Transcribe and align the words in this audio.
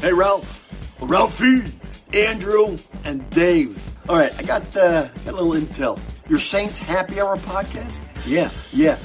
Hey, 0.00 0.12
Ralph. 0.12 0.64
Ralphie, 1.00 1.72
Andrew, 2.14 2.76
and 3.04 3.28
Dave. 3.30 3.82
All 4.08 4.14
right, 4.14 4.32
I 4.38 4.44
got, 4.44 4.76
uh, 4.76 5.08
got 5.08 5.34
a 5.34 5.42
little 5.42 5.54
intel. 5.54 5.98
Your 6.28 6.38
Saints 6.38 6.78
Happy 6.78 7.20
Hour 7.20 7.36
podcast? 7.38 7.98
Yeah, 8.24 8.48
yeah. 8.72 8.96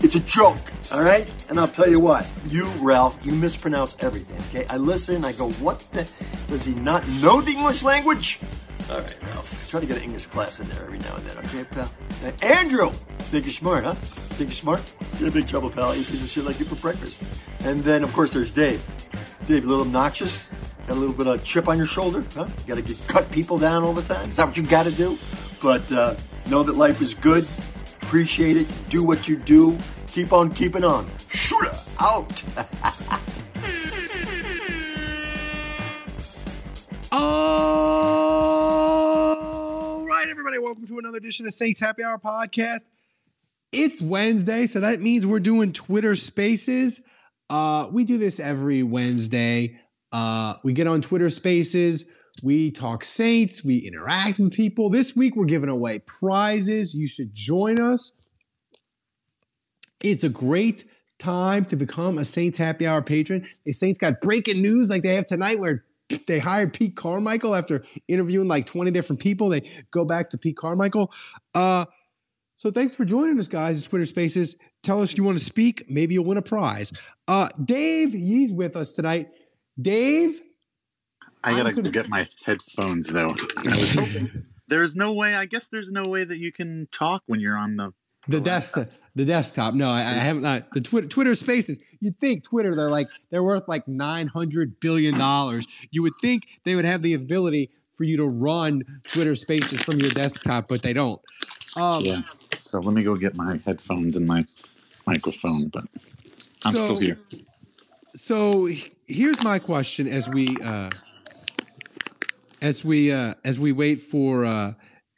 It's 0.00 0.14
a 0.14 0.20
joke, 0.20 0.58
all 0.92 1.02
right? 1.02 1.26
And 1.48 1.58
I'll 1.58 1.68
tell 1.68 1.88
you 1.88 2.00
what, 2.00 2.28
you, 2.48 2.66
Ralph, 2.82 3.18
you 3.24 3.32
mispronounce 3.32 3.96
everything, 4.00 4.38
okay? 4.50 4.66
I 4.68 4.76
listen, 4.76 5.24
I 5.24 5.32
go, 5.32 5.50
what 5.52 5.80
the? 5.92 6.06
Does 6.48 6.66
he 6.66 6.74
not 6.74 7.08
know 7.22 7.40
the 7.40 7.52
English 7.52 7.82
language? 7.82 8.40
All 8.90 9.00
right, 9.00 9.18
Ralph. 9.22 9.70
Try 9.70 9.80
to 9.80 9.86
get 9.86 9.96
an 9.96 10.02
English 10.04 10.26
class 10.26 10.60
in 10.60 10.68
there 10.68 10.82
every 10.84 10.98
now 10.98 11.16
and 11.16 11.26
then, 11.26 11.38
okay, 11.38 11.64
pal? 11.64 11.90
Hey, 12.20 12.54
Andrew! 12.54 12.90
Think 13.30 13.46
you're 13.46 13.52
smart, 13.52 13.84
huh? 13.84 13.94
Think 13.94 14.50
you're 14.50 14.54
smart? 14.54 14.94
You're 15.18 15.28
in 15.28 15.34
big 15.34 15.48
trouble, 15.48 15.70
pal. 15.70 15.94
Eat 15.94 16.06
piece 16.06 16.22
of 16.22 16.28
shit 16.28 16.44
like 16.44 16.58
you 16.58 16.64
for 16.66 16.76
breakfast. 16.76 17.22
And 17.64 17.82
then, 17.82 18.04
of 18.04 18.12
course, 18.12 18.30
there's 18.30 18.52
Dave. 18.52 18.82
Dave, 19.46 19.64
a 19.64 19.66
little 19.66 19.84
obnoxious? 19.84 20.46
Got 20.86 20.96
a 20.96 21.00
little 21.00 21.14
bit 21.14 21.26
of 21.26 21.42
chip 21.42 21.66
on 21.68 21.78
your 21.78 21.86
shoulder, 21.86 22.22
huh? 22.34 22.46
You 22.46 22.68
gotta 22.68 22.82
get, 22.82 22.98
cut 23.08 23.30
people 23.30 23.58
down 23.58 23.82
all 23.82 23.94
the 23.94 24.02
time? 24.02 24.28
Is 24.28 24.36
that 24.36 24.46
what 24.46 24.56
you 24.56 24.62
gotta 24.62 24.92
do? 24.92 25.18
But 25.62 25.90
uh, 25.90 26.14
know 26.50 26.62
that 26.62 26.76
life 26.76 27.00
is 27.00 27.14
good. 27.14 27.48
Appreciate 28.02 28.58
it. 28.58 28.66
Do 28.90 29.02
what 29.02 29.26
you 29.26 29.36
do. 29.36 29.78
Keep 30.08 30.32
on 30.32 30.52
keeping 30.52 30.84
on. 30.84 31.08
Shooter 31.30 31.72
out. 31.98 32.42
All 37.16 37.28
right, 40.04 40.26
everybody, 40.28 40.58
welcome 40.58 40.84
to 40.88 40.98
another 40.98 41.18
edition 41.18 41.46
of 41.46 41.52
Saints 41.52 41.78
Happy 41.78 42.02
Hour 42.02 42.18
podcast. 42.18 42.86
It's 43.70 44.02
Wednesday, 44.02 44.66
so 44.66 44.80
that 44.80 45.00
means 45.00 45.24
we're 45.24 45.38
doing 45.38 45.72
Twitter 45.72 46.16
Spaces. 46.16 47.00
Uh, 47.48 47.86
we 47.92 48.04
do 48.04 48.18
this 48.18 48.40
every 48.40 48.82
Wednesday. 48.82 49.78
Uh, 50.10 50.54
we 50.64 50.72
get 50.72 50.88
on 50.88 51.00
Twitter 51.00 51.28
Spaces, 51.28 52.06
we 52.42 52.72
talk 52.72 53.04
Saints, 53.04 53.64
we 53.64 53.78
interact 53.78 54.40
with 54.40 54.52
people. 54.52 54.90
This 54.90 55.14
week, 55.14 55.36
we're 55.36 55.44
giving 55.44 55.68
away 55.68 56.00
prizes. 56.00 56.96
You 56.96 57.06
should 57.06 57.32
join 57.32 57.78
us. 57.78 58.10
It's 60.02 60.24
a 60.24 60.28
great 60.28 60.84
time 61.20 61.64
to 61.66 61.76
become 61.76 62.18
a 62.18 62.24
Saints 62.24 62.58
Happy 62.58 62.88
Hour 62.88 63.02
patron. 63.02 63.46
The 63.64 63.72
Saints 63.72 64.00
got 64.00 64.20
breaking 64.20 64.60
news 64.60 64.90
like 64.90 65.02
they 65.02 65.14
have 65.14 65.26
tonight, 65.26 65.60
where 65.60 65.84
they 66.26 66.38
hired 66.38 66.72
Pete 66.72 66.96
Carmichael 66.96 67.54
after 67.54 67.84
interviewing 68.08 68.48
like 68.48 68.66
20 68.66 68.90
different 68.90 69.20
people. 69.20 69.48
They 69.48 69.62
go 69.90 70.04
back 70.04 70.30
to 70.30 70.38
Pete 70.38 70.56
Carmichael. 70.56 71.12
Uh, 71.54 71.86
so 72.56 72.70
thanks 72.70 72.94
for 72.94 73.04
joining 73.04 73.38
us, 73.38 73.48
guys, 73.48 73.82
at 73.82 73.88
Twitter 73.88 74.04
Spaces. 74.04 74.56
Tell 74.82 75.00
us 75.02 75.16
you 75.16 75.24
want 75.24 75.38
to 75.38 75.44
speak. 75.44 75.84
Maybe 75.90 76.14
you'll 76.14 76.24
win 76.26 76.38
a 76.38 76.42
prize. 76.42 76.92
Uh, 77.26 77.48
Dave, 77.64 78.12
he's 78.12 78.52
with 78.52 78.76
us 78.76 78.92
tonight. 78.92 79.28
Dave, 79.80 80.40
I 81.42 81.52
gotta 81.52 81.70
I'm 81.70 81.74
gonna- 81.76 81.90
get 81.90 82.08
my 82.08 82.26
headphones 82.44 83.08
though. 83.08 83.34
I 83.56 83.76
was 83.76 83.92
hoping 83.92 84.44
there's 84.68 84.94
no 84.94 85.12
way. 85.12 85.34
I 85.34 85.46
guess 85.46 85.68
there's 85.68 85.90
no 85.90 86.04
way 86.04 86.24
that 86.24 86.38
you 86.38 86.52
can 86.52 86.86
talk 86.92 87.22
when 87.26 87.40
you're 87.40 87.56
on 87.56 87.76
the. 87.76 87.92
the 88.28 88.40
desktop, 88.40 88.88
the 89.16 89.24
desktop. 89.24 89.74
No, 89.74 89.88
I, 89.90 90.00
I 90.00 90.12
haven't. 90.14 90.44
Uh, 90.44 90.60
the 90.72 90.80
Twitter, 90.80 91.06
Twitter 91.08 91.34
Spaces. 91.34 91.78
You'd 92.00 92.18
think 92.20 92.42
Twitter, 92.44 92.74
they're 92.74 92.90
like 92.90 93.08
they're 93.30 93.42
worth 93.44 93.68
like 93.68 93.86
900 93.86 94.80
billion 94.80 95.16
dollars. 95.18 95.66
You 95.90 96.02
would 96.02 96.14
think 96.20 96.60
they 96.64 96.74
would 96.74 96.84
have 96.84 97.02
the 97.02 97.14
ability 97.14 97.70
for 97.92 98.04
you 98.04 98.16
to 98.16 98.26
run 98.26 98.82
Twitter 99.04 99.34
Spaces 99.36 99.80
from 99.82 99.96
your 99.98 100.10
desktop, 100.10 100.66
but 100.68 100.82
they 100.82 100.92
don't. 100.92 101.20
Um, 101.76 102.04
Yeah. 102.04 102.22
So 102.54 102.80
let 102.80 102.94
me 102.94 103.02
go 103.04 103.14
get 103.14 103.34
my 103.36 103.60
headphones 103.64 104.16
and 104.16 104.26
my 104.26 104.44
microphone, 105.06 105.68
but 105.68 105.84
I'm 106.64 106.74
So- 106.74 106.84
still 106.84 106.98
here. 106.98 107.18
so 108.16 108.68
here's 109.06 109.42
my 109.42 109.58
question 109.58 110.08
as 110.08 110.28
we 110.30 110.56
uh 110.64 110.90
as 112.62 112.84
we 112.84 113.12
uh 113.12 113.34
as 113.44 113.58
we 113.60 113.72
wait 113.72 114.00
for 114.00 114.44
uh 114.44 114.72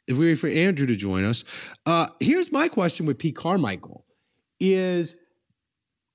if 0.07 0.17
we 0.17 0.27
wait 0.27 0.35
for 0.35 0.47
andrew 0.47 0.85
to 0.85 0.95
join 0.95 1.23
us 1.23 1.43
uh 1.85 2.07
here's 2.19 2.51
my 2.51 2.67
question 2.67 3.05
with 3.05 3.17
pete 3.17 3.35
carmichael 3.35 4.05
is 4.59 5.15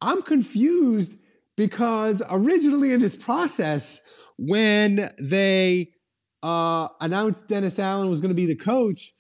i'm 0.01 0.23
confused 0.23 1.17
because 1.57 2.23
originally 2.31 2.93
in 2.93 3.01
this 3.01 3.17
process 3.17 4.01
when 4.39 5.11
they 5.19 5.89
uh 6.43 6.89
announced 7.01 7.49
dennis 7.49 7.79
allen 7.79 8.09
was 8.09 8.21
going 8.21 8.31
to 8.31 8.35
be 8.35 8.47
the 8.47 8.57
coach 8.57 9.15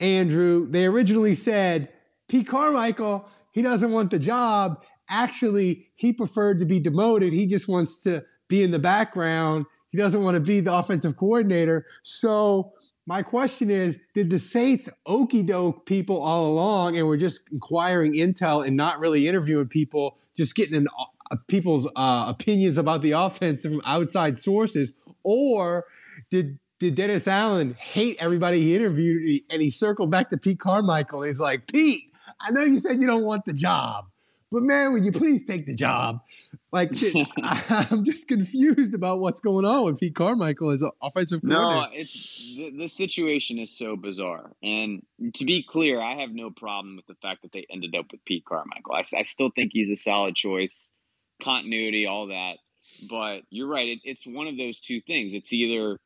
andrew 0.00 0.66
they 0.70 0.86
originally 0.86 1.34
said 1.34 1.88
pete 2.28 2.46
carmichael 2.46 3.28
he 3.52 3.62
doesn't 3.62 3.90
want 3.90 4.10
the 4.10 4.18
job 4.18 4.80
actually 5.10 5.88
he 5.96 6.12
preferred 6.12 6.58
to 6.60 6.64
be 6.64 6.80
demoted. 6.80 7.32
He 7.32 7.46
just 7.46 7.68
wants 7.68 8.02
to 8.04 8.24
be 8.48 8.62
in 8.62 8.70
the 8.70 8.78
background. 8.78 9.66
He 9.90 9.98
doesn't 9.98 10.22
want 10.22 10.36
to 10.36 10.40
be 10.40 10.60
the 10.60 10.72
offensive 10.72 11.16
coordinator. 11.16 11.84
So 12.02 12.72
my 13.06 13.22
question 13.22 13.70
is, 13.70 14.00
did 14.14 14.30
the 14.30 14.38
Saints 14.38 14.88
okey 15.06 15.42
doke 15.42 15.86
people 15.86 16.22
all 16.22 16.46
along 16.46 16.96
and 16.96 17.06
were 17.06 17.16
just 17.16 17.42
inquiring 17.50 18.14
intel 18.14 18.66
and 18.66 18.76
not 18.76 19.00
really 19.00 19.26
interviewing 19.26 19.68
people, 19.68 20.18
just 20.36 20.54
getting 20.54 20.74
an, 20.74 20.86
uh, 21.30 21.36
people's 21.48 21.88
uh, 21.96 22.24
opinions 22.28 22.76
about 22.76 23.02
the 23.02 23.12
offense 23.12 23.62
from 23.62 23.80
outside 23.84 24.38
sources, 24.38 24.94
or 25.22 25.84
did 26.30 26.58
did 26.78 26.94
Dennis 26.94 27.28
Allen 27.28 27.74
hate 27.78 28.16
everybody 28.20 28.60
he 28.62 28.74
interviewed 28.74 29.42
and 29.50 29.60
he 29.60 29.68
circled 29.68 30.10
back 30.10 30.30
to 30.30 30.38
Pete 30.38 30.58
Carmichael? 30.60 31.20
and 31.20 31.28
He's 31.28 31.38
like, 31.38 31.66
Pete, 31.66 32.04
I 32.40 32.50
know 32.50 32.62
you 32.62 32.78
said 32.80 33.00
you 33.00 33.06
don't 33.06 33.24
want 33.24 33.44
the 33.44 33.52
job, 33.52 34.06
but 34.50 34.62
man, 34.62 34.92
would 34.92 35.04
you 35.04 35.12
please 35.12 35.44
take 35.44 35.66
the 35.66 35.74
job? 35.74 36.20
Like, 36.72 36.90
I'm 37.42 38.04
just 38.04 38.28
confused 38.28 38.94
about 38.94 39.20
what's 39.20 39.40
going 39.40 39.64
on 39.64 39.84
with 39.84 39.98
Pete 39.98 40.14
Carmichael 40.14 40.70
as 40.70 40.82
an 40.82 40.90
offensive 41.02 41.42
No, 41.42 41.56
coordinator. 41.56 42.00
it's 42.00 42.56
the, 42.56 42.70
the 42.70 42.88
situation 42.88 43.58
is 43.58 43.76
so 43.76 43.96
bizarre. 43.96 44.52
And 44.62 45.02
to 45.34 45.44
be 45.44 45.62
clear, 45.68 46.00
I 46.00 46.16
have 46.20 46.30
no 46.30 46.50
problem 46.50 46.96
with 46.96 47.06
the 47.06 47.16
fact 47.22 47.42
that 47.42 47.52
they 47.52 47.66
ended 47.70 47.94
up 47.94 48.06
with 48.12 48.24
Pete 48.24 48.44
Carmichael. 48.44 48.94
I 48.94 49.22
still 49.22 49.50
think 49.54 49.70
he's 49.72 49.90
a 49.90 49.96
solid 49.96 50.34
choice, 50.34 50.92
continuity, 51.42 52.06
all 52.06 52.28
that. 52.28 52.54
But 53.08 53.42
you're 53.50 53.68
right. 53.68 53.88
It, 53.88 53.98
it's 54.04 54.26
one 54.26 54.46
of 54.48 54.56
those 54.56 54.80
two 54.80 55.00
things. 55.00 55.32
It's 55.32 55.52
either 55.52 55.98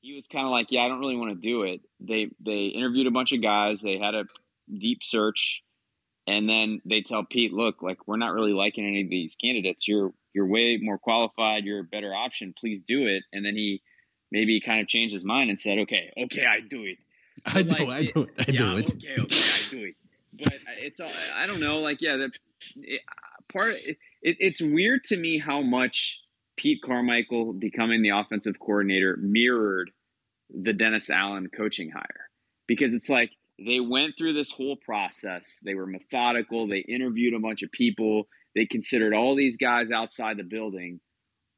he 0.00 0.14
was 0.14 0.26
kind 0.26 0.44
of 0.46 0.50
like, 0.50 0.66
yeah, 0.70 0.82
I 0.82 0.88
don't 0.88 1.00
really 1.00 1.16
want 1.16 1.34
to 1.34 1.40
do 1.40 1.62
it. 1.62 1.80
They 2.00 2.30
they 2.40 2.66
interviewed 2.66 3.06
a 3.06 3.10
bunch 3.10 3.32
of 3.32 3.42
guys. 3.42 3.80
They 3.82 3.98
had 3.98 4.14
a 4.14 4.24
deep 4.72 5.02
search, 5.02 5.62
and 6.28 6.46
then 6.46 6.82
they 6.84 7.00
tell 7.00 7.24
Pete, 7.24 7.54
look, 7.54 7.82
like 7.82 8.06
we're 8.06 8.18
not 8.18 8.34
really 8.34 8.52
liking 8.52 8.86
any 8.86 9.02
of 9.02 9.08
these 9.08 9.34
candidates. 9.34 9.88
You're 9.88 10.12
you're 10.34 10.46
way 10.46 10.78
more 10.80 10.98
qualified. 10.98 11.64
You're 11.64 11.80
a 11.80 11.84
better 11.84 12.14
option. 12.14 12.54
Please 12.58 12.82
do 12.86 13.06
it. 13.06 13.22
And 13.32 13.44
then 13.44 13.54
he 13.54 13.80
maybe 14.30 14.60
kind 14.60 14.80
of 14.80 14.88
changed 14.88 15.14
his 15.14 15.24
mind 15.24 15.48
and 15.48 15.58
said, 15.58 15.78
okay, 15.78 16.12
okay, 16.24 16.44
I 16.44 16.60
do 16.60 16.84
it. 16.84 16.98
I 17.46 17.62
do, 17.62 17.70
like, 17.70 17.88
I 17.88 18.02
do, 18.02 18.22
it, 18.22 18.30
I 18.38 18.44
yeah, 18.46 18.58
do 18.58 18.76
it. 18.76 18.90
Okay, 18.90 19.22
okay, 19.22 19.36
I 19.36 19.70
do 19.70 19.84
it. 19.84 19.94
But 20.34 20.52
it's 20.76 21.00
all, 21.00 21.08
I 21.34 21.46
don't 21.46 21.60
know. 21.60 21.78
Like, 21.78 22.02
yeah, 22.02 22.16
the 22.16 22.30
it, 22.76 23.00
part. 23.50 23.70
It, 23.70 23.96
it, 24.20 24.36
it's 24.38 24.60
weird 24.60 25.04
to 25.04 25.16
me 25.16 25.38
how 25.38 25.62
much 25.62 26.20
Pete 26.56 26.80
Carmichael 26.84 27.54
becoming 27.54 28.02
the 28.02 28.10
offensive 28.10 28.58
coordinator 28.60 29.16
mirrored 29.18 29.90
the 30.50 30.74
Dennis 30.74 31.08
Allen 31.08 31.48
coaching 31.56 31.90
hire 31.90 32.28
because 32.66 32.92
it's 32.92 33.08
like 33.08 33.30
they 33.58 33.80
went 33.80 34.14
through 34.16 34.34
this 34.34 34.52
whole 34.52 34.76
process. 34.76 35.58
They 35.64 35.74
were 35.74 35.86
methodical. 35.86 36.68
They 36.68 36.78
interviewed 36.78 37.34
a 37.34 37.40
bunch 37.40 37.62
of 37.62 37.72
people. 37.72 38.28
They 38.54 38.66
considered 38.66 39.14
all 39.14 39.36
these 39.36 39.56
guys 39.56 39.90
outside 39.90 40.36
the 40.38 40.44
building. 40.44 41.00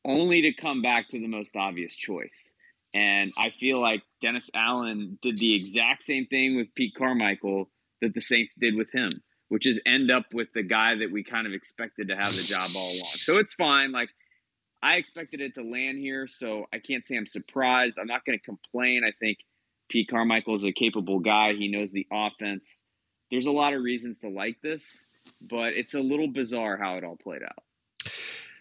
only 0.05 0.43
to 0.43 0.53
come 0.55 0.83
back 0.83 1.09
to 1.09 1.21
the 1.21 1.29
most 1.29 1.55
obvious 1.57 1.95
choice. 1.95 2.51
And 2.95 3.33
I 3.39 3.51
feel 3.51 3.81
like 3.81 4.03
Dennis 4.21 4.51
Allen 4.55 5.19
did 5.23 5.39
the 5.39 5.55
exact 5.55 6.05
same 6.05 6.27
thing 6.27 6.57
with 6.57 6.75
Pete 6.75 6.95
Carmichael 6.97 7.71
that 8.01 8.15
the 8.15 8.21
Saints 8.21 8.55
did 8.59 8.75
with 8.77 8.89
him, 8.93 9.11
which 9.49 9.67
is 9.67 9.81
end 9.87 10.11
up 10.11 10.25
with 10.33 10.49
the 10.55 10.63
guy 10.63 10.97
that 10.97 11.13
we 11.13 11.23
kind 11.23 11.47
of 11.47 11.53
expected 11.53 12.09
to 12.09 12.17
have 12.17 12.35
the 12.35 12.43
job 12.43 12.71
all 12.75 12.91
along. 12.91 13.13
So 13.15 13.39
it's 13.39 13.55
fine. 13.55 13.93
Like 13.93 14.09
I 14.83 14.97
expected 14.97 15.41
it 15.41 15.55
to 15.55 15.63
land 15.63 15.99
here, 15.99 16.27
so 16.27 16.65
I 16.73 16.79
can't 16.79 17.05
say 17.05 17.17
I'm 17.17 17.27
surprised. 17.27 17.99
I'm 18.01 18.07
not 18.07 18.25
going 18.25 18.39
to 18.39 18.45
complain. 18.45 19.03
I 19.07 19.13
think 19.21 19.39
Pete 19.91 20.09
Carmichael 20.09 20.55
is 20.55 20.65
a 20.65 20.73
capable 20.73 21.19
guy. 21.21 21.53
He 21.55 21.69
knows 21.69 21.93
the 21.93 22.07
offense. 22.13 22.83
There's 23.31 23.47
a 23.47 23.51
lot 23.51 23.75
of 23.75 23.83
reasons 23.83 24.19
to 24.21 24.29
like 24.29 24.57
this, 24.63 24.83
but 25.41 25.75
it's 25.75 25.95
a 25.95 26.01
little 26.01 26.29
bizarre 26.33 26.77
how 26.77 26.97
it 26.97 27.05
all 27.05 27.17
played 27.23 27.43
out. 27.43 28.11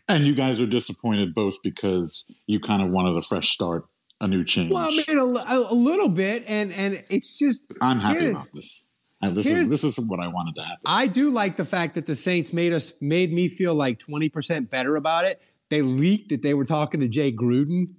And 0.07 0.25
you 0.25 0.33
guys 0.35 0.59
are 0.59 0.65
disappointed 0.67 1.33
both 1.33 1.55
because 1.63 2.25
you 2.47 2.59
kind 2.59 2.81
of 2.81 2.89
wanted 2.89 3.15
a 3.15 3.21
fresh 3.21 3.49
start, 3.49 3.85
a 4.19 4.27
new 4.27 4.43
change. 4.43 4.71
Well, 4.71 4.87
I 4.87 4.89
mean, 5.07 5.17
a, 5.19 5.23
a, 5.23 5.67
a 5.71 5.73
little 5.75 6.09
bit, 6.09 6.43
and 6.47 6.71
and 6.73 7.03
it's 7.09 7.37
just 7.37 7.63
I'm 7.81 7.99
happy 7.99 8.21
here's- 8.21 8.35
about 8.35 8.47
this. 8.53 8.87
And 9.21 9.35
this 9.35 9.47
here's- 9.47 9.63
is 9.65 9.69
this 9.69 9.83
is 9.83 9.99
what 10.07 10.19
I 10.19 10.27
wanted 10.27 10.55
to 10.55 10.61
happen. 10.61 10.81
I 10.85 11.05
do 11.07 11.29
like 11.29 11.57
the 11.57 11.65
fact 11.65 11.93
that 11.95 12.05
the 12.07 12.15
Saints 12.15 12.53
made 12.53 12.73
us 12.73 12.93
made 13.01 13.31
me 13.33 13.49
feel 13.49 13.75
like 13.75 13.99
20% 13.99 14.69
better 14.69 14.95
about 14.95 15.25
it. 15.25 15.41
They 15.69 15.81
leaked 15.83 16.29
that 16.29 16.41
they 16.41 16.53
were 16.55 16.65
talking 16.65 17.01
to 17.01 17.07
Jay 17.07 17.31
Gruden 17.31 17.89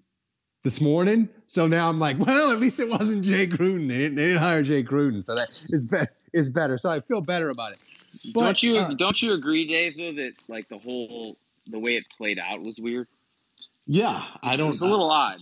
this 0.62 0.80
morning. 0.80 1.28
So 1.46 1.66
now 1.66 1.88
I'm 1.88 1.98
like, 1.98 2.18
well, 2.18 2.52
at 2.52 2.60
least 2.60 2.80
it 2.80 2.88
wasn't 2.88 3.24
Jay 3.24 3.46
Gruden. 3.46 3.88
They 3.88 3.98
didn't, 3.98 4.16
they 4.16 4.26
didn't 4.26 4.42
hire 4.42 4.62
Jay 4.62 4.82
Gruden. 4.82 5.24
So 5.24 5.34
that 5.34 5.48
is 5.70 5.86
better 5.86 6.10
is 6.32 6.48
better. 6.48 6.78
So 6.78 6.90
I 6.90 7.00
feel 7.00 7.20
better 7.20 7.48
about 7.48 7.72
it. 7.72 7.78
But, 8.34 8.40
don't 8.40 8.62
you 8.62 8.76
uh, 8.76 8.94
don't 8.94 9.20
you 9.22 9.32
agree, 9.32 9.66
Dave? 9.66 9.96
Though 9.96 10.12
that 10.22 10.32
like 10.48 10.68
the 10.68 10.78
whole 10.78 11.36
the 11.70 11.78
way 11.78 11.96
it 11.96 12.04
played 12.16 12.38
out 12.38 12.62
was 12.62 12.78
weird. 12.78 13.06
yeah, 13.86 14.22
I 14.42 14.56
don't. 14.56 14.70
It's 14.70 14.80
a 14.80 14.86
little 14.86 15.10
odd. 15.10 15.38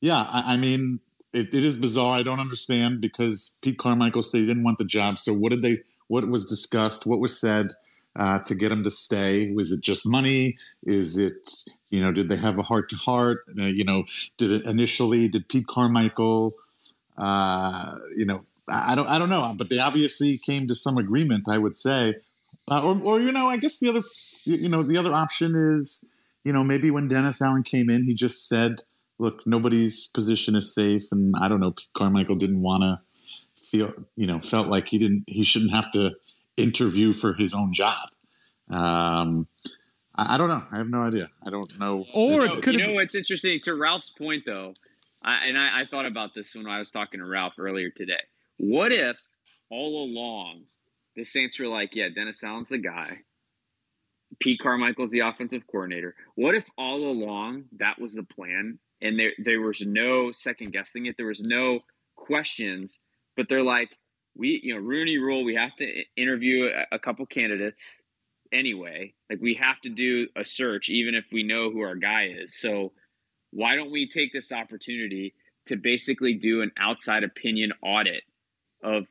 Yeah, 0.00 0.26
I, 0.28 0.54
I 0.54 0.56
mean, 0.56 0.98
it, 1.32 1.54
it 1.54 1.62
is 1.62 1.78
bizarre. 1.78 2.16
I 2.16 2.24
don't 2.24 2.40
understand 2.40 3.00
because 3.00 3.56
Pete 3.62 3.78
Carmichael 3.78 4.22
said 4.22 4.38
he 4.38 4.46
didn't 4.46 4.64
want 4.64 4.78
the 4.78 4.84
job. 4.84 5.18
So 5.18 5.32
what 5.32 5.50
did 5.50 5.62
they? 5.62 5.76
What 6.08 6.28
was 6.28 6.44
discussed? 6.46 7.06
What 7.06 7.20
was 7.20 7.38
said 7.38 7.68
uh, 8.16 8.38
to 8.40 8.54
get 8.54 8.72
him 8.72 8.84
to 8.84 8.90
stay? 8.90 9.50
Was 9.52 9.72
it 9.72 9.80
just 9.80 10.06
money? 10.06 10.56
Is 10.82 11.18
it 11.18 11.50
you 11.90 12.00
know? 12.00 12.12
Did 12.12 12.28
they 12.28 12.36
have 12.36 12.58
a 12.58 12.62
heart 12.62 12.88
to 12.90 12.96
heart? 12.96 13.44
Uh, 13.58 13.64
You 13.64 13.84
know, 13.84 14.04
did 14.36 14.50
it 14.50 14.66
initially? 14.66 15.28
Did 15.28 15.48
Pete 15.48 15.66
Carmichael? 15.66 16.54
Uh, 17.16 17.96
you 18.16 18.24
know, 18.24 18.44
I 18.68 18.92
I 18.92 18.94
don't. 18.94 19.08
I 19.08 19.18
don't 19.18 19.30
know. 19.30 19.54
But 19.56 19.70
they 19.70 19.78
obviously 19.78 20.38
came 20.38 20.66
to 20.68 20.74
some 20.74 20.98
agreement. 20.98 21.48
I 21.48 21.58
would 21.58 21.76
say, 21.76 22.14
uh, 22.70 22.82
or 22.84 23.00
or 23.02 23.20
you 23.20 23.32
know, 23.32 23.48
I 23.48 23.56
guess 23.56 23.78
the 23.80 23.88
other 23.88 24.02
you 24.44 24.68
know 24.68 24.82
the 24.82 24.98
other 24.98 25.12
option 25.12 25.54
is 25.54 26.04
you 26.44 26.52
know 26.52 26.64
maybe 26.64 26.90
when 26.90 27.08
Dennis 27.08 27.42
Allen 27.42 27.62
came 27.62 27.90
in, 27.90 28.04
he 28.04 28.14
just 28.14 28.48
said 28.48 28.82
look, 29.22 29.46
nobody's 29.46 30.08
position 30.08 30.56
is 30.56 30.74
safe, 30.74 31.04
and 31.12 31.34
I 31.40 31.48
don't 31.48 31.60
know. 31.60 31.70
Pete 31.70 31.88
Carmichael 31.96 32.34
didn't 32.34 32.60
want 32.60 32.82
to 32.82 33.00
feel, 33.62 33.94
you 34.16 34.26
know, 34.26 34.40
felt 34.40 34.66
like 34.66 34.88
he 34.88 34.98
didn't, 34.98 35.24
he 35.26 35.44
shouldn't 35.44 35.72
have 35.72 35.90
to 35.92 36.16
interview 36.56 37.12
for 37.12 37.34
his 37.34 37.54
own 37.54 37.72
job. 37.72 38.08
Um, 38.70 39.48
I, 40.14 40.34
I 40.34 40.38
don't 40.38 40.48
know. 40.48 40.62
I 40.70 40.78
have 40.78 40.88
no 40.88 41.02
idea. 41.02 41.28
I 41.44 41.50
don't 41.50 41.78
know. 41.78 42.04
Or 42.14 42.30
you 42.30 42.42
it 42.44 42.66
know, 42.66 42.72
you 42.72 42.86
know 42.86 42.92
what's 42.94 43.14
interesting 43.14 43.60
to 43.64 43.74
Ralph's 43.74 44.10
point 44.10 44.44
though, 44.46 44.72
I, 45.22 45.46
and 45.46 45.58
I, 45.58 45.82
I 45.82 45.84
thought 45.90 46.06
about 46.06 46.34
this 46.34 46.54
when 46.54 46.66
I 46.66 46.78
was 46.78 46.90
talking 46.90 47.20
to 47.20 47.26
Ralph 47.26 47.54
earlier 47.58 47.90
today. 47.90 48.22
What 48.58 48.92
if 48.92 49.16
all 49.70 50.04
along 50.04 50.64
the 51.16 51.24
Saints 51.24 51.58
were 51.58 51.68
like, 51.68 51.94
"Yeah, 51.94 52.08
Dennis 52.14 52.42
Allen's 52.42 52.68
the 52.68 52.78
guy. 52.78 53.20
Pete 54.40 54.60
Carmichael's 54.60 55.10
the 55.10 55.20
offensive 55.20 55.66
coordinator." 55.66 56.14
What 56.34 56.54
if 56.54 56.68
all 56.78 57.10
along 57.10 57.64
that 57.76 58.00
was 58.00 58.14
the 58.14 58.22
plan, 58.22 58.78
and 59.00 59.18
there 59.18 59.32
there 59.38 59.60
was 59.60 59.84
no 59.84 60.32
second 60.32 60.72
guessing 60.72 61.06
it? 61.06 61.16
There 61.16 61.26
was 61.26 61.42
no 61.42 61.80
questions, 62.16 63.00
but 63.36 63.48
they're 63.48 63.62
like, 63.62 63.98
"We, 64.34 64.60
you 64.62 64.74
know, 64.74 64.80
Rooney 64.80 65.18
Rule. 65.18 65.44
We 65.44 65.54
have 65.54 65.74
to 65.76 66.04
interview 66.16 66.66
a, 66.66 66.96
a 66.96 66.98
couple 66.98 67.26
candidates." 67.26 68.02
anyway. 68.52 69.14
Like 69.30 69.40
we 69.40 69.54
have 69.54 69.80
to 69.80 69.88
do 69.88 70.28
a 70.36 70.44
search 70.44 70.88
even 70.88 71.14
if 71.14 71.24
we 71.32 71.42
know 71.42 71.70
who 71.70 71.80
our 71.80 71.96
guy 71.96 72.28
is. 72.38 72.54
So 72.54 72.92
why 73.50 73.76
don't 73.76 73.90
we 73.90 74.08
take 74.08 74.32
this 74.32 74.52
opportunity 74.52 75.34
to 75.66 75.76
basically 75.76 76.34
do 76.34 76.62
an 76.62 76.70
outside 76.78 77.24
opinion 77.24 77.72
audit 77.82 78.22
of 78.82 79.04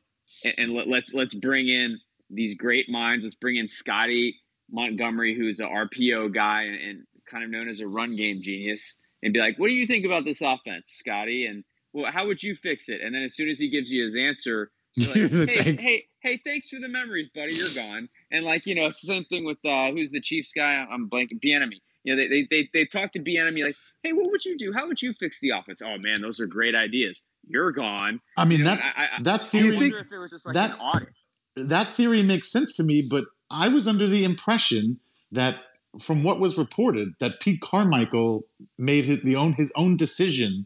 and, 0.43 0.53
and 0.57 0.73
let, 0.73 0.87
let's 0.87 1.13
let's 1.13 1.33
bring 1.33 1.67
in 1.67 1.99
these 2.29 2.55
great 2.55 2.89
minds. 2.89 3.23
Let's 3.23 3.35
bring 3.35 3.57
in 3.57 3.67
Scotty 3.67 4.35
Montgomery, 4.69 5.35
who's 5.35 5.59
a 5.59 5.65
RPO 5.65 6.33
guy 6.33 6.63
and, 6.63 6.75
and 6.75 7.03
kind 7.29 7.43
of 7.43 7.49
known 7.49 7.69
as 7.69 7.79
a 7.79 7.87
run 7.87 8.15
game 8.15 8.41
genius, 8.41 8.97
and 9.21 9.33
be 9.33 9.39
like, 9.39 9.57
"What 9.57 9.67
do 9.67 9.73
you 9.73 9.87
think 9.87 10.05
about 10.05 10.25
this 10.25 10.41
offense, 10.41 10.91
Scotty?" 10.91 11.45
And 11.45 11.63
well, 11.93 12.11
how 12.11 12.27
would 12.27 12.41
you 12.41 12.55
fix 12.55 12.85
it? 12.87 13.01
And 13.01 13.13
then 13.13 13.23
as 13.23 13.35
soon 13.35 13.49
as 13.49 13.59
he 13.59 13.69
gives 13.69 13.91
you 13.91 14.03
his 14.03 14.15
answer, 14.15 14.71
like, 14.97 15.15
hey, 15.31 15.45
Thanks. 15.63 15.83
hey, 15.83 16.05
hey, 16.21 16.41
thanks 16.45 16.69
for 16.69 16.79
the 16.79 16.89
memories, 16.89 17.29
buddy. 17.33 17.53
You're 17.53 17.69
gone. 17.75 18.09
And 18.31 18.45
like, 18.45 18.65
you 18.65 18.75
know, 18.75 18.87
it's 18.87 19.01
the 19.01 19.07
same 19.07 19.21
thing 19.23 19.45
with 19.45 19.57
uh, 19.65 19.91
who's 19.91 20.11
the 20.11 20.21
Chiefs 20.21 20.51
guy? 20.55 20.73
I'm 20.91 21.09
blanking. 21.09 21.39
Bieniemy. 21.43 21.79
You 22.03 22.15
know, 22.15 22.21
they 22.21 22.27
they 22.27 22.47
they, 22.49 22.69
they 22.73 22.85
talk 22.85 23.11
to 23.13 23.19
Bieniemy 23.19 23.63
like, 23.63 23.75
hey, 24.03 24.11
what 24.13 24.29
would 24.31 24.43
you 24.43 24.57
do? 24.57 24.73
How 24.73 24.87
would 24.87 25.01
you 25.01 25.13
fix 25.19 25.39
the 25.39 25.51
offense? 25.51 25.81
Oh 25.83 25.95
man, 26.03 26.21
those 26.21 26.39
are 26.39 26.47
great 26.47 26.75
ideas. 26.75 27.21
You're 27.47 27.71
gone. 27.71 28.19
I 28.37 28.45
mean 28.45 28.59
You 28.59 28.65
know, 28.65 28.71
that 28.75 28.83
I, 28.97 29.01
I, 29.01 29.23
that 29.23 29.41
I 29.41 29.43
theory 29.45 29.75
wonder 29.75 29.79
think 29.97 30.05
if 30.07 30.11
it 30.11 30.17
was 30.17 30.31
just 30.31 30.45
like 30.45 30.55
that- 30.55 30.71
an 30.71 30.79
audit. 30.79 31.09
that 31.57 31.87
theory 31.89 32.23
makes 32.23 32.51
sense 32.51 32.75
to 32.77 32.83
me, 32.83 33.05
but 33.09 33.25
I 33.49 33.67
was 33.69 33.87
under 33.87 34.07
the 34.07 34.23
impression 34.23 34.99
that 35.31 35.57
from 35.99 36.23
what 36.23 36.39
was 36.39 36.57
reported 36.57 37.09
that 37.19 37.39
Pete 37.39 37.59
Carmichael 37.61 38.43
made 38.77 39.05
his, 39.05 39.21
the 39.23 39.35
own 39.35 39.53
his 39.57 39.71
own 39.75 39.97
decision 39.97 40.65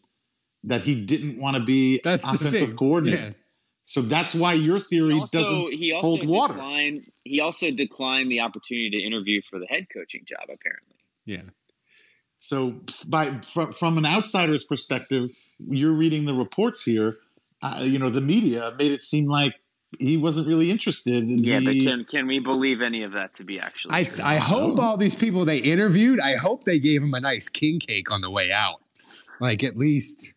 that 0.63 0.81
he 0.81 1.03
didn't 1.05 1.39
want 1.39 1.57
to 1.57 1.63
be 1.63 1.99
That's 2.03 2.23
offensive 2.23 2.75
coordinator. 2.75 3.17
Yeah. 3.23 3.31
So 3.85 4.01
that's 4.01 4.33
why 4.33 4.53
your 4.53 4.77
He 4.77 4.83
theory 4.83 5.13
also, 5.13 5.37
doesn't 5.37 5.73
he 5.73 5.91
also 5.93 6.07
hold 6.07 6.27
water. 6.27 6.59
He 7.23 7.39
also 7.39 7.69
declined 7.71 8.31
the 8.31 8.41
opportunity 8.41 8.89
to 8.91 8.97
interview 8.97 9.41
for 9.49 9.59
the 9.59 9.67
head 9.67 9.87
coaching 9.93 10.25
job. 10.25 10.43
Apparently, 10.43 10.95
Yeah. 11.25 11.41
So, 12.37 12.81
by 13.07 13.39
from, 13.41 13.73
from 13.73 13.97
an 13.97 14.05
outsider's 14.05 14.63
perspective, 14.63 15.29
you're 15.57 15.93
reading 15.93 16.25
the 16.25 16.33
reports 16.33 16.83
here. 16.83 17.17
Uh, 17.61 17.79
you 17.81 17.97
know, 17.97 18.09
the 18.09 18.21
media 18.21 18.73
made 18.77 18.91
it 18.91 19.01
seem 19.01 19.27
like 19.27 19.55
he 19.99 20.17
wasn't 20.17 20.47
really 20.47 20.69
interested. 20.69 21.23
And 21.23 21.45
yeah. 21.45 21.59
But 21.63 21.73
can 21.73 22.05
can 22.09 22.27
we 22.27 22.39
believe 22.39 22.81
any 22.81 23.03
of 23.03 23.13
that 23.13 23.35
to 23.35 23.43
be 23.43 23.59
actually 23.59 23.95
I, 23.95 24.03
true? 24.03 24.23
I 24.23 24.35
hope 24.35 24.79
all 24.79 24.97
these 24.97 25.15
people 25.15 25.45
they 25.45 25.59
interviewed, 25.59 26.19
I 26.19 26.35
hope 26.35 26.63
they 26.65 26.79
gave 26.79 27.01
him 27.01 27.13
a 27.13 27.19
nice 27.19 27.49
king 27.49 27.79
cake 27.79 28.11
on 28.11 28.21
the 28.21 28.29
way 28.29 28.51
out. 28.51 28.81
Like 29.39 29.63
at 29.63 29.77
least 29.77 30.33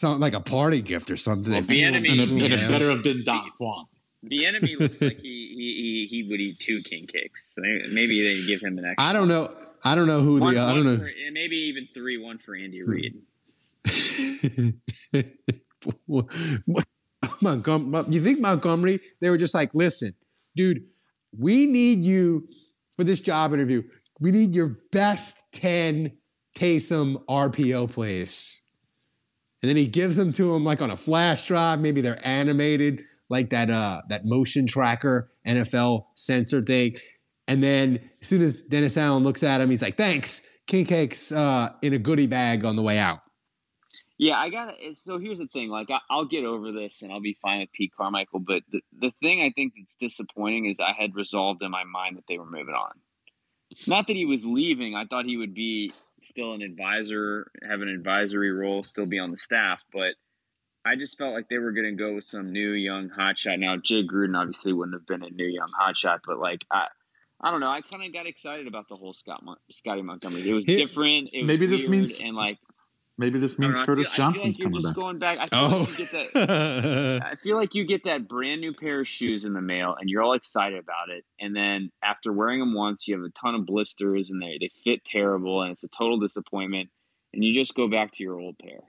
something 0.00 0.20
like 0.20 0.34
a 0.34 0.40
party 0.40 0.80
gift 0.82 1.10
or 1.10 1.16
something. 1.16 1.52
Well, 1.52 1.60
that 1.62 1.68
people- 1.68 1.90
Bieniemy- 1.92 2.10
and, 2.22 2.42
it, 2.42 2.52
and 2.52 2.52
it 2.54 2.68
better 2.68 2.90
have 2.90 3.02
been 3.02 3.22
Dong 3.24 3.48
Phuong. 3.60 3.84
The 4.22 4.44
enemy 4.46 4.76
looks 4.76 5.00
like 5.00 5.18
he, 5.20 5.54
he, 5.56 6.06
he, 6.10 6.22
he 6.22 6.28
would 6.28 6.40
eat 6.40 6.58
two 6.58 6.82
king 6.82 7.06
cakes. 7.06 7.52
So 7.54 7.62
maybe 7.92 8.22
they 8.22 8.46
give 8.46 8.60
him 8.60 8.76
an 8.78 8.84
extra. 8.84 9.04
I 9.06 9.12
don't 9.12 9.28
know. 9.28 9.54
I 9.84 9.94
don't 9.94 10.06
know 10.06 10.20
who 10.20 10.38
One, 10.38 10.54
the 10.54 10.60
I 10.60 10.74
don't 10.74 10.84
know. 10.84 10.98
For, 10.98 11.06
and 11.06 11.32
maybe 11.32 11.56
even 11.56 11.88
three. 11.94 12.18
One 12.18 12.38
for 12.38 12.54
Andy 12.54 12.80
Hmm. 12.80 12.90
Reid. 12.90 13.14
Montgomery, 17.42 18.04
you 18.08 18.22
think 18.22 18.40
Montgomery? 18.40 19.00
They 19.20 19.30
were 19.30 19.38
just 19.38 19.54
like, 19.54 19.70
listen, 19.74 20.12
dude, 20.56 20.84
we 21.38 21.66
need 21.66 22.02
you 22.04 22.48
for 22.96 23.04
this 23.04 23.20
job 23.20 23.52
interview. 23.54 23.82
We 24.20 24.30
need 24.30 24.54
your 24.54 24.78
best 24.92 25.44
10 25.52 26.12
Taysom 26.56 27.24
RPO 27.26 27.90
plays. 27.92 28.60
And 29.62 29.68
then 29.68 29.76
he 29.76 29.86
gives 29.86 30.16
them 30.16 30.32
to 30.34 30.54
him 30.54 30.64
like 30.64 30.80
on 30.80 30.90
a 30.90 30.96
flash 30.96 31.46
drive. 31.46 31.80
Maybe 31.80 32.00
they're 32.00 32.26
animated, 32.26 33.02
like 33.28 33.50
that 33.50 33.70
uh 33.70 34.02
that 34.08 34.24
motion 34.24 34.66
tracker 34.66 35.30
NFL 35.46 36.06
sensor 36.14 36.62
thing. 36.62 36.96
And 37.48 37.62
then 37.62 37.98
as 38.20 38.28
soon 38.28 38.42
as 38.42 38.62
Dennis 38.62 38.96
Allen 38.96 39.24
looks 39.24 39.42
at 39.42 39.60
him, 39.60 39.70
he's 39.70 39.82
like, 39.82 39.96
thanks. 39.96 40.46
King 40.68 40.84
Cake's 40.84 41.32
uh, 41.32 41.70
in 41.82 41.94
a 41.94 41.98
goodie 41.98 42.28
bag 42.28 42.64
on 42.64 42.76
the 42.76 42.82
way 42.82 42.96
out. 42.96 43.18
Yeah, 44.18 44.36
I 44.36 44.50
got 44.50 44.74
it. 44.78 44.96
So 44.96 45.18
here's 45.18 45.38
the 45.38 45.48
thing. 45.48 45.68
Like, 45.68 45.90
I, 45.90 45.98
I'll 46.08 46.26
get 46.26 46.44
over 46.44 46.70
this 46.70 47.02
and 47.02 47.10
I'll 47.10 47.20
be 47.20 47.36
fine 47.42 47.60
with 47.60 47.72
Pete 47.72 47.90
Carmichael. 47.96 48.38
But 48.38 48.62
the, 48.70 48.80
the 48.96 49.12
thing 49.20 49.40
I 49.40 49.50
think 49.50 49.72
that's 49.76 49.96
disappointing 49.96 50.66
is 50.66 50.78
I 50.78 50.92
had 50.92 51.16
resolved 51.16 51.62
in 51.64 51.72
my 51.72 51.82
mind 51.82 52.18
that 52.18 52.24
they 52.28 52.38
were 52.38 52.48
moving 52.48 52.74
on. 52.74 52.92
Not 53.88 54.06
that 54.06 54.16
he 54.16 54.26
was 54.26 54.44
leaving. 54.44 54.94
I 54.94 55.06
thought 55.06 55.24
he 55.24 55.36
would 55.36 55.54
be 55.54 55.92
still 56.22 56.52
an 56.54 56.62
advisor, 56.62 57.50
have 57.68 57.80
an 57.82 57.88
advisory 57.88 58.50
role, 58.52 58.82
still 58.82 59.06
be 59.06 59.18
on 59.18 59.30
the 59.30 59.36
staff. 59.36 59.84
But 59.92 60.14
I 60.84 60.96
just 60.96 61.18
felt 61.18 61.34
like 61.34 61.48
they 61.48 61.58
were 61.58 61.72
going 61.72 61.86
to 61.86 62.02
go 62.02 62.14
with 62.14 62.24
some 62.24 62.52
new 62.52 62.72
young 62.72 63.10
hotshot. 63.10 63.58
Now, 63.58 63.76
Jay 63.76 64.06
Gruden 64.06 64.36
obviously 64.36 64.72
wouldn't 64.72 64.94
have 64.94 65.06
been 65.06 65.22
a 65.22 65.30
new 65.30 65.46
young 65.46 65.70
hotshot, 65.80 66.20
but 66.26 66.38
like, 66.38 66.64
I. 66.70 66.86
I 67.42 67.50
don't 67.50 67.60
know. 67.60 67.70
I 67.70 67.80
kind 67.80 68.04
of 68.04 68.12
got 68.12 68.26
excited 68.26 68.66
about 68.66 68.86
the 68.90 68.96
whole 68.96 69.14
Scott 69.14 69.42
Mon- 69.42 69.56
Scotty 69.70 70.02
Montgomery. 70.02 70.46
It 70.46 70.52
was 70.52 70.66
Here- 70.66 70.76
different. 70.76 71.30
It 71.32 71.38
was 71.38 71.46
maybe 71.46 71.64
this 71.64 71.88
means- 71.88 72.20
and 72.20 72.36
like 72.36 72.58
Maybe 73.20 73.38
this 73.38 73.58
means 73.58 73.78
know, 73.78 73.84
Curtis 73.84 74.08
feel- 74.08 74.16
Johnson's 74.16 74.58
like 74.58 74.64
coming 74.64 74.80
just 74.80 74.94
back. 74.94 75.02
going 75.02 75.18
back. 75.18 75.38
I 75.40 75.44
feel 75.46 75.58
Oh. 75.60 75.78
like 75.80 75.90
you 75.90 75.96
get 76.06 76.32
that. 76.34 77.20
Oh. 77.22 77.26
I 77.26 77.34
feel 77.36 77.56
like 77.56 77.74
you 77.74 77.84
get 77.84 78.04
that 78.04 78.26
brand 78.26 78.60
new 78.62 78.72
pair 78.72 79.00
of 79.00 79.06
shoes 79.08 79.44
in 79.44 79.52
the 79.52 79.60
mail 79.60 79.94
and 80.00 80.08
you're 80.08 80.22
all 80.22 80.32
excited 80.32 80.78
about 80.78 81.10
it. 81.10 81.24
And 81.38 81.54
then 81.54 81.90
after 82.02 82.32
wearing 82.32 82.60
them 82.60 82.72
once, 82.74 83.06
you 83.06 83.14
have 83.16 83.24
a 83.24 83.30
ton 83.30 83.54
of 83.54 83.66
blisters 83.66 84.30
and 84.30 84.40
they, 84.42 84.56
they 84.58 84.70
fit 84.84 85.04
terrible 85.04 85.62
and 85.62 85.70
it's 85.72 85.84
a 85.84 85.88
total 85.88 86.18
disappointment. 86.18 86.88
And 87.34 87.44
you 87.44 87.54
just 87.54 87.74
go 87.74 87.86
back 87.88 88.12
to 88.14 88.22
your 88.22 88.40
old 88.40 88.58
pair. 88.58 88.80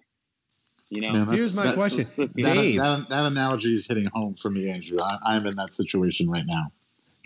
You 0.90 1.02
know? 1.02 1.12
Man, 1.12 1.28
Here's 1.28 1.56
my 1.56 1.66
that- 1.66 1.76
question. 1.76 2.08
That- 2.18 2.34
That, 2.36 2.44
Dave. 2.56 2.80
that, 2.80 3.10
that 3.10 3.26
analogy 3.26 3.74
is 3.74 3.86
hitting 3.86 4.08
home 4.14 4.36
for 4.36 4.50
me, 4.50 4.70
Andrew. 4.70 5.00
I, 5.02 5.18
I'm 5.26 5.46
in 5.46 5.56
that 5.58 5.74
situation 5.74 6.30
right 6.30 6.46
now. 6.48 6.72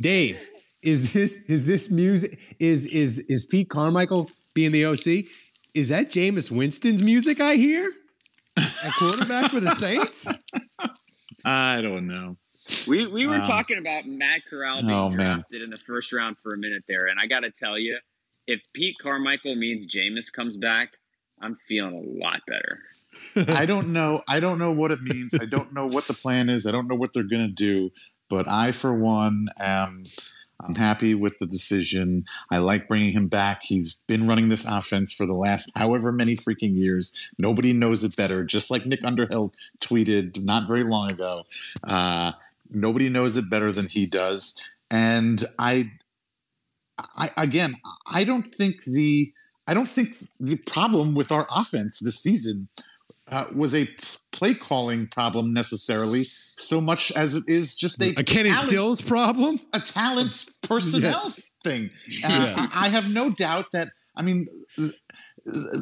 Dave, 0.02 0.50
is 0.82 1.14
this 1.14 1.36
is 1.48 1.66
this 1.66 1.90
music 1.90 2.38
is 2.60 2.86
is 2.88 3.20
is 3.20 3.46
Pete 3.46 3.70
Carmichael 3.70 4.30
being 4.54 4.72
the 4.72 4.86
OC? 4.86 5.26
Is 5.76 5.90
that 5.90 6.10
Jameis 6.10 6.50
Winston's 6.50 7.04
music 7.04 7.42
I 7.42 7.56
hear? 7.56 7.92
A 8.58 8.92
quarterback 8.98 9.52
for 9.52 9.60
the 9.60 9.72
Saints? 9.76 10.26
I 11.46 11.82
don't 11.82 12.08
know. 12.08 12.38
We 12.88 13.06
we 13.08 13.28
were 13.28 13.36
Um, 13.36 13.42
talking 13.42 13.78
about 13.78 14.08
Matt 14.08 14.46
Corral 14.50 14.82
being 14.82 14.92
oh, 14.94 15.10
man. 15.10 15.36
drafted 15.36 15.62
in 15.62 15.68
the 15.70 15.78
first 15.86 16.14
round 16.14 16.40
for 16.40 16.54
a 16.54 16.58
minute 16.58 16.84
there, 16.88 17.08
and 17.08 17.20
I 17.20 17.28
got 17.28 17.42
to 17.42 17.52
tell 17.52 17.78
you, 17.78 18.00
if 18.48 18.62
Pete 18.74 18.96
Carmichael 19.02 19.56
means 19.56 19.86
Jameis 19.86 20.32
comes 20.32 20.56
back, 20.56 20.94
I'm 21.42 21.58
feeling 21.68 21.94
a 21.94 22.24
lot 22.24 22.40
better. 22.48 22.80
I 23.60 23.66
don't 23.66 23.90
know. 23.90 24.24
I 24.30 24.40
don't 24.40 24.58
know 24.58 24.72
what 24.72 24.92
it 24.92 25.02
means. 25.02 25.34
I 25.40 25.46
don't 25.46 25.74
know 25.74 25.88
what 25.88 26.06
the 26.08 26.14
plan 26.14 26.50
is. 26.50 26.66
I 26.66 26.72
don't 26.72 26.88
know 26.88 26.96
what 26.96 27.12
they're 27.14 27.24
going 27.24 27.46
to 27.48 27.54
do. 27.54 27.92
But 28.30 28.48
I, 28.50 28.72
for 28.72 28.94
one, 28.94 29.48
am 29.60 30.04
I'm 30.68 30.76
happy 30.76 31.16
with 31.16 31.38
the 31.40 31.48
decision. 31.48 32.26
I 32.52 32.58
like 32.58 32.88
bringing 32.88 33.12
him 33.12 33.28
back. 33.28 33.64
He's 33.64 34.04
been 34.08 34.28
running 34.28 34.50
this 34.50 34.66
offense 34.66 35.14
for 35.14 35.26
the 35.26 35.34
last 35.34 35.72
however 35.76 36.12
many 36.12 36.36
freaking 36.36 36.78
years. 36.78 37.30
Nobody 37.38 37.74
knows 37.74 38.04
it 38.04 38.16
better. 38.16 38.44
Just 38.44 38.72
like 38.72 38.86
Nick 38.86 39.04
Underhill 39.04 39.54
tweeted 39.82 40.44
not 40.44 40.68
very 40.68 40.84
long 40.84 41.12
ago. 41.12 41.46
Uh, 41.84 42.32
nobody 42.72 43.10
knows 43.10 43.38
it 43.38 43.50
better 43.50 43.72
than 43.72 43.88
he 43.88 44.06
does. 44.06 44.60
And 44.90 45.44
I, 45.60 45.92
I 47.16 47.32
again, 47.38 47.76
I 48.12 48.24
don't 48.24 48.54
think 48.54 48.84
the 48.86 49.32
I 49.68 49.74
don't 49.74 49.90
think 49.90 50.18
the 50.40 50.58
problem 50.58 51.16
with 51.16 51.32
our 51.32 51.48
offense 51.56 52.00
this 52.00 52.20
season 52.20 52.68
uh, 53.32 53.46
was 53.56 53.74
a 53.74 53.90
play 54.32 54.54
calling 54.54 55.08
problem 55.08 55.54
necessarily, 55.54 56.28
so 56.58 56.80
much 56.82 57.12
as 57.12 57.36
it 57.36 57.44
is 57.48 57.76
just 57.76 58.02
a 58.02 58.10
A 58.18 58.24
Kenny 58.24 58.50
talent- 58.50 58.70
Stills 58.70 59.02
problem? 59.02 59.60
a 59.74 59.80
talent 59.80 60.46
personnel 60.62 61.30
thing. 61.64 61.90
Uh, 62.24 62.28
Yeah. 62.30 62.68
I, 62.74 62.86
I 62.86 62.90
have 62.90 63.14
no 63.14 63.30
doubt 63.30 63.72
that. 63.74 63.90
I 64.16 64.22
mean. 64.22 64.48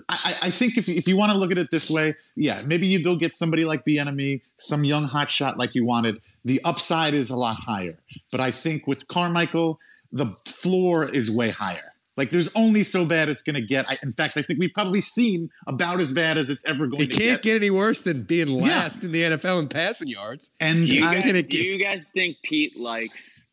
I, 0.10 0.36
I 0.42 0.50
think 0.50 0.78
if, 0.78 0.90
if 0.90 1.08
you 1.08 1.16
want 1.16 1.32
to 1.32 1.38
look 1.38 1.50
at 1.52 1.58
it 1.58 1.72
this 1.72 1.90
way, 1.90 2.16
yeah, 2.36 2.62
maybe 2.66 2.86
you 2.86 3.02
go 3.02 3.16
get 3.16 3.34
somebody 3.34 3.64
like 3.64 3.86
Bieniemy, 3.86 4.42
some 4.58 4.84
young 4.84 5.08
hotshot 5.08 5.56
like 5.58 5.74
you 5.74 5.86
wanted. 5.86 6.20
The 6.44 6.60
upside 6.66 7.14
is 7.14 7.30
a 7.30 7.38
lot 7.38 7.56
higher, 7.56 7.98
but 8.30 8.42
I 8.42 8.52
think 8.52 8.88
with 8.88 9.08
Carmichael, 9.08 9.80
the 10.12 10.26
floor 10.46 11.10
is 11.10 11.32
way 11.32 11.50
higher. 11.50 11.93
Like 12.16 12.30
there's 12.30 12.52
only 12.56 12.84
so 12.84 13.06
bad 13.08 13.28
it's 13.30 13.42
going 13.42 13.56
to 13.56 13.62
get. 13.66 13.90
I, 13.90 13.98
in 14.04 14.12
fact, 14.12 14.38
I 14.38 14.44
think 14.44 14.60
we've 14.60 14.74
probably 14.74 15.02
seen 15.02 15.50
about 15.68 16.00
as 16.00 16.12
bad 16.14 16.38
as 16.38 16.50
it's 16.50 16.64
ever 16.66 16.86
going 16.88 17.00
to 17.00 17.06
get. 17.08 17.16
It 17.16 17.18
to 17.18 17.18
can't 17.24 17.42
get. 17.42 17.54
get 17.54 17.56
any 17.58 17.72
worse 17.72 18.04
than 18.04 18.24
being 18.24 18.50
last 18.60 19.04
in 19.04 19.12
the 19.12 19.22
NFL 19.24 19.60
in 19.62 19.68
passing 19.68 20.08
yards. 20.08 20.52
And 20.60 20.86
Do 20.86 20.94
you, 20.96 21.04
I, 21.06 21.16
guys, 21.16 21.24
gonna 21.24 21.42
do 21.42 21.48
get- 21.58 21.66
you 21.66 21.80
guys 21.84 22.12
think 22.14 22.38
Pete 22.44 22.80
likes 22.80 23.46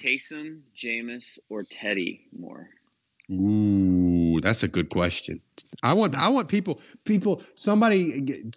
Taysom, 0.00 0.60
Jameis, 0.76 1.38
or 1.48 1.64
Teddy 1.64 2.28
more? 2.38 2.68
Ooh, 3.32 4.38
that's 4.40 4.62
a 4.62 4.68
good 4.68 4.88
question. 4.90 5.40
I 5.82 5.92
want 5.94 6.16
I 6.16 6.28
want 6.28 6.48
people 6.48 6.80
people 7.04 7.42
somebody 7.56 8.20
get- 8.20 8.54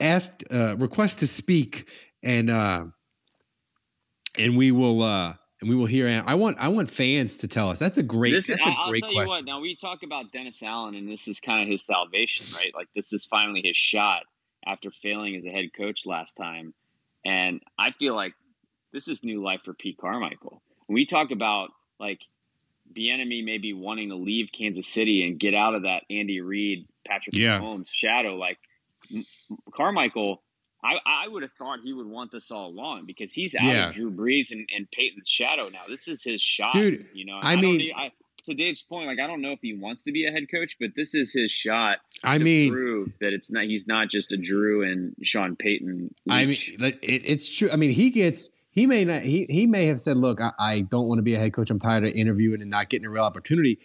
asked 0.00 0.42
uh 0.50 0.74
request 0.78 1.20
to 1.20 1.28
speak 1.28 1.88
and 2.24 2.50
uh 2.50 2.86
and 4.36 4.56
we 4.56 4.72
will 4.72 5.02
uh 5.02 5.34
and 5.62 5.70
we 5.70 5.76
will 5.76 5.86
hear 5.86 6.22
I 6.26 6.34
want 6.34 6.58
I 6.58 6.68
want 6.68 6.90
fans 6.90 7.38
to 7.38 7.48
tell 7.48 7.70
us. 7.70 7.78
That's 7.78 7.96
a 7.96 8.02
great 8.02 8.32
This 8.32 8.48
is- 8.48 8.56
that's 8.56 8.66
a 8.66 8.70
I- 8.70 8.72
I'll 8.72 8.90
great 8.90 9.02
you 9.08 9.14
what. 9.14 9.26
question. 9.28 9.46
Now 9.46 9.60
we 9.60 9.74
talk 9.76 10.02
about 10.02 10.32
Dennis 10.32 10.62
Allen, 10.62 10.94
and 10.94 11.08
this 11.08 11.26
is 11.28 11.40
kind 11.40 11.62
of 11.62 11.68
his 11.70 11.86
salvation, 11.86 12.44
right? 12.54 12.74
Like 12.74 12.88
this 12.94 13.12
is 13.12 13.24
finally 13.24 13.62
his 13.64 13.76
shot 13.76 14.24
after 14.66 14.90
failing 14.90 15.36
as 15.36 15.46
a 15.46 15.50
head 15.50 15.72
coach 15.72 16.04
last 16.04 16.36
time, 16.36 16.74
and 17.24 17.62
I 17.78 17.92
feel 17.92 18.14
like 18.14 18.34
this 18.92 19.08
is 19.08 19.22
new 19.24 19.42
life 19.42 19.60
for 19.64 19.72
Pete 19.72 19.96
Carmichael. 19.98 20.60
When 20.86 20.94
we 20.94 21.06
talk 21.06 21.30
about 21.30 21.70
like 21.98 22.20
Bieniemy 22.94 23.44
maybe 23.44 23.72
wanting 23.72 24.08
to 24.10 24.16
leave 24.16 24.50
Kansas 24.52 24.86
City 24.88 25.24
and 25.24 25.38
get 25.38 25.54
out 25.54 25.74
of 25.74 25.82
that 25.82 26.02
Andy 26.10 26.40
Reid, 26.40 26.86
Patrick 27.06 27.36
Yeah. 27.36 27.58
Mahomes 27.60 27.88
shadow, 27.92 28.34
like 28.36 28.58
M- 29.14 29.24
Carmichael. 29.72 30.42
I, 30.84 30.94
I 31.06 31.28
would 31.28 31.42
have 31.42 31.52
thought 31.52 31.78
he 31.84 31.92
would 31.92 32.06
want 32.06 32.32
this 32.32 32.50
all 32.50 32.68
along 32.68 33.06
because 33.06 33.32
he's 33.32 33.54
out 33.54 33.62
Yeah. 33.64 33.88
of 33.88 33.94
Drew 33.94 34.10
Brees 34.10 34.50
and, 34.50 34.68
and 34.76 34.90
Peyton's 34.90 35.28
shadow 35.28 35.68
now. 35.68 35.82
This 35.88 36.08
is 36.08 36.22
his 36.24 36.42
shot, 36.42 36.72
Dude, 36.72 37.06
You 37.14 37.24
know, 37.26 37.38
I 37.40 37.54
don't 37.54 37.62
mean- 37.62 37.92
I, 37.96 38.10
to 38.48 38.54
Dave's 38.54 38.82
point, 38.82 39.06
like 39.06 39.20
I 39.20 39.28
don't 39.28 39.40
know 39.40 39.52
if 39.52 39.60
he 39.62 39.72
wants 39.74 40.02
to 40.02 40.10
be 40.10 40.26
a 40.26 40.32
head 40.32 40.50
coach, 40.50 40.76
but 40.80 40.90
this 40.96 41.14
is 41.14 41.32
his 41.32 41.52
shot 41.52 41.98
I 42.24 42.38
to 42.38 42.42
mean 42.44 42.72
prove 42.72 43.12
that 43.20 43.32
it's 43.32 43.52
not. 43.52 43.62
He's 43.66 43.86
not 43.86 44.08
just 44.10 44.32
a 44.32 44.36
Drew 44.36 44.82
and 44.82 45.14
Sean 45.22 45.54
Payton. 45.54 46.12
I 46.28 46.46
mean 46.46 46.56
it, 46.80 46.98
it's 47.02 47.56
true. 47.56 47.70
I 47.72 47.76
mean 47.76 47.90
he 47.90 48.10
gets 48.10 48.50
he 48.72 48.88
may 48.88 49.04
not 49.04 49.22
he 49.22 49.46
he 49.48 49.68
may 49.68 49.86
have 49.86 50.00
said, 50.00 50.16
"Look, 50.16 50.40
I, 50.40 50.50
I 50.58 50.80
don't 50.80 51.06
want 51.06 51.20
to 51.20 51.22
be 51.22 51.34
a 51.34 51.38
head 51.38 51.52
coach. 51.52 51.70
I'm 51.70 51.78
tired 51.78 52.02
of 52.04 52.10
interviewing 52.14 52.60
and 52.62 52.68
not 52.70 52.88
getting 52.88 53.06
a 53.06 53.10
real 53.10 53.22
opportunity." 53.22 53.78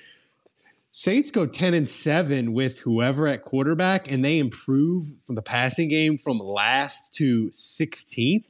Saints 0.98 1.30
go 1.30 1.46
10 1.46 1.76
and 1.76 1.88
7 1.88 2.54
with 2.54 2.80
whoever 2.80 3.28
at 3.28 3.44
quarterback 3.44 4.12
and 4.12 4.26
they 4.26 4.40
improve 4.40 5.04
from 5.28 5.36
the 5.36 5.44
passing 5.44 5.90
game 5.90 6.18
from 6.18 6.40
last 6.40 7.14
to 7.14 7.52
16th. 7.54 8.46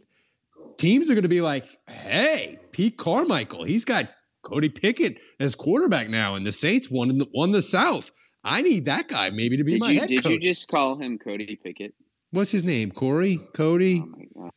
Teams 0.77 1.09
are 1.09 1.13
going 1.13 1.23
to 1.23 1.27
be 1.27 1.41
like, 1.41 1.65
"Hey, 1.89 2.57
Pete 2.71 2.95
Carmichael, 2.97 3.65
he's 3.65 3.83
got 3.83 4.13
Cody 4.43 4.69
Pickett 4.69 5.17
as 5.41 5.55
quarterback 5.55 6.07
now 6.07 6.35
and 6.35 6.45
the 6.45 6.53
Saints 6.53 6.89
won 6.89 7.09
in 7.09 7.17
the, 7.17 7.27
won 7.33 7.51
the 7.51 7.61
South. 7.61 8.11
I 8.45 8.61
need 8.61 8.85
that 8.85 9.09
guy 9.09 9.29
maybe 9.29 9.57
to 9.57 9.65
be 9.65 9.73
did 9.73 9.81
my 9.81 9.91
you 9.91 9.99
head 9.99 10.07
did 10.07 10.23
coach." 10.23 10.31
you 10.31 10.39
just 10.39 10.69
call 10.69 10.95
him 10.95 11.17
Cody 11.17 11.59
Pickett? 11.61 11.95
What's 12.31 12.51
his 12.51 12.63
name? 12.63 12.91
Corey? 12.91 13.39
Oh 13.41 13.45
Cody? 13.53 14.05
Oh! 14.39 14.51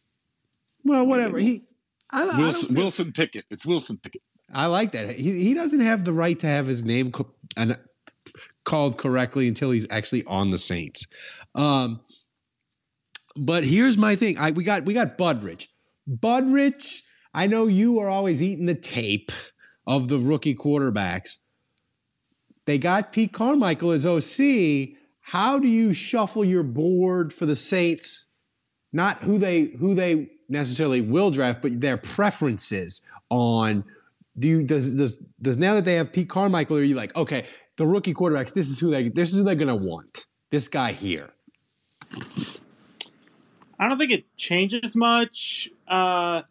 Well, 0.84 1.06
whatever. 1.08 1.40
He 1.40 1.64
I, 2.12 2.22
I 2.22 2.38
Wilson, 2.38 2.72
feel- 2.72 2.84
Wilson 2.84 3.12
Pickett. 3.12 3.46
It's 3.50 3.66
Wilson 3.66 3.98
Pickett. 4.00 4.22
I 4.52 4.66
like 4.66 4.92
that. 4.92 5.16
He 5.16 5.42
he 5.42 5.54
doesn't 5.54 5.80
have 5.80 6.04
the 6.04 6.12
right 6.12 6.38
to 6.38 6.46
have 6.46 6.66
his 6.66 6.84
name 6.84 7.10
co- 7.10 7.34
and 7.56 7.78
called 8.64 8.98
correctly 8.98 9.48
until 9.48 9.70
he's 9.70 9.86
actually 9.90 10.24
on 10.24 10.50
the 10.50 10.58
Saints. 10.58 11.06
Um, 11.54 12.00
but 13.36 13.64
here's 13.64 13.96
my 13.96 14.16
thing. 14.16 14.38
I 14.38 14.50
we 14.50 14.64
got 14.64 14.84
we 14.84 14.94
got 14.94 15.18
Budrich. 15.18 15.68
Budrich, 16.08 17.02
I 17.34 17.46
know 17.46 17.66
you 17.66 18.00
are 18.00 18.08
always 18.08 18.42
eating 18.42 18.66
the 18.66 18.74
tape 18.74 19.32
of 19.86 20.08
the 20.08 20.18
rookie 20.18 20.54
quarterbacks. 20.54 21.38
They 22.66 22.78
got 22.78 23.12
Pete 23.12 23.32
Carmichael 23.32 23.92
as 23.92 24.06
OC. 24.06 24.96
How 25.20 25.58
do 25.58 25.68
you 25.68 25.92
shuffle 25.92 26.44
your 26.44 26.62
board 26.62 27.32
for 27.32 27.46
the 27.46 27.56
Saints? 27.56 28.26
Not 28.92 29.18
who 29.18 29.38
they 29.38 29.66
who 29.78 29.94
they 29.94 30.30
necessarily 30.48 31.00
will 31.00 31.30
draft, 31.30 31.62
but 31.62 31.80
their 31.80 31.96
preferences 31.96 33.02
on 33.30 33.84
do 34.40 34.48
you 34.48 34.62
does 34.64 34.94
does 34.94 35.18
does 35.40 35.58
now 35.58 35.74
that 35.74 35.84
they 35.84 35.94
have 35.94 36.12
Pete 36.12 36.28
Carmichael, 36.28 36.78
are 36.78 36.82
you 36.82 36.94
like, 36.94 37.14
okay, 37.16 37.46
the 37.76 37.86
rookie 37.86 38.14
quarterbacks, 38.14 38.52
this 38.52 38.68
is 38.68 38.78
who 38.78 38.90
they 38.90 39.08
this 39.08 39.30
is 39.30 39.38
who 39.38 39.44
they're 39.44 39.54
gonna 39.54 39.76
want. 39.76 40.26
This 40.50 40.68
guy 40.68 40.92
here. 40.92 41.30
I 43.78 43.88
don't 43.88 43.98
think 43.98 44.10
it 44.10 44.24
changes 44.36 44.96
much. 44.96 45.68
Uh, 45.88 46.42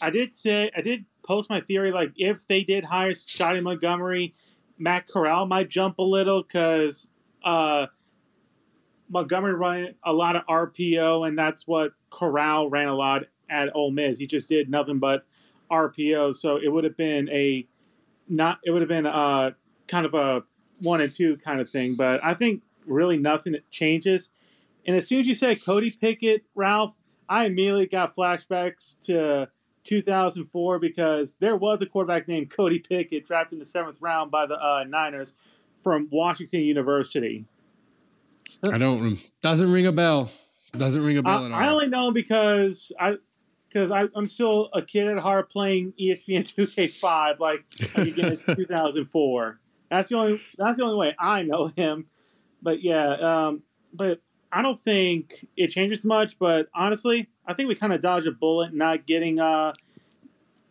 I 0.00 0.10
did 0.10 0.34
say 0.34 0.70
I 0.76 0.82
did 0.82 1.04
post 1.24 1.48
my 1.48 1.60
theory 1.60 1.90
like 1.90 2.12
if 2.16 2.46
they 2.46 2.62
did 2.62 2.84
hire 2.84 3.14
Scotty 3.14 3.60
Montgomery, 3.60 4.34
Matt 4.78 5.06
Corral 5.08 5.46
might 5.46 5.68
jump 5.68 5.98
a 5.98 6.02
little 6.02 6.42
because 6.42 7.08
uh, 7.42 7.86
Montgomery 9.08 9.54
ran 9.54 9.94
a 10.04 10.12
lot 10.12 10.36
of 10.36 10.42
RPO 10.46 11.26
and 11.26 11.38
that's 11.38 11.66
what 11.66 11.92
Corral 12.10 12.68
ran 12.70 12.88
a 12.88 12.94
lot 12.94 13.22
at 13.48 13.74
Ole 13.74 13.90
Miss. 13.90 14.18
He 14.18 14.26
just 14.26 14.48
did 14.48 14.70
nothing 14.70 14.98
but 14.98 15.26
RPO, 15.70 16.34
so 16.34 16.56
it 16.56 16.68
would 16.68 16.84
have 16.84 16.96
been 16.96 17.28
a 17.30 17.66
not 18.28 18.58
it 18.64 18.70
would 18.70 18.82
have 18.82 18.88
been 18.88 19.06
uh 19.06 19.50
kind 19.88 20.06
of 20.06 20.14
a 20.14 20.42
one 20.80 21.00
and 21.00 21.12
two 21.12 21.36
kind 21.38 21.60
of 21.60 21.70
thing. 21.70 21.96
But 21.96 22.24
I 22.24 22.34
think 22.34 22.62
really 22.86 23.16
nothing 23.16 23.56
changes. 23.70 24.30
And 24.86 24.96
as 24.96 25.06
soon 25.06 25.20
as 25.20 25.26
you 25.26 25.34
said 25.34 25.64
Cody 25.64 25.90
Pickett, 25.90 26.44
Ralph, 26.54 26.94
I 27.28 27.46
immediately 27.46 27.86
got 27.86 28.16
flashbacks 28.16 29.00
to 29.06 29.48
2004 29.84 30.78
because 30.78 31.34
there 31.40 31.56
was 31.56 31.80
a 31.82 31.86
quarterback 31.86 32.28
named 32.28 32.50
Cody 32.50 32.78
Pickett 32.78 33.26
drafted 33.26 33.54
in 33.54 33.58
the 33.58 33.64
seventh 33.64 33.96
round 34.00 34.30
by 34.30 34.46
the 34.46 34.54
uh, 34.54 34.84
Niners 34.86 35.34
from 35.82 36.08
Washington 36.10 36.60
University. 36.60 37.44
I 38.70 38.78
don't 38.78 39.18
doesn't 39.42 39.70
ring 39.70 39.86
a 39.86 39.92
bell. 39.92 40.30
Doesn't 40.72 41.04
ring 41.04 41.18
a 41.18 41.22
bell 41.22 41.42
I, 41.42 41.46
at 41.46 41.52
all. 41.52 41.58
I 41.58 41.68
only 41.68 41.88
know 41.88 42.08
him 42.08 42.14
because 42.14 42.92
I 43.00 43.14
because 43.70 43.90
I'm 43.90 44.26
still 44.26 44.68
a 44.72 44.82
kid 44.82 45.06
at 45.06 45.18
heart 45.18 45.50
playing 45.50 45.92
ESPN 46.00 46.42
2K5 46.42 47.38
like 47.38 47.64
like 47.96 48.08
again 48.08 48.32
it's 48.32 48.44
2004. 48.56 49.60
That's 49.88 50.08
the 50.08 50.16
only 50.16 50.42
that's 50.58 50.78
the 50.78 50.84
only 50.84 50.96
way 50.96 51.14
I 51.18 51.42
know 51.42 51.68
him. 51.68 52.06
but 52.62 52.82
yeah, 52.82 53.46
um, 53.46 53.62
but 53.92 54.20
I 54.52 54.62
don't 54.62 54.80
think 54.80 55.46
it 55.56 55.68
changes 55.68 56.04
much. 56.04 56.38
But 56.38 56.68
honestly, 56.74 57.28
I 57.46 57.54
think 57.54 57.68
we 57.68 57.74
kind 57.74 57.92
of 57.92 58.02
dodged 58.02 58.26
a 58.26 58.32
bullet 58.32 58.74
not 58.74 59.06
getting 59.06 59.38
uh, 59.38 59.72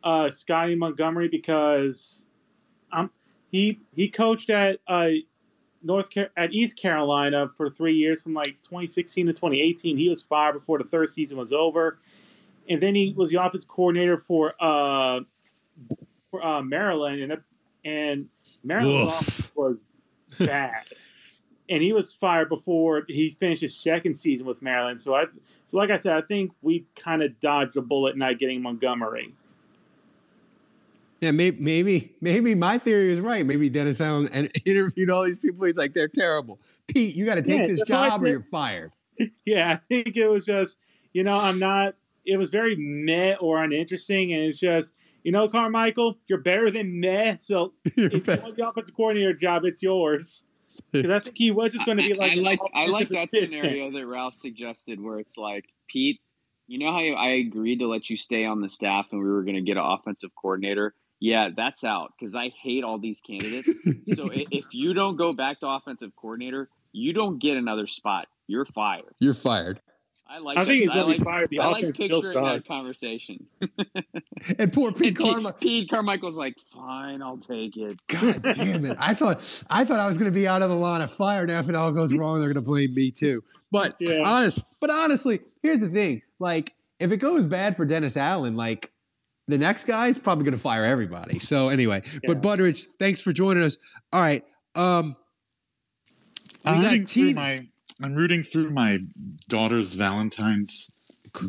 uh, 0.03 0.31
Scotty 0.31 0.75
Montgomery 0.75 1.29
because 1.29 2.25
um, 2.91 3.11
he 3.51 3.79
he 3.95 4.09
coached 4.09 4.49
at 4.49 4.79
uh, 4.87 5.09
North 5.83 6.13
Car- 6.13 6.31
at 6.35 6.53
East 6.53 6.77
Carolina 6.77 7.49
for 7.55 7.69
three 7.69 7.95
years 7.95 8.21
from 8.21 8.33
like 8.33 8.61
2016 8.63 9.27
to 9.27 9.33
2018. 9.33 9.97
He 9.97 10.09
was 10.09 10.21
fired 10.21 10.53
before 10.53 10.77
the 10.77 10.83
third 10.85 11.09
season 11.09 11.37
was 11.37 11.53
over, 11.53 11.99
and 12.69 12.81
then 12.81 12.95
he 12.95 13.13
was 13.15 13.29
the 13.29 13.43
offense 13.43 13.65
coordinator 13.67 14.17
for 14.17 14.53
uh, 14.61 15.21
for 16.31 16.43
uh, 16.45 16.61
Maryland, 16.61 17.21
and 17.21 17.37
and 17.83 18.29
Maryland's 18.63 19.15
offense 19.15 19.51
was 19.55 19.77
bad. 20.39 20.83
and 21.69 21.83
he 21.83 21.93
was 21.93 22.13
fired 22.13 22.49
before 22.49 23.03
he 23.07 23.29
finished 23.29 23.61
his 23.61 23.75
second 23.75 24.15
season 24.15 24.45
with 24.45 24.61
Maryland. 24.61 24.99
So 24.99 25.13
I, 25.13 25.25
so 25.67 25.77
like 25.77 25.91
I 25.91 25.97
said, 25.97 26.13
I 26.13 26.21
think 26.21 26.51
we 26.61 26.85
kind 26.95 27.21
of 27.21 27.39
dodged 27.39 27.77
a 27.77 27.81
bullet 27.81 28.17
not 28.17 28.39
getting 28.39 28.61
Montgomery. 28.61 29.33
Yeah, 31.19 31.31
maybe, 31.31 31.61
maybe, 31.61 32.15
maybe 32.21 32.55
my 32.55 32.77
theory 32.77 33.11
is 33.11 33.19
right. 33.19 33.45
Maybe 33.45 33.69
Dennis 33.69 33.99
Allen 34.01 34.29
and 34.31 34.49
interviewed 34.65 35.09
all 35.09 35.23
these 35.23 35.37
people. 35.37 35.65
He's 35.65 35.77
like, 35.77 35.93
they're 35.93 36.07
terrible. 36.07 36.59
Pete, 36.87 37.15
you 37.15 37.25
got 37.25 37.35
to 37.35 37.41
take 37.41 37.59
Yeah, 37.59 37.67
this 37.67 37.79
that's 37.79 37.91
what 37.91 37.99
I 37.99 38.09
job 38.09 38.23
or 38.23 38.27
you're 38.27 38.47
fired. 38.49 38.91
yeah, 39.45 39.73
I 39.73 39.75
think 39.75 40.15
it 40.15 40.27
was 40.27 40.45
just, 40.45 40.77
you 41.13 41.23
know, 41.23 41.33
I'm 41.33 41.59
not. 41.59 41.95
It 42.29 42.37
was 42.37 42.49
very 42.49 42.75
meh 42.77 43.35
or 43.39 43.63
uninteresting, 43.63 44.33
and 44.33 44.43
it's 44.43 44.59
just, 44.59 44.93
you 45.23 45.31
know, 45.31 45.47
Carmichael, 45.47 46.17
you're 46.27 46.39
better 46.41 46.69
than 46.71 46.99
meh. 46.99 47.37
So 47.39 47.73
You're 47.95 48.07
if 48.07 48.13
you 48.13 48.21
bad. 48.21 48.43
want 48.43 48.55
the 48.57 48.67
offensive 48.67 48.95
coordinator 48.95 49.33
job, 49.33 49.65
it's 49.65 49.81
yours. 49.81 50.43
Because 50.93 51.11
I 51.11 51.19
think 51.19 51.37
he 51.37 51.51
was 51.51 51.73
just 51.73 51.85
going 51.85 51.97
to 51.97 52.03
be 52.03 52.13
like, 52.13 52.31
I, 52.31 52.35
an 52.35 52.43
like 52.43 52.59
I 52.73 52.85
like 52.85 53.09
that 53.09 53.23
assistant. 53.23 53.51
scenario 53.53 53.89
that 53.89 54.07
Ralph 54.07 54.35
suggested, 54.35 55.01
where 55.01 55.19
it's 55.19 55.35
like 55.35 55.65
Pete, 55.89 56.21
you 56.67 56.77
know 56.79 56.91
how 56.91 56.99
I 56.99 57.31
agreed 57.31 57.79
to 57.79 57.87
let 57.87 58.09
you 58.09 58.15
stay 58.15 58.45
on 58.45 58.61
the 58.61 58.69
staff, 58.69 59.07
and 59.11 59.21
we 59.21 59.29
were 59.29 59.43
going 59.43 59.55
to 59.55 59.61
get 59.61 59.75
an 59.75 59.83
offensive 59.83 60.29
coordinator. 60.39 60.93
Yeah, 61.19 61.49
that's 61.53 61.83
out 61.83 62.13
because 62.17 62.33
I 62.33 62.49
hate 62.49 62.83
all 62.83 62.97
these 62.97 63.19
candidates. 63.19 63.67
so 64.15 64.29
if 64.31 64.65
you 64.71 64.93
don't 64.93 65.17
go 65.17 65.33
back 65.33 65.59
to 65.61 65.67
offensive 65.67 66.11
coordinator, 66.15 66.69
you 66.93 67.11
don't 67.11 67.39
get 67.39 67.57
another 67.57 67.87
spot. 67.87 68.27
You're 68.47 68.65
fired. 68.65 69.15
You're 69.19 69.33
fired. 69.33 69.81
I 70.29 70.37
like. 70.37 70.57
I 70.57 70.65
think 70.65 70.67
that. 70.67 70.73
he's 70.83 70.87
going 70.91 70.99
to 70.99 71.05
like, 71.05 71.17
be 71.17 71.23
fired. 71.23 71.49
The 71.49 71.59
I 71.59 71.67
like 71.67 71.83
offense 71.83 71.97
still 71.97 72.21
picturing 72.21 72.45
that 72.45 72.67
conversation. 72.67 73.45
And 74.57 74.71
poor 74.71 74.93
Pete 74.93 75.17
Pete, 75.17 75.17
Carmichael. 75.17 75.59
Pete 75.59 75.89
Carmichael's 75.89 76.35
like, 76.35 76.55
fine, 76.73 77.21
I'll 77.21 77.37
take 77.37 77.75
it. 77.75 77.99
God 78.07 78.41
damn 78.53 78.85
it! 78.85 78.95
I 78.97 79.13
thought 79.13 79.41
I 79.69 79.83
thought 79.83 79.99
I 79.99 80.07
was 80.07 80.17
going 80.17 80.31
to 80.31 80.35
be 80.35 80.47
out 80.47 80.61
of 80.61 80.69
the 80.69 80.75
line 80.75 81.01
of 81.01 81.11
fire. 81.11 81.45
Now, 81.45 81.59
if 81.59 81.67
it 81.67 81.75
all 81.75 81.91
goes 81.91 82.13
wrong, 82.13 82.39
they're 82.39 82.47
going 82.47 82.63
to 82.63 82.69
blame 82.69 82.93
me 82.93 83.11
too. 83.11 83.43
But 83.71 83.95
Yeah. 83.99 84.21
honest, 84.23 84.63
but 84.79 84.89
honestly, 84.89 85.41
here's 85.61 85.81
the 85.81 85.89
thing: 85.89 86.21
like, 86.39 86.73
if 86.99 87.11
it 87.11 87.17
goes 87.17 87.45
bad 87.45 87.75
for 87.75 87.85
Dennis 87.85 88.15
Allen, 88.15 88.55
like 88.55 88.91
the 89.47 89.57
next 89.57 89.83
guy's 89.83 90.17
probably 90.17 90.45
going 90.45 90.55
to 90.55 90.61
fire 90.61 90.85
everybody. 90.85 91.39
So 91.39 91.67
anyway, 91.67 92.01
Yeah. 92.05 92.19
but 92.27 92.41
Butteridge, 92.41 92.85
thanks 92.97 93.21
for 93.21 93.33
joining 93.33 93.63
us. 93.63 93.77
All 94.13 94.21
right, 94.21 94.45
um, 94.75 95.17
I'm 96.65 96.81
got 96.81 96.91
rooting 96.91 97.05
through 97.07 97.33
my 97.33 97.67
I'm 98.01 98.13
rooting 98.13 98.43
through 98.43 98.71
my 98.71 98.99
daughter's 99.47 99.95
Valentine's 99.95 100.89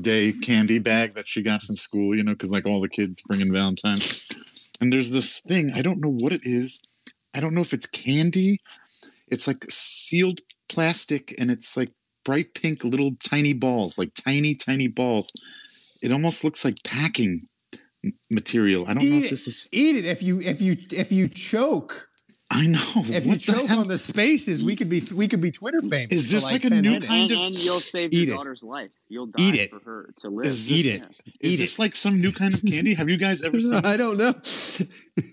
Day 0.02 0.32
candy 0.42 0.78
bag 0.78 1.14
that 1.14 1.26
she 1.26 1.42
got 1.42 1.62
from 1.62 1.76
school. 1.76 2.14
You 2.14 2.22
know, 2.22 2.32
because 2.32 2.50
like 2.50 2.66
all 2.66 2.80
the 2.80 2.88
kids 2.88 3.22
bring 3.22 3.40
in 3.40 3.52
Valentine's, 3.52 4.30
and 4.80 4.92
there's 4.92 5.10
this 5.10 5.40
thing 5.40 5.72
I 5.74 5.82
don't 5.82 6.00
know 6.00 6.12
what 6.12 6.32
it 6.32 6.42
is. 6.44 6.82
I 7.34 7.40
don't 7.40 7.54
know 7.54 7.60
if 7.60 7.72
it's 7.72 7.86
candy. 7.86 8.58
It's 9.28 9.46
like 9.46 9.64
sealed 9.70 10.40
plastic, 10.68 11.34
and 11.38 11.50
it's 11.50 11.76
like 11.76 11.92
bright 12.24 12.54
pink 12.54 12.84
little 12.84 13.12
tiny 13.24 13.54
balls, 13.54 13.98
like 13.98 14.12
tiny 14.14 14.54
tiny 14.54 14.88
balls. 14.88 15.32
It 16.02 16.12
almost 16.12 16.44
looks 16.44 16.64
like 16.64 16.76
packing 16.84 17.48
material. 18.30 18.84
I 18.86 18.94
don't 18.94 19.08
know 19.08 19.16
if 19.16 19.30
this 19.30 19.46
is. 19.46 19.68
eat 19.72 19.96
it 19.96 20.04
if 20.04 20.22
you 20.22 20.40
if 20.40 20.60
you 20.60 20.76
if 20.90 21.12
you 21.12 21.28
choke. 21.28 22.09
I 22.52 22.66
know. 22.66 22.80
If 22.96 23.24
you 23.24 23.30
what 23.30 23.40
the 23.40 23.52
choke 23.52 23.68
hell? 23.68 23.80
on 23.80 23.86
the 23.88 23.96
spaces, 23.96 24.60
we 24.62 24.74
could 24.74 24.88
be 24.88 25.02
we 25.14 25.28
could 25.28 25.40
be 25.40 25.52
Twitter 25.52 25.80
famous. 25.80 26.12
Is 26.12 26.30
this 26.32 26.42
like 26.42 26.64
a 26.64 26.70
new 26.70 26.82
minutes. 26.82 27.06
kind 27.06 27.30
and, 27.30 27.40
of- 27.40 27.46
and 27.46 27.54
you'll 27.58 27.78
save 27.78 28.12
Eat 28.12 28.26
your 28.26 28.34
it. 28.34 28.36
daughter's 28.36 28.62
life. 28.64 28.90
You'll 29.08 29.26
die 29.26 29.42
Eat 29.42 29.54
it. 29.54 29.70
for 29.70 29.78
her 29.80 30.10
to 30.16 30.28
live. 30.30 30.46
Is 30.46 30.70
Eat 30.70 30.82
this- 30.82 31.02
it. 31.02 31.08
Is 31.40 31.52
Eat 31.52 31.56
this 31.58 31.74
it. 31.74 31.78
like 31.78 31.94
some 31.94 32.20
new 32.20 32.32
kind 32.32 32.52
of 32.54 32.62
candy? 32.64 32.94
Have 32.94 33.08
you 33.08 33.18
guys 33.18 33.42
ever 33.44 33.60
seen? 33.60 33.74
I 33.84 33.96
don't 33.96 34.18
know. 34.18 34.34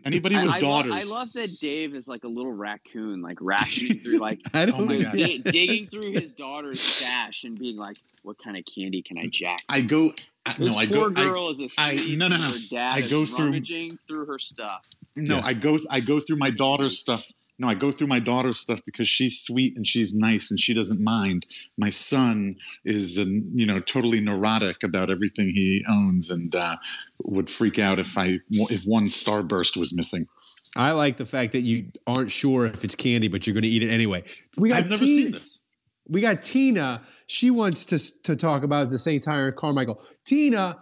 Anybody 0.05 0.35
I, 0.35 0.41
with 0.43 0.49
I 0.49 0.53
love, 0.53 0.61
daughters? 0.61 0.91
I 0.91 1.03
love 1.03 1.33
that 1.33 1.59
Dave 1.59 1.95
is 1.95 2.07
like 2.07 2.23
a 2.23 2.27
little 2.27 2.53
raccoon, 2.53 3.21
like 3.21 3.37
rationing 3.41 3.99
through, 3.99 4.19
like 4.19 4.39
I 4.53 4.65
don't 4.65 4.79
Oh 4.81 4.85
my 4.85 4.97
know. 4.97 5.03
God. 5.11 5.43
digging 5.51 5.87
through 5.87 6.11
his 6.11 6.31
daughter's 6.33 6.79
stash 6.79 7.43
and 7.45 7.57
being 7.57 7.77
like, 7.77 7.97
"What 8.23 8.37
kind 8.37 8.57
of 8.57 8.63
candy 8.65 9.01
can 9.01 9.17
I 9.17 9.25
jack?" 9.31 9.63
I 9.69 9.81
go. 9.81 10.13
I, 10.45 10.53
This 10.53 10.71
no, 10.71 10.77
I 10.77 10.85
poor 10.87 11.09
go. 11.09 11.21
I, 11.21 11.25
girl 11.25 11.49
is 11.49 11.59
a 11.59 11.67
I- 11.77 11.95
sweet. 11.97 12.17
no, 12.17 12.27
no, 12.27 12.35
and 12.35 12.43
no. 12.43 12.51
Her 12.51 12.57
dad 12.69 12.93
I 12.93 12.99
is 12.99 13.09
go 13.09 13.25
through- 13.25 13.45
rummaging 13.45 13.97
through 14.07 14.25
her 14.27 14.39
stuff. 14.39 14.85
No, 15.17 15.35
Yeah. 15.37 15.41
I 15.43 15.53
go. 15.53 15.77
I 15.89 15.99
go 15.99 16.19
through 16.19 16.37
my 16.37 16.51
daughter's 16.51 16.97
stuff. 16.97 17.25
No, 17.59 17.67
I 17.67 17.73
go 17.73 17.91
through 17.91 18.07
my 18.07 18.19
daughter's 18.19 18.59
stuff 18.59 18.81
because 18.85 19.09
she's 19.09 19.41
sweet 19.41 19.75
and 19.75 19.85
she's 19.85 20.13
nice 20.13 20.51
and 20.51 20.59
she 20.59 20.75
doesn't 20.75 21.01
mind. 21.01 21.47
My 21.75 21.89
son 21.89 22.55
is, 22.85 23.17
uh, 23.17 23.25
you 23.55 23.65
know, 23.65 23.79
totally 23.79 24.21
neurotic 24.21 24.83
about 24.83 25.09
everything 25.09 25.47
he 25.55 25.83
owns 25.89 26.29
and 26.29 26.55
uh, 26.55 26.77
would 27.23 27.49
freak 27.49 27.79
out 27.79 27.97
if 27.97 28.15
I 28.15 28.39
if 28.51 28.83
one 28.83 29.07
starburst 29.07 29.75
was 29.75 29.91
missing. 29.95 30.27
I 30.75 30.91
like 30.91 31.17
the 31.17 31.25
fact 31.25 31.51
that 31.53 31.61
you 31.61 31.89
aren't 32.05 32.29
sure 32.29 32.67
if 32.67 32.83
it's 32.83 32.93
candy, 32.93 33.27
but 33.27 33.47
you're 33.47 33.55
going 33.55 33.63
to 33.63 33.69
eat 33.69 33.81
it 33.81 33.89
anyway. 33.89 34.23
We 34.57 34.69
got 34.69 34.77
I've 34.77 34.89
never 34.91 35.03
Tina, 35.03 35.23
seen 35.23 35.31
this. 35.31 35.63
We 36.07 36.21
got 36.21 36.43
Tina. 36.43 37.01
She 37.25 37.49
wants 37.49 37.85
to 37.85 37.97
to 38.23 38.35
talk 38.35 38.61
about 38.61 38.91
the 38.91 38.99
Saints 38.99 39.25
hiring 39.25 39.55
Carmichael. 39.57 40.03
Tina, 40.25 40.77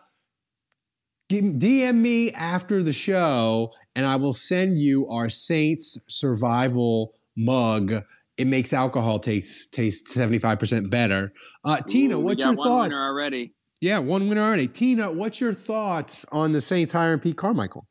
DM 1.31 1.95
me 1.95 2.31
after 2.33 2.83
the 2.83 2.91
show, 2.93 3.71
and 3.95 4.05
I 4.05 4.15
will 4.15 4.33
send 4.33 4.79
you 4.79 5.07
our 5.09 5.29
Saints 5.29 5.97
survival 6.07 7.13
mug. 7.35 7.93
It 8.37 8.47
makes 8.47 8.73
alcohol 8.73 9.19
taste 9.19 9.73
taste 9.73 10.09
seventy 10.09 10.39
five 10.39 10.59
percent 10.59 10.89
better. 10.89 11.31
Uh, 11.63 11.81
Tina, 11.81 12.17
Ooh, 12.17 12.19
we 12.19 12.35
got 12.35 12.45
your 12.45 12.53
one 12.55 12.67
thoughts? 12.67 12.89
winner 12.89 13.01
already. 13.01 13.53
Yeah, 13.81 13.99
one 13.99 14.27
winner 14.27 14.41
already. 14.41 14.67
Tina, 14.67 15.11
what's 15.11 15.39
your 15.39 15.53
thoughts 15.53 16.25
on 16.31 16.51
the 16.51 16.61
Saints 16.61 16.91
hiring 16.91 17.19
Pete 17.19 17.37
Carmichael? 17.37 17.87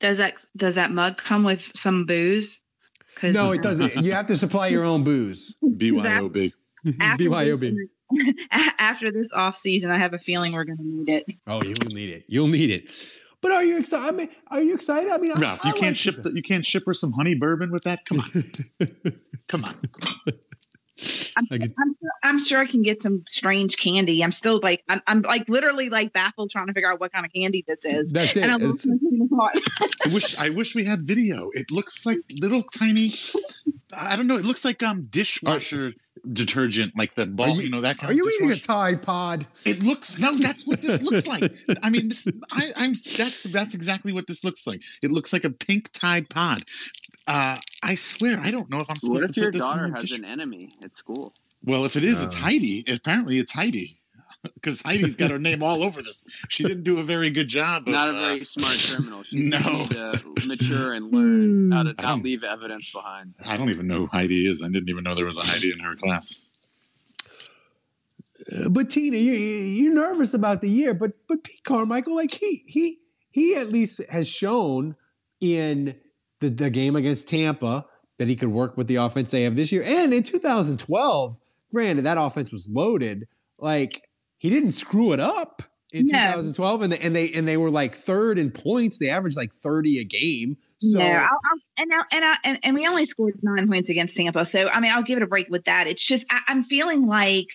Does 0.00 0.18
that 0.18 0.34
does 0.56 0.74
that 0.74 0.90
mug 0.90 1.16
come 1.16 1.42
with 1.44 1.72
some 1.74 2.04
booze? 2.04 2.60
No, 3.22 3.52
it 3.52 3.62
doesn't. 3.62 3.96
You 3.96 4.12
have 4.12 4.26
to 4.26 4.36
supply 4.36 4.66
your 4.66 4.84
own 4.84 5.02
booze. 5.02 5.54
BYOB. 5.64 6.52
BYOB. 6.84 7.74
This, 8.16 8.34
after 8.78 9.10
this 9.10 9.28
off 9.32 9.56
season, 9.56 9.90
I 9.90 9.98
have 9.98 10.14
a 10.14 10.18
feeling 10.18 10.52
we're 10.52 10.64
going 10.64 10.78
to 10.78 10.84
need 10.86 11.08
it. 11.08 11.26
Oh, 11.46 11.62
you'll 11.62 11.74
need 11.88 12.08
it. 12.10 12.24
You'll 12.28 12.46
need 12.46 12.70
it. 12.70 12.92
But 13.42 13.50
are 13.52 13.64
you 13.64 13.78
excited? 13.78 14.06
I 14.08 14.16
mean, 14.16 14.28
are 14.48 14.60
you 14.62 14.74
excited? 14.74 15.10
I 15.12 15.18
mean, 15.18 15.32
Ralph, 15.36 15.64
I 15.64 15.68
you 15.68 15.74
can't 15.74 15.86
like 15.88 15.96
ship 15.96 16.18
it. 16.18 16.22
the, 16.22 16.32
you 16.32 16.42
can't 16.42 16.64
ship 16.64 16.84
her 16.86 16.94
some 16.94 17.12
honey 17.12 17.34
bourbon 17.34 17.70
with 17.72 17.82
that. 17.84 18.04
Come 18.06 18.20
on, 18.20 18.52
come 19.48 19.64
on. 19.64 19.74
I'm, 21.36 21.44
I 21.52 21.58
could- 21.58 21.74
I'm, 21.78 21.94
sure, 22.00 22.10
I'm 22.22 22.38
sure 22.42 22.58
I 22.60 22.66
can 22.66 22.82
get 22.82 23.02
some 23.02 23.22
strange 23.28 23.76
candy. 23.76 24.24
I'm 24.24 24.32
still 24.32 24.60
like 24.62 24.82
I'm, 24.88 25.02
I'm 25.06 25.20
like 25.22 25.46
literally 25.48 25.90
like 25.90 26.12
baffled 26.14 26.50
trying 26.50 26.68
to 26.68 26.72
figure 26.72 26.90
out 26.90 26.98
what 27.00 27.12
kind 27.12 27.26
of 27.26 27.32
candy 27.32 27.64
this 27.68 27.84
is. 27.84 28.12
That's 28.12 28.36
it. 28.36 28.44
And 28.44 28.52
I'm 28.52 28.62
It's- 28.62 28.86
looking 28.86 29.28
at 29.30 29.62
I 30.06 30.14
wish 30.14 30.38
I 30.38 30.48
wish 30.50 30.74
we 30.74 30.84
had 30.84 31.02
video. 31.02 31.50
It 31.52 31.70
looks 31.70 32.06
like 32.06 32.18
little 32.40 32.62
tiny. 32.62 33.12
I 33.96 34.16
don't 34.16 34.26
know. 34.26 34.36
It 34.36 34.46
looks 34.46 34.64
like 34.64 34.82
um 34.82 35.02
dishwasher 35.12 35.92
detergent, 36.32 36.92
like 36.96 37.14
the 37.14 37.26
ball. 37.26 37.56
you- 37.56 37.62
You, 37.62 37.70
know 37.70 37.80
that 37.82 37.98
kind 37.98 38.10
are 38.10 38.14
you 38.14 38.24
of 38.26 38.32
eating 38.34 38.50
a 38.50 38.54
dishwasher. 38.54 38.92
Tide 38.96 39.02
Pod? 39.02 39.46
It 39.64 39.82
looks 39.82 40.18
no. 40.18 40.36
That's 40.36 40.66
what 40.66 40.82
this 40.82 41.02
looks 41.02 41.26
like. 41.34 41.54
I 41.82 41.90
mean, 41.90 42.08
this. 42.08 42.26
I, 42.52 42.70
I'm. 42.76 42.94
That's 43.16 43.42
that's 43.44 43.74
exactly 43.74 44.12
what 44.12 44.26
this 44.26 44.44
looks 44.44 44.66
like. 44.66 44.82
It 45.02 45.10
looks 45.12 45.32
like 45.32 45.44
a 45.44 45.50
pink 45.50 45.90
Tide 45.92 46.28
Pod. 46.28 46.62
Uh, 47.26 47.58
I 47.82 47.94
swear, 47.96 48.38
I 48.40 48.50
don't 48.52 48.70
know 48.70 48.78
if 48.80 48.88
I'm 48.88 48.96
supposed 48.96 49.22
What 49.22 49.30
if 49.30 49.34
to 49.34 49.40
your 49.40 49.48
put 49.50 49.52
this 49.54 49.62
daughter 49.62 49.84
in 49.86 49.90
the 49.92 49.96
has 49.98 50.08
dish. 50.10 50.18
an 50.18 50.24
enemy 50.24 50.70
at 50.84 50.94
school? 50.94 51.34
Well, 51.64 51.84
if 51.84 51.96
it 51.96 52.04
is, 52.04 52.22
it's 52.22 52.36
Uh. 52.36 52.40
Heidi. 52.40 52.84
Apparently, 52.88 53.38
it's 53.38 53.52
Heidi. 53.52 53.90
Because 54.54 54.80
Heidi's 54.82 55.16
got 55.16 55.30
her 55.32 55.38
name 55.40 55.62
all 55.62 55.82
over 55.82 56.00
this. 56.02 56.24
She 56.48 56.62
didn't 56.62 56.84
do 56.84 56.98
a 57.00 57.02
very 57.02 57.30
good 57.30 57.48
job. 57.48 57.82
Of, 57.82 57.88
Not 57.88 58.14
a 58.14 58.16
uh, 58.16 58.20
very 58.20 58.44
smart 58.44 58.76
criminal. 58.94 59.22
She 59.24 59.40
no. 59.48 59.58
needs 59.58 59.88
to 59.90 60.46
mature 60.46 60.92
and 60.94 61.12
learn 61.12 61.72
how 61.72 61.82
to 61.82 61.88
I 61.90 61.92
not 61.92 61.96
don't- 62.02 62.22
leave 62.22 62.44
evidence 62.44 62.92
behind. 62.92 63.34
I 63.44 63.56
don't 63.56 63.70
even 63.70 63.86
know 63.88 64.00
who 64.00 64.06
Heidi 64.06 64.46
is. 64.46 64.62
I 64.62 64.68
didn't 64.68 64.88
even 64.88 65.02
know 65.04 65.14
there 65.16 65.26
was 65.26 65.36
a 65.38 65.42
Heidi 65.42 65.72
in 65.72 65.80
her 65.80 65.96
class. 65.96 66.44
Uh, 68.52 68.68
But 68.68 68.90
Tina, 68.90 69.16
you 69.16 69.32
you 69.32 69.90
nervous 69.94 70.34
about 70.34 70.60
the 70.60 70.68
year, 70.70 70.94
but 70.94 71.12
but 71.28 71.42
Pete 71.42 71.64
Carmichael, 71.64 72.14
like 72.14 72.32
he 72.32 72.62
he 72.66 72.98
he 73.32 73.56
at 73.56 73.70
least 73.72 74.00
has 74.10 74.28
shown 74.28 74.94
in 75.40 75.94
the, 76.40 76.50
the 76.50 76.70
game 76.70 76.96
against 76.96 77.28
Tampa 77.28 77.84
that 78.18 78.28
he 78.28 78.36
could 78.36 78.48
work 78.50 78.76
with 78.76 78.86
the 78.86 78.96
offense 78.96 79.30
they 79.30 79.42
have 79.42 79.56
this 79.56 79.70
year. 79.72 79.82
And 79.84 80.12
in 80.14 80.22
2012, 80.22 81.38
granted 81.72 82.02
that 82.02 82.16
offense 82.18 82.50
was 82.52 82.68
loaded, 82.70 83.26
like 83.58 84.02
he 84.38 84.50
didn't 84.50 84.72
screw 84.72 85.12
it 85.12 85.20
up 85.20 85.62
in 85.92 86.06
No. 86.06 86.18
2012, 86.18 86.82
and 86.82 86.92
they, 86.92 86.98
and 86.98 87.16
they 87.16 87.32
and 87.32 87.46
they 87.48 87.56
were 87.56 87.70
like 87.70 87.94
third 87.94 88.38
in 88.38 88.50
points. 88.50 88.98
They 88.98 89.08
averaged 89.08 89.36
like 89.36 89.52
30 89.62 90.00
a 90.00 90.04
game. 90.04 90.56
So 90.78 90.98
no, 90.98 91.06
I'll, 91.06 91.22
I'll, 91.22 91.58
and 91.78 91.88
now 91.88 92.02
and 92.12 92.24
I, 92.24 92.34
and 92.44 92.58
and 92.62 92.74
we 92.74 92.86
only 92.86 93.06
scored 93.06 93.38
nine 93.42 93.68
points 93.68 93.88
against 93.88 94.16
Tampa, 94.16 94.44
so 94.44 94.68
I 94.68 94.80
mean 94.80 94.92
I'll 94.92 95.02
give 95.02 95.16
it 95.16 95.22
a 95.22 95.26
break 95.26 95.48
with 95.48 95.64
that. 95.64 95.86
It's 95.86 96.04
just 96.04 96.26
I, 96.30 96.40
I'm 96.48 96.64
feeling 96.64 97.06
like 97.06 97.46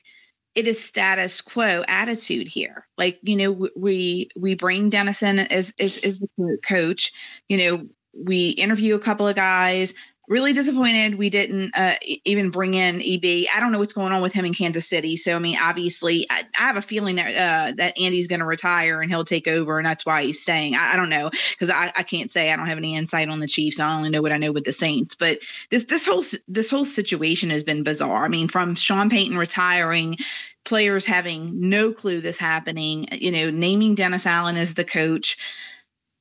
it 0.55 0.67
is 0.67 0.83
status 0.83 1.39
quo 1.41 1.83
attitude 1.87 2.47
here. 2.47 2.87
Like 2.97 3.19
you 3.21 3.35
know 3.35 3.69
we 3.75 4.29
we 4.35 4.55
bring 4.55 4.89
Dennis 4.89 5.21
Allen 5.21 5.39
as 5.39 5.71
as 5.79 5.97
as 5.99 6.19
the 6.19 6.57
coach. 6.67 7.11
You 7.47 7.57
know 7.57 7.87
we 8.13 8.49
interview 8.49 8.95
a 8.95 8.99
couple 8.99 9.27
of 9.27 9.35
guys 9.35 9.93
really 10.31 10.53
disappointed 10.53 11.15
we 11.15 11.29
didn't 11.29 11.75
uh, 11.75 11.95
even 12.23 12.49
bring 12.51 12.73
in 12.73 13.01
EB. 13.01 13.47
I 13.53 13.59
don't 13.59 13.73
know 13.73 13.79
what's 13.79 13.91
going 13.91 14.13
on 14.13 14.21
with 14.21 14.31
him 14.31 14.45
in 14.45 14.53
Kansas 14.53 14.87
City. 14.87 15.17
So 15.17 15.35
I 15.35 15.39
mean, 15.39 15.57
obviously, 15.61 16.25
I, 16.29 16.45
I 16.57 16.63
have 16.63 16.77
a 16.77 16.81
feeling 16.81 17.17
that 17.17 17.35
uh, 17.35 17.73
that 17.75 17.99
Andy's 17.99 18.27
going 18.27 18.39
to 18.39 18.45
retire 18.45 19.01
and 19.01 19.11
he'll 19.11 19.25
take 19.25 19.47
over, 19.47 19.77
and 19.77 19.85
that's 19.85 20.05
why 20.05 20.23
he's 20.23 20.41
staying. 20.41 20.73
I, 20.73 20.93
I 20.93 20.95
don't 20.95 21.09
know 21.09 21.29
because 21.51 21.69
I, 21.69 21.91
I 21.95 22.03
can't 22.03 22.31
say 22.31 22.51
I 22.51 22.55
don't 22.55 22.67
have 22.67 22.77
any 22.77 22.95
insight 22.95 23.27
on 23.27 23.41
the 23.41 23.47
Chiefs. 23.47 23.79
I 23.79 23.93
only 23.93 24.09
know 24.09 24.21
what 24.21 24.31
I 24.31 24.37
know 24.37 24.53
with 24.53 24.63
the 24.63 24.71
Saints. 24.71 25.15
But 25.15 25.39
this 25.69 25.83
this 25.83 26.05
whole 26.05 26.23
this 26.47 26.69
whole 26.69 26.85
situation 26.85 27.49
has 27.49 27.63
been 27.63 27.83
bizarre. 27.83 28.23
I 28.23 28.29
mean, 28.29 28.47
from 28.47 28.75
Sean 28.75 29.09
Payton 29.09 29.37
retiring 29.37 30.17
players 30.63 31.05
having 31.05 31.69
no 31.69 31.91
clue 31.91 32.21
this 32.21 32.37
happening, 32.37 33.07
you 33.11 33.31
know, 33.31 33.49
naming 33.49 33.95
Dennis 33.95 34.25
Allen 34.25 34.55
as 34.55 34.75
the 34.75 34.85
coach. 34.85 35.37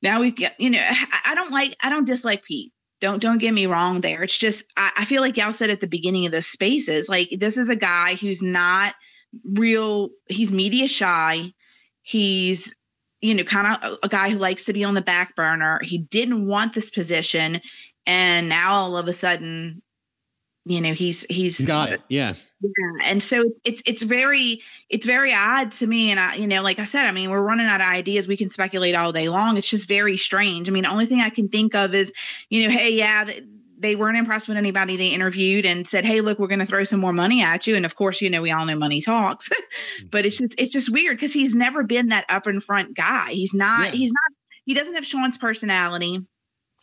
Now 0.01 0.19
we 0.19 0.31
get, 0.31 0.59
you 0.59 0.71
know, 0.71 0.81
I, 0.81 1.31
I 1.31 1.35
don't 1.35 1.51
like, 1.51 1.77
I 1.79 1.89
don't 1.89 2.05
dislike 2.05 2.43
Pete. 2.43 2.73
Don't 3.01 3.19
don't 3.19 3.39
get 3.39 3.53
me 3.53 3.65
wrong 3.65 4.01
there. 4.01 4.23
It's 4.23 4.37
just 4.37 4.63
I, 4.77 4.91
I 4.99 5.05
feel 5.05 5.21
like 5.21 5.35
y'all 5.35 5.53
said 5.53 5.69
at 5.69 5.81
the 5.81 5.87
beginning 5.87 6.25
of 6.25 6.31
the 6.31 6.41
spaces, 6.41 7.09
like 7.09 7.29
this 7.37 7.57
is 7.57 7.69
a 7.69 7.75
guy 7.75 8.15
who's 8.15 8.41
not 8.41 8.93
real, 9.43 10.09
he's 10.27 10.51
media 10.51 10.87
shy. 10.87 11.51
He's 12.03 12.73
you 13.21 13.35
know, 13.35 13.43
kind 13.43 13.67
of 13.67 13.91
a, 13.91 14.05
a 14.05 14.09
guy 14.09 14.31
who 14.31 14.37
likes 14.37 14.65
to 14.65 14.73
be 14.73 14.83
on 14.83 14.95
the 14.95 15.01
back 15.01 15.35
burner. 15.35 15.79
He 15.83 15.99
didn't 15.99 16.47
want 16.47 16.73
this 16.73 16.89
position. 16.89 17.61
And 18.05 18.49
now 18.49 18.73
all 18.73 18.97
of 18.97 19.07
a 19.07 19.13
sudden, 19.13 19.81
you 20.65 20.79
know 20.79 20.93
he's 20.93 21.25
he's 21.29 21.57
he's 21.57 21.67
got 21.67 21.91
it 21.91 22.01
yeah. 22.07 22.33
Yeah 22.61 22.69
and 23.03 23.23
so 23.23 23.51
it's 23.63 23.81
it's 23.85 24.03
very 24.03 24.61
it's 24.89 25.05
very 25.05 25.33
odd 25.33 25.71
to 25.71 25.87
me 25.87 26.11
and 26.11 26.19
i 26.19 26.35
you 26.35 26.47
know 26.47 26.61
like 26.61 26.77
i 26.77 26.85
said 26.85 27.05
i 27.05 27.11
mean 27.11 27.29
we're 27.29 27.41
running 27.41 27.65
out 27.65 27.81
of 27.81 27.87
ideas. 27.87 28.27
We 28.27 28.37
can 28.37 28.49
speculate 28.49 28.95
all 28.95 29.11
day 29.11 29.29
long. 29.29 29.57
It's 29.57 29.69
just 29.69 29.87
very 29.87 30.17
strange. 30.17 30.69
I 30.69 30.71
mean 30.71 30.83
the 30.83 30.89
only 30.89 31.05
thing 31.07 31.21
i 31.21 31.29
can 31.29 31.49
think 31.49 31.73
of 31.73 31.95
is 31.95 32.13
you 32.49 32.63
know 32.67 32.75
hey 32.75 32.91
yeah 32.91 33.29
they 33.79 33.95
weren't 33.95 34.17
impressed 34.17 34.47
with 34.47 34.57
anybody 34.57 34.95
they 34.95 35.07
interviewed 35.07 35.65
and 35.65 35.87
said 35.87 36.05
hey 36.05 36.21
look 36.21 36.37
we're 36.37 36.47
going 36.47 36.59
to 36.59 36.65
throw 36.65 36.83
some 36.83 36.99
more 36.99 37.13
money 37.13 37.41
at 37.41 37.65
you. 37.65 37.75
And 37.75 37.85
of 37.85 37.95
course 37.95 38.21
you 38.21 38.29
know 38.29 38.41
we 38.41 38.51
all 38.51 38.65
know 38.65 38.75
money 38.75 39.01
talks 39.01 39.49
but 40.11 40.25
it's 40.25 40.35
mm-hmm. 40.35 40.45
just 40.45 40.59
it's 40.59 40.71
just 40.71 40.91
weird 40.91 41.17
because 41.17 41.33
he's 41.33 41.55
never 41.55 41.83
been 41.83 42.07
that 42.07 42.25
up 42.29 42.45
in 42.45 42.61
front 42.61 42.95
guy. 42.95 43.31
He's 43.31 43.53
not 43.53 43.85
yeah. 43.85 43.91
he's 43.91 44.11
not 44.11 44.37
he 44.65 44.75
doesn't 44.75 44.93
have 44.93 45.05
sean's 45.05 45.37
personality 45.37 46.23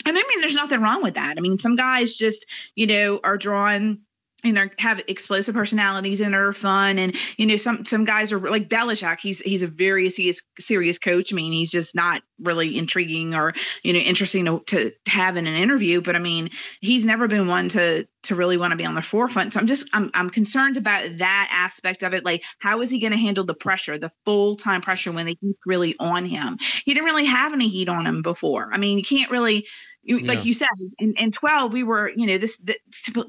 and 0.05 0.17
I 0.17 0.23
mean, 0.23 0.41
there's 0.41 0.55
nothing 0.55 0.81
wrong 0.81 1.03
with 1.03 1.15
that. 1.15 1.37
I 1.37 1.41
mean, 1.41 1.59
some 1.59 1.77
guys 1.77 2.15
just, 2.15 2.47
you 2.75 2.87
know, 2.87 3.21
are 3.25 3.37
drawn 3.37 4.01
you 4.45 4.53
know, 4.53 4.69
have 4.79 5.01
explosive 5.09 5.55
personalities 5.55 6.21
and 6.21 6.35
are 6.35 6.53
fun. 6.53 6.99
And 6.99 7.17
you 7.39 7.47
know, 7.47 7.57
some 7.57 7.85
some 7.85 8.05
guys 8.05 8.33
are 8.33 8.39
like 8.39 8.69
Belichick. 8.69 9.19
He's 9.21 9.41
he's 9.41 9.65
a 9.65 9.67
very 9.67 10.09
serious 10.11 10.41
serious 10.61 10.99
coach. 10.99 11.33
I 11.33 11.37
mean, 11.37 11.53
he's 11.53 11.73
just 11.73 11.95
not 11.95 12.23
really 12.40 12.77
intriguing 12.77 13.35
or 13.35 13.55
you 13.83 13.92
know 13.92 13.98
interesting 13.98 14.44
to, 14.44 14.61
to 14.66 14.92
have 15.07 15.37
in 15.37 15.46
an 15.46 15.55
interview. 15.55 16.01
But 16.01 16.16
I 16.16 16.18
mean, 16.18 16.51
he's 16.81 17.05
never 17.05 17.29
been 17.29 17.48
one 17.48 17.68
to 17.70 18.07
to 18.24 18.35
really 18.35 18.57
want 18.57 18.72
to 18.72 18.77
be 18.77 18.85
on 18.85 18.94
the 18.94 19.03
forefront. 19.03 19.53
So 19.53 19.61
I'm 19.61 19.66
just 19.66 19.88
I'm 19.92 20.11
I'm 20.14 20.31
concerned 20.31 20.77
about 20.77 21.18
that 21.18 21.48
aspect 21.51 22.03
of 22.03 22.14
it. 22.14 22.24
Like, 22.24 22.42
how 22.59 22.81
is 22.81 22.90
he 22.90 22.98
going 22.98 23.12
to 23.12 23.18
handle 23.18 23.44
the 23.44 23.55
pressure, 23.55 23.98
the 23.98 24.12
full 24.24 24.57
time 24.57 24.83
pressure 24.83 25.12
when 25.12 25.27
the 25.27 25.37
heat's 25.40 25.59
really 25.66 25.96
on 25.98 26.24
him? 26.24 26.59
He 26.85 26.94
didn't 26.94 27.07
really 27.07 27.27
have 27.27 27.53
any 27.53 27.68
heat 27.68 27.88
on 27.88 28.07
him 28.07 28.22
before. 28.22 28.70
I 28.72 28.79
mean, 28.79 28.98
you 28.98 29.05
can't 29.05 29.31
really 29.31 29.66
you, 30.09 30.18
yeah. 30.18 30.29
like 30.29 30.44
you 30.46 30.55
said, 30.55 30.68
in, 30.98 31.14
in 31.18 31.33
12, 31.33 31.72
we 31.72 31.83
were, 31.83 32.11
you 32.16 32.27
know, 32.27 32.38
this, 32.38 32.57
this, 32.59 32.77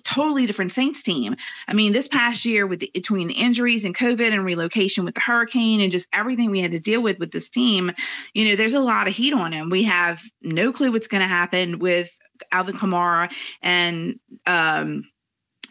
totally 0.04 0.46
different 0.46 0.72
Saints 0.72 1.02
team. 1.02 1.36
I 1.68 1.74
mean, 1.74 1.92
this 1.92 2.08
past 2.08 2.46
year 2.46 2.66
with 2.68 2.80
the, 2.80 2.90
between 2.94 3.28
the 3.28 3.34
injuries 3.34 3.84
and 3.84 3.96
COVID 3.96 4.32
and 4.32 4.46
relocation 4.46 5.04
with 5.04 5.16
the 5.16 5.20
hurricane 5.20 5.82
and 5.82 5.92
just 5.92 6.08
everything 6.14 6.52
we 6.52 6.62
had 6.62 6.72
to 6.72 6.80
deal 6.80 7.02
with 7.02 7.20
with 7.20 7.32
this 7.32 7.50
team, 7.50 7.92
you 8.34 8.48
know, 8.48 8.56
there's 8.56 8.76
a 8.76 8.80
lot 8.80 8.99
of 9.08 9.16
heat 9.16 9.34
on 9.34 9.52
him. 9.52 9.70
We 9.70 9.84
have 9.84 10.22
no 10.42 10.72
clue 10.72 10.92
what's 10.92 11.08
going 11.08 11.22
to 11.22 11.28
happen 11.28 11.80
with 11.80 12.10
Alvin 12.52 12.76
Kamara 12.76 13.30
and, 13.62 14.20
um, 14.46 15.04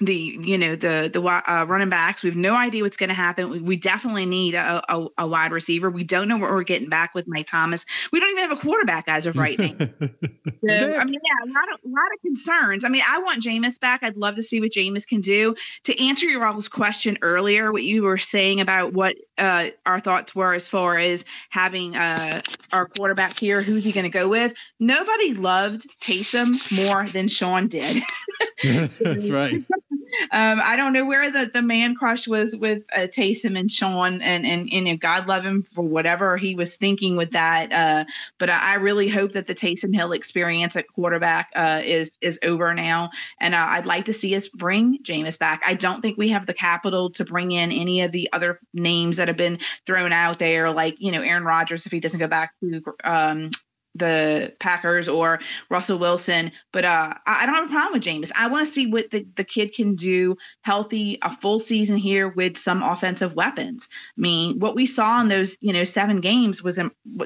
the 0.00 0.14
you 0.14 0.56
know 0.56 0.76
the 0.76 1.10
the 1.12 1.20
uh, 1.20 1.64
running 1.64 1.88
backs. 1.88 2.22
We 2.22 2.30
have 2.30 2.36
no 2.36 2.54
idea 2.54 2.82
what's 2.82 2.96
going 2.96 3.08
to 3.08 3.14
happen. 3.14 3.50
We, 3.50 3.60
we, 3.60 3.76
definitely 3.76 4.26
need 4.26 4.54
a, 4.54 4.82
a, 4.88 5.06
a, 5.18 5.26
wide 5.26 5.52
receiver. 5.52 5.90
We 5.90 6.04
don't 6.04 6.28
know 6.28 6.36
what 6.36 6.50
we're 6.50 6.62
getting 6.62 6.88
back 6.88 7.14
with 7.14 7.26
Mike 7.26 7.46
Thomas. 7.46 7.84
We 8.12 8.20
don't 8.20 8.30
even 8.30 8.48
have 8.48 8.58
a 8.58 8.60
quarterback 8.60 9.04
as 9.08 9.26
of 9.26 9.36
right 9.36 9.58
now. 9.58 9.68
so, 9.78 9.84
I 9.84 11.04
mean, 11.04 11.20
yeah, 11.20 11.44
a 11.44 11.50
lot 11.52 11.72
of 11.72 11.80
a 11.84 11.88
lot 11.88 12.08
of 12.14 12.22
concerns. 12.22 12.84
I 12.84 12.88
mean, 12.88 13.02
I 13.08 13.18
want 13.18 13.42
Jameis 13.42 13.80
back. 13.80 14.02
I'd 14.02 14.16
love 14.16 14.36
to 14.36 14.42
see 14.42 14.60
what 14.60 14.70
Jameis 14.70 15.06
can 15.06 15.20
do. 15.20 15.54
To 15.84 16.04
answer 16.04 16.26
your 16.26 16.46
all's 16.46 16.68
question 16.68 17.18
earlier, 17.22 17.72
what 17.72 17.82
you 17.82 18.02
were 18.02 18.18
saying 18.18 18.60
about 18.60 18.92
what 18.92 19.16
uh, 19.38 19.70
our 19.86 20.00
thoughts 20.00 20.34
were 20.34 20.54
as 20.54 20.68
far 20.68 20.98
as 20.98 21.24
having 21.50 21.96
uh, 21.96 22.42
our 22.72 22.86
quarterback 22.86 23.38
here, 23.38 23.62
who's 23.62 23.84
he 23.84 23.92
going 23.92 24.04
to 24.04 24.10
go 24.10 24.28
with? 24.28 24.54
Nobody 24.80 25.34
loved 25.34 25.86
Taysom 26.00 26.58
more 26.70 27.08
than 27.08 27.28
Sean 27.28 27.68
did. 27.68 28.02
That's 28.62 29.30
right. 29.30 29.64
um, 30.30 30.60
I 30.62 30.76
don't 30.76 30.92
know 30.92 31.04
where 31.04 31.30
the, 31.30 31.50
the 31.52 31.62
man 31.62 31.94
crush 31.94 32.28
was 32.28 32.54
with 32.54 32.84
uh, 32.92 33.06
Taysom 33.06 33.58
and 33.58 33.70
Sean, 33.70 34.20
and, 34.20 34.44
and 34.44 34.68
and 34.72 35.00
God 35.00 35.26
love 35.26 35.44
him 35.44 35.64
for 35.74 35.82
whatever 35.82 36.36
he 36.36 36.54
was 36.54 36.76
thinking 36.76 37.16
with 37.16 37.32
that. 37.32 37.72
Uh, 37.72 38.04
but 38.38 38.50
I, 38.50 38.72
I, 38.72 38.74
really 38.74 39.08
hope 39.08 39.32
that 39.32 39.46
the 39.46 39.54
Taysom 39.54 39.94
Hill 39.94 40.12
experience 40.12 40.76
at 40.76 40.88
quarterback 40.88 41.50
uh, 41.54 41.82
is 41.84 42.10
is 42.20 42.38
over 42.42 42.74
now, 42.74 43.10
and 43.40 43.54
uh, 43.54 43.66
I'd 43.68 43.86
like 43.86 44.06
to 44.06 44.12
see 44.12 44.34
us 44.34 44.48
bring 44.48 44.98
Jameis 45.02 45.38
back. 45.38 45.62
I 45.64 45.74
don't 45.74 46.02
think 46.02 46.18
we 46.18 46.28
have 46.30 46.46
the 46.46 46.54
capital 46.54 47.10
to 47.10 47.24
bring 47.24 47.52
in 47.52 47.72
any 47.72 48.02
of 48.02 48.12
the 48.12 48.28
other 48.32 48.60
names 48.74 49.16
that 49.16 49.28
have 49.28 49.36
been 49.36 49.58
thrown 49.86 50.12
out 50.12 50.38
there, 50.38 50.70
like 50.70 50.96
you 50.98 51.12
know 51.12 51.22
Aaron 51.22 51.44
Rodgers 51.44 51.86
if 51.86 51.92
he 51.92 52.00
doesn't 52.00 52.20
go 52.20 52.28
back 52.28 52.52
to 52.60 52.82
um, 53.04 53.50
the 53.94 54.54
Packers 54.60 55.08
or 55.08 55.40
Russell 55.70 55.98
Wilson. 55.98 56.52
But 56.72 56.84
uh, 56.84 57.14
I 57.26 57.46
don't 57.46 57.54
have 57.54 57.68
a 57.68 57.72
problem 57.72 57.94
with 57.94 58.02
Jameis. 58.02 58.32
I 58.36 58.48
want 58.48 58.66
to 58.66 58.72
see 58.72 58.86
what 58.86 59.10
the, 59.10 59.26
the 59.36 59.44
kid 59.44 59.74
can 59.74 59.94
do 59.94 60.36
healthy, 60.62 61.18
a 61.22 61.34
full 61.34 61.60
season 61.60 61.96
here 61.96 62.28
with 62.28 62.56
some 62.56 62.82
offensive 62.82 63.34
weapons. 63.34 63.88
I 64.16 64.20
mean, 64.20 64.58
what 64.58 64.74
we 64.74 64.86
saw 64.86 65.20
in 65.20 65.28
those, 65.28 65.56
you 65.60 65.72
know, 65.72 65.84
seven 65.84 66.20
games 66.20 66.62
was, 66.62 66.78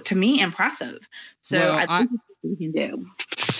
to 0.04 0.14
me, 0.14 0.40
impressive. 0.40 1.06
So 1.42 1.58
well, 1.58 1.78
I 1.78 1.98
think 1.98 2.10
I, 2.12 2.26
we 2.42 2.56
can 2.56 2.72
do. 2.72 3.06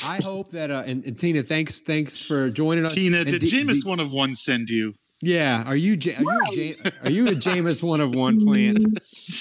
I 0.04 0.20
hope 0.22 0.50
that, 0.50 0.70
uh, 0.70 0.82
and, 0.86 1.04
and, 1.04 1.18
Tina, 1.18 1.42
thanks, 1.42 1.80
thanks 1.80 2.24
for 2.24 2.50
joining 2.50 2.84
us. 2.84 2.94
Tina, 2.94 3.18
and 3.18 3.30
did 3.30 3.40
D- 3.40 3.50
Jameis 3.50 3.84
D- 3.84 3.88
one 3.88 4.00
of 4.00 4.12
one 4.12 4.34
send 4.34 4.68
you? 4.68 4.94
Yeah, 5.24 5.62
are 5.66 5.76
you 5.76 5.92
are 5.92 6.52
you 6.54 6.74
a, 6.84 6.90
are 7.04 7.10
you 7.10 7.28
a 7.28 7.30
Jameis 7.30 7.86
one 7.86 8.00
of 8.00 8.16
one 8.16 8.40
plant? 8.44 8.84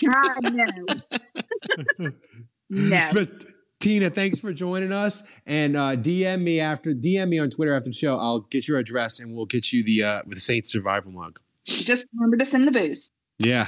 God, 0.05 0.43
no. 0.43 2.11
no. 2.69 3.09
But 3.11 3.29
Tina, 3.81 4.11
thanks 4.11 4.39
for 4.39 4.53
joining 4.53 4.91
us. 4.91 5.23
And 5.47 5.75
uh, 5.75 5.95
DM 5.95 6.41
me 6.41 6.59
after 6.59 6.93
DM 6.93 7.29
me 7.29 7.39
on 7.39 7.49
Twitter 7.49 7.75
after 7.75 7.89
the 7.89 7.95
show. 7.95 8.15
I'll 8.15 8.41
get 8.41 8.67
your 8.67 8.77
address 8.77 9.19
and 9.19 9.35
we'll 9.35 9.47
get 9.47 9.73
you 9.73 9.83
the 9.83 10.03
uh, 10.03 10.21
with 10.25 10.35
the 10.35 10.39
Saints 10.39 10.71
survival 10.71 11.11
mug. 11.11 11.39
Just 11.65 12.05
remember 12.13 12.37
to 12.37 12.45
send 12.45 12.67
the 12.67 12.71
booze. 12.71 13.09
Yeah. 13.39 13.67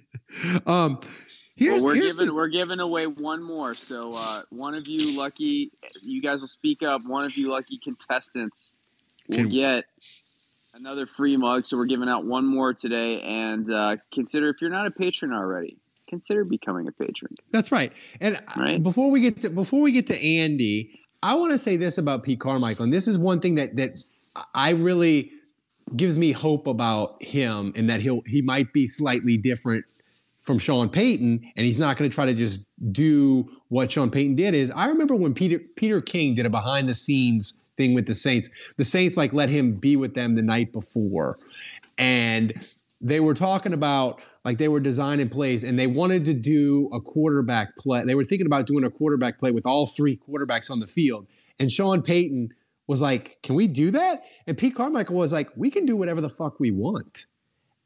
um, 0.66 1.00
here's, 1.56 1.80
well, 1.80 1.84
we're 1.84 1.94
here's 1.94 2.16
giving 2.16 2.26
the... 2.26 2.34
we're 2.34 2.48
giving 2.48 2.78
away 2.78 3.06
one 3.06 3.42
more. 3.42 3.74
So 3.74 4.14
uh, 4.14 4.42
one 4.50 4.74
of 4.74 4.86
you 4.86 5.16
lucky, 5.16 5.72
you 6.02 6.20
guys 6.20 6.42
will 6.42 6.48
speak 6.48 6.82
up. 6.82 7.00
One 7.06 7.24
of 7.24 7.36
you 7.36 7.48
lucky 7.48 7.78
contestants 7.78 8.74
will 9.28 9.36
Can... 9.36 9.48
get 9.48 9.84
another 10.74 11.06
free 11.06 11.38
mug. 11.38 11.64
So 11.64 11.78
we're 11.78 11.86
giving 11.86 12.08
out 12.08 12.26
one 12.26 12.44
more 12.44 12.74
today. 12.74 13.22
And 13.22 13.72
uh, 13.72 13.96
consider 14.12 14.50
if 14.50 14.60
you're 14.60 14.70
not 14.70 14.86
a 14.86 14.90
patron 14.90 15.32
already 15.32 15.78
consider 16.08 16.44
becoming 16.44 16.88
a 16.88 16.92
patron. 16.92 17.34
That's 17.52 17.70
right. 17.70 17.92
And 18.20 18.36
uh, 18.36 18.40
right? 18.58 18.82
before 18.82 19.10
we 19.10 19.20
get 19.20 19.42
to 19.42 19.50
before 19.50 19.80
we 19.80 19.92
get 19.92 20.06
to 20.08 20.24
Andy, 20.24 21.00
I 21.22 21.34
want 21.34 21.52
to 21.52 21.58
say 21.58 21.76
this 21.76 21.98
about 21.98 22.22
Pete 22.22 22.40
Carmichael, 22.40 22.84
and 22.84 22.92
this 22.92 23.08
is 23.08 23.18
one 23.18 23.40
thing 23.40 23.54
that 23.56 23.76
that 23.76 23.92
I 24.54 24.70
really 24.70 25.32
gives 25.96 26.16
me 26.16 26.32
hope 26.32 26.66
about 26.66 27.22
him, 27.22 27.72
and 27.76 27.88
that 27.88 28.00
he'll 28.00 28.22
he 28.26 28.42
might 28.42 28.72
be 28.72 28.86
slightly 28.86 29.36
different 29.36 29.84
from 30.42 30.58
Sean 30.58 30.88
Payton, 30.88 31.52
and 31.56 31.66
he's 31.66 31.78
not 31.78 31.96
going 31.96 32.10
to 32.10 32.14
try 32.14 32.24
to 32.24 32.34
just 32.34 32.64
do 32.92 33.48
what 33.68 33.90
Sean 33.92 34.10
Payton 34.10 34.34
did. 34.34 34.54
Is 34.54 34.70
I 34.70 34.86
remember 34.86 35.14
when 35.14 35.34
Peter 35.34 35.58
Peter 35.76 36.00
King 36.00 36.34
did 36.34 36.46
a 36.46 36.50
behind 36.50 36.88
the 36.88 36.94
scenes 36.94 37.54
thing 37.76 37.94
with 37.94 38.06
the 38.06 38.14
Saints. 38.14 38.48
The 38.76 38.84
Saints 38.84 39.16
like 39.16 39.32
let 39.32 39.48
him 39.48 39.74
be 39.74 39.96
with 39.96 40.14
them 40.14 40.36
the 40.36 40.42
night 40.42 40.72
before, 40.72 41.38
and 41.98 42.52
they 43.00 43.20
were 43.20 43.34
talking 43.34 43.72
about 43.72 44.20
like 44.48 44.56
they 44.56 44.68
were 44.68 44.80
designing 44.80 45.28
plays 45.28 45.62
and 45.62 45.78
they 45.78 45.86
wanted 45.86 46.24
to 46.24 46.32
do 46.32 46.88
a 46.94 47.00
quarterback 47.02 47.76
play. 47.76 48.02
They 48.04 48.14
were 48.14 48.24
thinking 48.24 48.46
about 48.46 48.66
doing 48.66 48.82
a 48.82 48.88
quarterback 48.90 49.38
play 49.38 49.50
with 49.50 49.66
all 49.66 49.86
three 49.86 50.16
quarterbacks 50.26 50.70
on 50.70 50.80
the 50.80 50.86
field. 50.86 51.26
And 51.60 51.70
Sean 51.70 52.00
Payton 52.00 52.48
was 52.86 53.02
like, 53.02 53.36
"Can 53.42 53.56
we 53.56 53.66
do 53.68 53.90
that?" 53.90 54.22
And 54.46 54.56
Pete 54.56 54.74
Carmichael 54.74 55.16
was 55.16 55.32
like, 55.34 55.50
"We 55.54 55.70
can 55.70 55.84
do 55.84 55.96
whatever 55.96 56.22
the 56.22 56.30
fuck 56.30 56.58
we 56.58 56.70
want." 56.70 57.26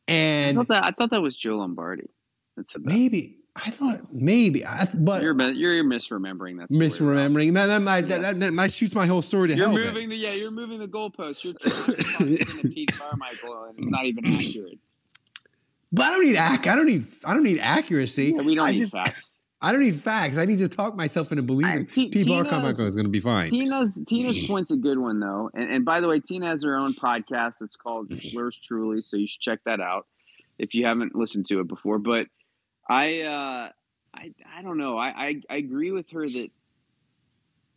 And 0.06 0.56
I 0.56 0.60
thought 0.60 0.68
that, 0.68 0.84
I 0.84 0.90
thought 0.92 1.10
that 1.10 1.20
was 1.20 1.36
Joe 1.36 1.56
Lombardi. 1.56 2.08
That's 2.56 2.76
maybe 2.78 3.38
I 3.56 3.70
thought 3.70 4.14
maybe, 4.14 4.64
I, 4.64 4.88
but 4.94 5.22
You're 5.22 5.34
you're 5.50 5.84
misremembering 5.84 6.58
that. 6.58 6.68
story, 6.72 6.86
misremembering 6.88 7.54
that 7.54 7.66
that 7.66 7.82
might 7.82 8.06
Yeah. 8.08 8.18
that, 8.18 8.40
that, 8.40 8.52
might 8.54 8.72
shoots 8.72 8.94
my 8.94 9.06
whole 9.06 9.20
story 9.20 9.48
to 9.48 9.54
You're 9.54 9.66
hell. 9.66 9.74
then. 9.76 9.86
moving 9.86 10.08
the 10.10 10.16
yeah. 10.16 10.32
You're 10.32 10.50
moving 10.50 10.78
the 10.78 10.88
goalposts. 10.88 11.42
You're 11.44 11.54
talking 11.54 12.38
to 12.38 12.68
Pete 12.68 12.92
Carmichael, 12.92 13.64
and 13.64 13.78
it's 13.78 13.88
not 13.88 14.06
even 14.06 14.24
accurate. 14.26 14.78
But 15.92 16.06
I 16.06 16.10
don't 16.10 16.24
need 16.24 16.36
ac- 16.36 16.68
I 16.68 16.76
don't 16.76 16.86
need 16.86 17.06
I 17.24 17.34
don't 17.34 17.42
need 17.42 17.60
accuracy. 17.60 18.32
Yeah, 18.34 18.42
we 18.42 18.54
don't 18.54 18.66
I 18.66 18.70
need 18.70 18.78
just 18.78 18.92
facts. 18.92 19.36
I 19.64 19.70
don't 19.70 19.82
need 19.82 20.00
facts. 20.00 20.38
I 20.38 20.44
need 20.44 20.58
to 20.58 20.68
talk 20.68 20.96
myself 20.96 21.30
into 21.30 21.42
believing 21.42 21.86
T- 21.86 22.08
people 22.08 22.34
are 22.34 22.44
Carmichael 22.44 22.88
is 22.88 22.96
going 22.96 23.06
to 23.06 23.10
be 23.12 23.20
fine. 23.20 23.48
Tina's 23.48 24.02
Tina's 24.06 24.38
point's 24.46 24.72
a 24.72 24.76
good 24.76 24.98
one 24.98 25.20
though, 25.20 25.50
and, 25.54 25.70
and 25.70 25.84
by 25.84 26.00
the 26.00 26.08
way, 26.08 26.18
Tina 26.18 26.48
has 26.48 26.64
her 26.64 26.76
own 26.76 26.94
podcast. 26.94 27.62
It's 27.62 27.76
called 27.76 28.10
Yours 28.10 28.58
Truly, 28.60 29.00
so 29.00 29.16
you 29.16 29.26
should 29.28 29.40
check 29.40 29.60
that 29.66 29.80
out 29.80 30.06
if 30.58 30.74
you 30.74 30.86
haven't 30.86 31.14
listened 31.14 31.46
to 31.46 31.60
it 31.60 31.68
before. 31.68 31.98
But 31.98 32.26
I 32.88 33.20
uh, 33.20 33.68
I 34.14 34.32
I 34.58 34.62
don't 34.62 34.78
know. 34.78 34.98
I, 34.98 35.08
I 35.08 35.40
I 35.48 35.56
agree 35.56 35.92
with 35.92 36.10
her 36.10 36.28
that 36.28 36.48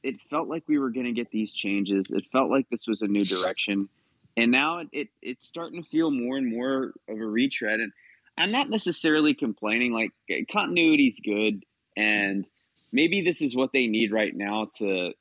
it 0.01 0.15
felt 0.30 0.47
like 0.47 0.63
we 0.67 0.80
were 0.80 0.89
going 0.89 1.06
to 1.06 1.12
get 1.12 1.32
these 1.32 1.51
changes. 1.51 2.08
It 2.10 2.25
felt 2.32 2.49
like 2.49 2.67
this 2.69 2.88
was 2.88 3.01
a 3.04 3.08
new 3.08 3.25
direction, 3.25 3.89
and 4.36 4.51
now 4.51 4.80
it, 4.80 4.88
it 4.91 5.08
it's 5.21 5.47
starting 5.47 5.84
to 5.84 5.89
feel 5.89 6.10
more 6.10 6.38
and 6.38 6.51
more 6.51 6.93
of 7.08 7.19
a 7.19 7.25
retread. 7.25 7.80
And 7.80 7.91
I'm 8.38 8.52
not 8.52 8.69
necessarily 8.69 9.34
complaining. 9.34 9.93
Like 9.93 10.12
eh, 10.30 10.43
continuity's 10.50 11.19
good, 11.19 11.63
and 11.95 12.45
maybe 12.91 13.24
this 13.24 13.41
is 13.41 13.56
what 13.56 13.71
they 13.74 13.88
need 13.88 14.12
right 14.12 14.36
now 14.36 14.69
to 14.78 15.13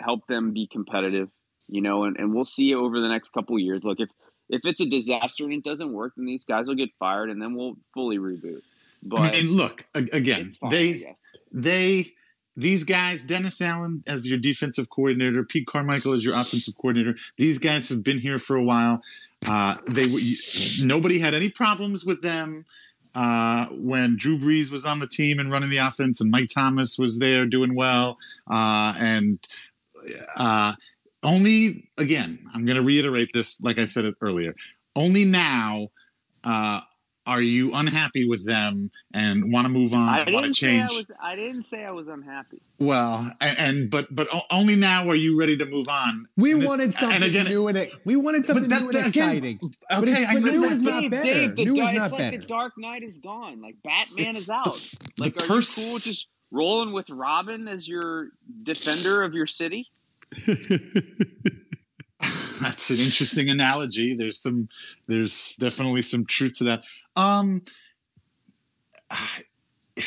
help 0.00 0.26
them 0.26 0.52
be 0.52 0.66
competitive. 0.66 1.28
You 1.68 1.80
know, 1.80 2.04
and, 2.04 2.16
and 2.16 2.34
we'll 2.34 2.44
see 2.44 2.74
over 2.74 3.00
the 3.00 3.08
next 3.08 3.32
couple 3.32 3.58
years. 3.58 3.82
Look, 3.84 4.00
if 4.00 4.08
if 4.48 4.60
it's 4.64 4.80
a 4.80 4.86
disaster 4.86 5.44
and 5.44 5.52
it 5.52 5.64
doesn't 5.64 5.92
work, 5.92 6.12
then 6.16 6.26
these 6.26 6.44
guys 6.44 6.68
will 6.68 6.76
get 6.76 6.90
fired, 6.98 7.30
and 7.30 7.42
then 7.42 7.54
we'll 7.54 7.76
fully 7.94 8.18
reboot. 8.18 8.62
But 9.02 9.38
and 9.38 9.50
look 9.50 9.86
again, 9.94 10.50
fine, 10.52 10.70
they 10.70 11.16
they 11.52 12.06
these 12.56 12.84
guys, 12.84 13.22
Dennis 13.22 13.60
Allen 13.60 14.02
as 14.06 14.26
your 14.26 14.38
defensive 14.38 14.88
coordinator, 14.88 15.44
Pete 15.44 15.66
Carmichael 15.66 16.14
as 16.14 16.24
your 16.24 16.34
offensive 16.34 16.74
coordinator. 16.76 17.16
These 17.36 17.58
guys 17.58 17.88
have 17.90 18.02
been 18.02 18.18
here 18.18 18.38
for 18.38 18.56
a 18.56 18.62
while. 18.62 19.02
Uh, 19.48 19.76
they 19.88 20.06
nobody 20.80 21.18
had 21.18 21.34
any 21.34 21.48
problems 21.48 22.04
with 22.04 22.22
them 22.22 22.64
uh, 23.14 23.66
when 23.70 24.16
Drew 24.16 24.38
Brees 24.38 24.70
was 24.70 24.84
on 24.84 24.98
the 24.98 25.06
team 25.06 25.38
and 25.38 25.50
running 25.50 25.70
the 25.70 25.78
offense, 25.78 26.20
and 26.20 26.30
Mike 26.30 26.50
Thomas 26.52 26.98
was 26.98 27.18
there 27.18 27.46
doing 27.46 27.74
well. 27.74 28.18
Uh, 28.50 28.94
and 28.98 29.38
uh, 30.36 30.74
only 31.22 31.88
again, 31.96 32.38
I'm 32.54 32.64
going 32.66 32.76
to 32.76 32.82
reiterate 32.82 33.30
this, 33.32 33.62
like 33.62 33.78
I 33.78 33.86
said 33.86 34.04
it 34.04 34.16
earlier. 34.20 34.54
Only 34.94 35.24
now 35.24 35.88
uh, 36.44 36.80
are 37.26 37.42
you 37.42 37.72
unhappy 37.74 38.28
with 38.28 38.44
them 38.46 38.90
and 39.12 39.52
want 39.52 39.64
to 39.66 39.68
move 39.68 39.92
on, 39.92 40.08
I 40.08 40.18
want 40.18 40.26
to 40.26 40.32
didn't 40.42 40.54
say 40.56 40.80
I 40.80 40.86
change. 40.86 40.92
was. 41.08 41.16
I 41.22 41.36
didn't 41.36 41.62
say 41.64 41.84
I 41.84 41.90
was 41.90 42.08
unhappy. 42.08 42.62
Well, 42.78 43.30
and, 43.40 43.58
and 43.58 43.90
but 43.90 44.14
but 44.14 44.28
only 44.50 44.76
now 44.76 45.08
are 45.08 45.14
you 45.14 45.38
ready 45.38 45.56
to 45.56 45.66
move 45.66 45.88
on. 45.88 46.26
We 46.36 46.52
And 46.52 46.64
wanted 46.64 46.92
something 46.94 47.16
and 47.16 47.24
again, 47.24 47.46
new 47.46 47.68
and 47.68 47.76
it, 47.78 47.92
we 48.04 48.16
wanted 48.16 48.46
something 48.46 48.68
that- 48.68 48.80
new 48.82 48.86
and 48.88 48.96
that- 48.96 49.06
again, 49.08 49.28
exciting. 49.30 49.58
Okay, 49.62 49.74
But 49.90 50.08
it's- 50.08 50.26
I 50.28 50.34
but 50.34 50.42
know 50.42 50.52
new 50.52 50.60
that, 50.62 50.72
is 50.72 50.82
but 50.82 50.90
not 50.90 51.00
Dave, 51.02 51.10
better. 51.10 51.24
Dave, 51.34 51.56
the 51.56 51.64
New 51.64 51.74
dark, 51.76 51.88
is 51.92 51.94
not 51.98 52.04
it's 52.04 52.12
like 52.12 52.18
better. 52.18 52.38
the 52.38 52.46
Dark 52.46 52.72
Knight 52.78 53.02
is 53.02 53.18
gone. 53.18 53.60
Like 53.62 53.76
Batman 53.82 54.28
It's 54.30 54.38
is 54.40 54.50
out. 54.50 54.64
the- 54.64 54.98
like, 55.18 55.34
the 55.36 55.44
are 55.44 55.48
pers- 55.48 55.76
you 55.78 55.84
cool 55.90 55.98
just 55.98 56.26
rolling 56.52 56.92
with 56.92 57.10
Robin 57.10 57.66
as 57.68 57.88
your 57.88 58.28
defender 58.64 59.22
of 59.22 59.34
your 59.34 59.46
city? 59.48 59.86
That's 62.60 62.90
an 62.90 62.96
interesting 62.96 63.50
analogy. 63.50 64.14
There's 64.14 64.40
some, 64.40 64.68
there's 65.06 65.56
definitely 65.56 66.02
some 66.02 66.24
truth 66.24 66.54
to 66.58 66.64
that. 66.64 66.84
Um, 67.16 67.62
I, 69.10 69.42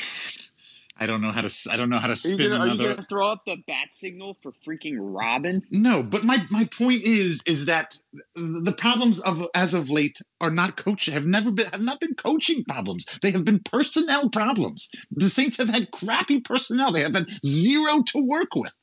I 1.01 1.05
don't 1.05 1.21
know 1.21 1.31
how 1.31 1.39
to, 1.39 1.69
I 1.71 1.77
don't 1.77 1.89
know 1.89 1.97
how 1.97 2.07
to 2.07 2.13
Are 2.13 2.17
spin 2.17 2.37
gonna, 2.37 2.55
are 2.55 2.67
you 2.67 2.73
another. 2.73 2.95
gonna 2.95 3.05
throw 3.07 3.31
up 3.31 3.45
the 3.45 3.55
bat 3.67 3.87
signal 3.93 4.33
for 4.41 4.51
freaking 4.67 4.97
Robin? 4.99 5.61
No, 5.71 6.03
but 6.03 6.25
my 6.25 6.45
my 6.49 6.65
point 6.65 7.03
is 7.03 7.41
is 7.45 7.67
that 7.67 7.97
the 8.35 8.75
problems 8.77 9.21
of 9.21 9.47
as 9.55 9.73
of 9.73 9.89
late 9.89 10.19
are 10.41 10.49
not 10.49 10.75
coaching 10.75 11.13
have 11.13 11.25
never 11.25 11.51
been 11.51 11.67
have 11.67 11.81
not 11.81 12.01
been 12.01 12.15
coaching 12.15 12.65
problems. 12.65 13.05
They 13.23 13.31
have 13.31 13.45
been 13.45 13.59
personnel 13.59 14.29
problems. 14.29 14.89
The 15.09 15.29
Saints 15.29 15.55
have 15.55 15.69
had 15.69 15.91
crappy 15.91 16.41
personnel. 16.41 16.91
They 16.91 17.01
have 17.01 17.13
had 17.13 17.29
zero 17.45 18.01
to 18.07 18.19
work 18.21 18.53
with. 18.53 18.75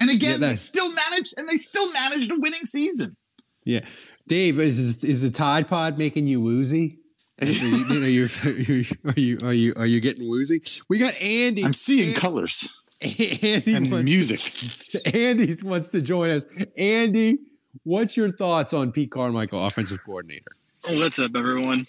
And 0.00 0.08
Yeah, 0.10 0.16
again, 0.16 0.40
they 0.40 0.56
still 0.56 0.92
managed 0.92 1.34
and 1.36 1.48
they 1.48 1.56
still 1.56 1.92
managed 1.92 2.30
a 2.30 2.36
winning 2.38 2.64
season. 2.64 3.16
Yeah, 3.64 3.80
Dave, 4.26 4.58
is 4.58 5.04
is 5.04 5.22
the 5.22 5.30
Tide 5.30 5.68
Pod 5.68 5.98
making 5.98 6.26
you 6.26 6.40
woozy? 6.40 6.96
Are 7.42 7.46
you, 7.46 7.86
are 7.90 8.08
you 8.08 8.28
are 9.06 9.14
you 9.18 9.38
are 9.44 9.52
you 9.54 9.72
are 9.76 9.86
you 9.86 10.00
getting 10.00 10.28
woozy? 10.28 10.62
We 10.90 10.98
got 10.98 11.18
Andy. 11.22 11.64
I'm 11.64 11.72
seeing 11.72 12.08
Andy, 12.08 12.20
colors 12.20 12.68
Andy 13.00 13.62
and 13.74 13.90
wants- 13.90 14.04
music. 14.04 15.14
Andy 15.14 15.56
wants 15.62 15.88
to 15.88 16.02
join 16.02 16.28
us. 16.30 16.44
Andy, 16.76 17.38
what's 17.84 18.14
your 18.14 18.30
thoughts 18.30 18.74
on 18.74 18.92
Pete 18.92 19.10
Carmichael, 19.10 19.64
offensive 19.66 20.00
coordinator? 20.04 20.50
Oh, 20.86 21.00
What's 21.00 21.18
up, 21.18 21.30
everyone? 21.34 21.86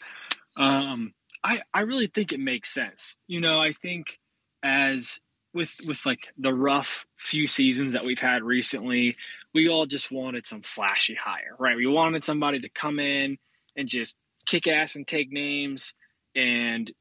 Um, 0.58 1.14
I 1.44 1.62
I 1.74 1.82
really 1.82 2.08
think 2.08 2.32
it 2.32 2.40
makes 2.40 2.74
sense. 2.74 3.18
You 3.28 3.42
know, 3.42 3.60
I 3.60 3.74
think 3.74 4.20
as 4.64 5.20
with 5.54 5.74
with 5.86 6.06
like 6.06 6.28
the 6.38 6.54
rough 6.54 7.06
few 7.18 7.48
seasons 7.48 7.94
that 7.94 8.06
we've 8.06 8.20
had 8.20 8.44
recently, 8.44 9.16
we 9.54 9.68
all 9.70 9.86
just 9.86 10.12
wanted 10.12 10.48
some 10.48 10.62
flashy 10.62 11.16
hire, 11.16 11.56
right? 11.60 11.76
We 11.76 11.88
wanted 11.88 12.24
somebody 12.24 12.60
to 12.62 12.70
come 12.70 13.00
in 13.00 13.38
and 13.76 13.88
just 13.88 14.18
kick 14.46 14.68
ass 14.68 14.96
and 14.96 15.08
take 15.08 15.32
names 15.32 15.94
and 16.36 16.92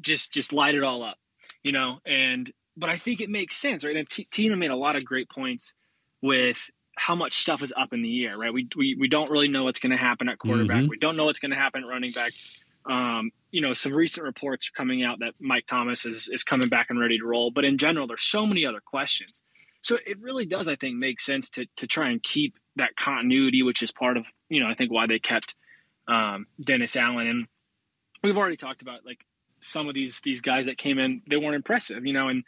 just 0.00 0.32
just 0.32 0.52
light 0.52 0.74
it 0.74 0.82
all 0.82 1.02
up, 1.02 1.16
you 1.62 1.72
know. 1.72 2.00
And 2.06 2.52
but 2.76 2.90
I 2.90 2.96
think 2.96 3.20
it 3.20 3.30
makes 3.30 3.56
sense, 3.56 3.84
right? 3.84 3.96
And 3.96 4.08
T- 4.08 4.28
Tina 4.30 4.56
made 4.56 4.70
a 4.70 4.76
lot 4.76 4.96
of 4.96 5.04
great 5.04 5.28
points 5.30 5.74
with 6.22 6.58
how 6.96 7.14
much 7.14 7.34
stuff 7.38 7.62
is 7.62 7.72
up 7.76 7.92
in 7.92 8.02
the 8.02 8.24
air, 8.26 8.36
right? 8.36 8.52
We 8.52 8.68
we, 8.76 8.96
we 8.98 9.08
don't 9.08 9.30
really 9.30 9.48
know 9.48 9.64
what's 9.64 9.80
going 9.80 9.92
to 9.92 9.96
happen 9.96 10.28
at 10.28 10.38
quarterback. 10.38 10.84
Mhm. 10.84 10.88
We 10.88 10.98
don't 10.98 11.16
know 11.16 11.24
what's 11.24 11.38
going 11.40 11.52
to 11.52 11.56
happen 11.56 11.82
at 11.84 11.88
running 11.88 12.12
back. 12.12 12.32
Um, 12.84 13.30
you 13.52 13.60
know, 13.60 13.74
some 13.74 13.92
recent 13.92 14.24
reports 14.24 14.68
are 14.68 14.76
coming 14.76 15.04
out 15.04 15.20
that 15.20 15.34
Mike 15.38 15.66
Thomas 15.66 16.04
is 16.06 16.28
is 16.32 16.42
coming 16.42 16.68
back 16.68 16.86
and 16.88 16.98
ready 16.98 17.18
to 17.18 17.24
roll. 17.24 17.50
But 17.50 17.64
in 17.64 17.78
general, 17.78 18.06
there's 18.06 18.22
so 18.22 18.46
many 18.46 18.66
other 18.66 18.80
questions. 18.80 19.42
So 19.82 19.98
it 20.06 20.18
really 20.20 20.46
does, 20.46 20.68
I 20.68 20.74
think, 20.74 20.96
make 20.96 21.20
sense 21.20 21.50
to 21.50 21.66
to 21.76 21.86
try 21.86 22.10
and 22.10 22.22
keep 22.22 22.58
that 22.76 22.96
continuity, 22.96 23.62
which 23.62 23.82
is 23.82 23.92
part 23.92 24.16
of 24.16 24.26
you 24.48 24.60
know 24.60 24.68
I 24.68 24.74
think 24.74 24.90
why 24.90 25.06
they 25.06 25.18
kept 25.18 25.54
um, 26.08 26.46
Dennis 26.60 26.96
Allen. 26.96 27.26
And 27.26 27.46
we've 28.24 28.38
already 28.38 28.56
talked 28.56 28.80
about 28.80 29.04
like 29.04 29.18
some 29.60 29.86
of 29.86 29.94
these 29.94 30.20
these 30.24 30.40
guys 30.40 30.66
that 30.66 30.78
came 30.78 30.98
in, 30.98 31.20
they 31.28 31.36
weren't 31.36 31.54
impressive, 31.54 32.06
you 32.06 32.14
know. 32.14 32.28
And 32.28 32.44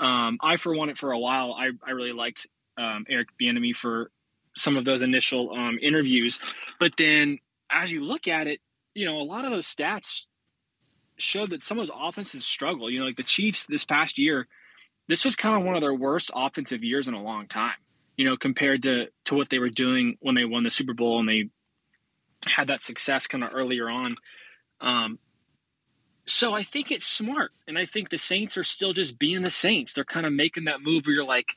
um, 0.00 0.38
I, 0.42 0.56
for 0.56 0.74
one, 0.74 0.88
it 0.88 0.96
for 0.96 1.12
a 1.12 1.18
while, 1.18 1.52
I 1.52 1.70
I 1.86 1.90
really 1.90 2.12
liked 2.12 2.46
um, 2.78 3.04
Eric 3.10 3.28
Bieniemy 3.40 3.76
for 3.76 4.10
some 4.54 4.78
of 4.78 4.86
those 4.86 5.02
initial 5.02 5.52
um, 5.52 5.78
interviews, 5.82 6.40
but 6.80 6.92
then 6.96 7.40
as 7.68 7.92
you 7.92 8.02
look 8.02 8.26
at 8.26 8.46
it, 8.46 8.60
you 8.94 9.04
know, 9.04 9.20
a 9.20 9.22
lot 9.22 9.44
of 9.44 9.50
those 9.50 9.66
stats 9.66 10.22
showed 11.18 11.50
that 11.50 11.62
some 11.62 11.78
of 11.78 11.86
those 11.86 11.96
offenses 11.98 12.44
struggle. 12.44 12.90
You 12.90 13.00
know, 13.00 13.06
like 13.06 13.16
the 13.16 13.22
Chiefs 13.22 13.64
this 13.66 13.84
past 13.84 14.18
year, 14.18 14.46
this 15.08 15.24
was 15.24 15.36
kind 15.36 15.56
of 15.56 15.64
one 15.64 15.74
of 15.74 15.80
their 15.80 15.94
worst 15.94 16.30
offensive 16.34 16.82
years 16.84 17.08
in 17.08 17.14
a 17.14 17.22
long 17.22 17.46
time. 17.46 17.76
You 18.16 18.24
know, 18.24 18.36
compared 18.36 18.82
to 18.84 19.06
to 19.26 19.34
what 19.34 19.50
they 19.50 19.58
were 19.58 19.70
doing 19.70 20.16
when 20.20 20.34
they 20.34 20.44
won 20.44 20.64
the 20.64 20.70
Super 20.70 20.94
Bowl 20.94 21.20
and 21.20 21.28
they 21.28 21.50
had 22.46 22.68
that 22.68 22.82
success 22.82 23.26
kind 23.26 23.44
of 23.44 23.50
earlier 23.52 23.88
on. 23.90 24.16
Um, 24.80 25.18
so 26.26 26.54
I 26.54 26.62
think 26.62 26.90
it's 26.90 27.06
smart, 27.06 27.52
and 27.68 27.78
I 27.78 27.86
think 27.86 28.08
the 28.08 28.18
Saints 28.18 28.56
are 28.56 28.64
still 28.64 28.92
just 28.92 29.18
being 29.18 29.42
the 29.42 29.50
Saints. 29.50 29.92
They're 29.92 30.04
kind 30.04 30.26
of 30.26 30.32
making 30.32 30.64
that 30.64 30.82
move 30.82 31.06
where 31.06 31.14
you're 31.14 31.24
like, 31.24 31.54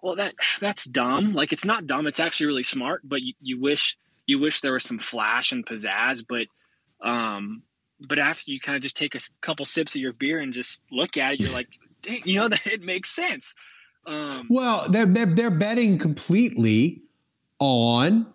well, 0.00 0.16
that 0.16 0.34
that's 0.60 0.84
dumb. 0.84 1.32
Like 1.32 1.52
it's 1.52 1.64
not 1.64 1.86
dumb. 1.86 2.06
It's 2.06 2.20
actually 2.20 2.46
really 2.46 2.62
smart. 2.62 3.02
But 3.04 3.22
you, 3.22 3.34
you 3.40 3.60
wish 3.60 3.96
you 4.26 4.38
wish 4.38 4.60
there 4.60 4.72
was 4.72 4.84
some 4.84 4.98
flash 4.98 5.50
and 5.50 5.66
pizzazz. 5.66 6.24
But 6.28 6.46
um, 7.06 7.62
but 8.00 8.18
after 8.18 8.50
you 8.50 8.60
kind 8.60 8.76
of 8.76 8.82
just 8.82 8.96
take 8.96 9.14
a 9.14 9.20
couple 9.40 9.64
sips 9.64 9.94
of 9.94 10.00
your 10.00 10.12
beer 10.14 10.38
and 10.38 10.52
just 10.52 10.82
look 10.90 11.16
at 11.16 11.34
it, 11.34 11.40
you're 11.40 11.52
like, 11.52 11.68
dang, 12.02 12.22
you 12.24 12.36
know 12.40 12.48
that 12.54 12.66
it 12.66 12.82
makes 12.82 13.10
sense. 13.14 13.54
Um, 14.06 14.46
Well, 14.50 14.88
they're, 14.88 15.06
they're 15.06 15.26
they're 15.26 15.50
betting 15.50 15.98
completely 15.98 17.02
on 17.58 18.32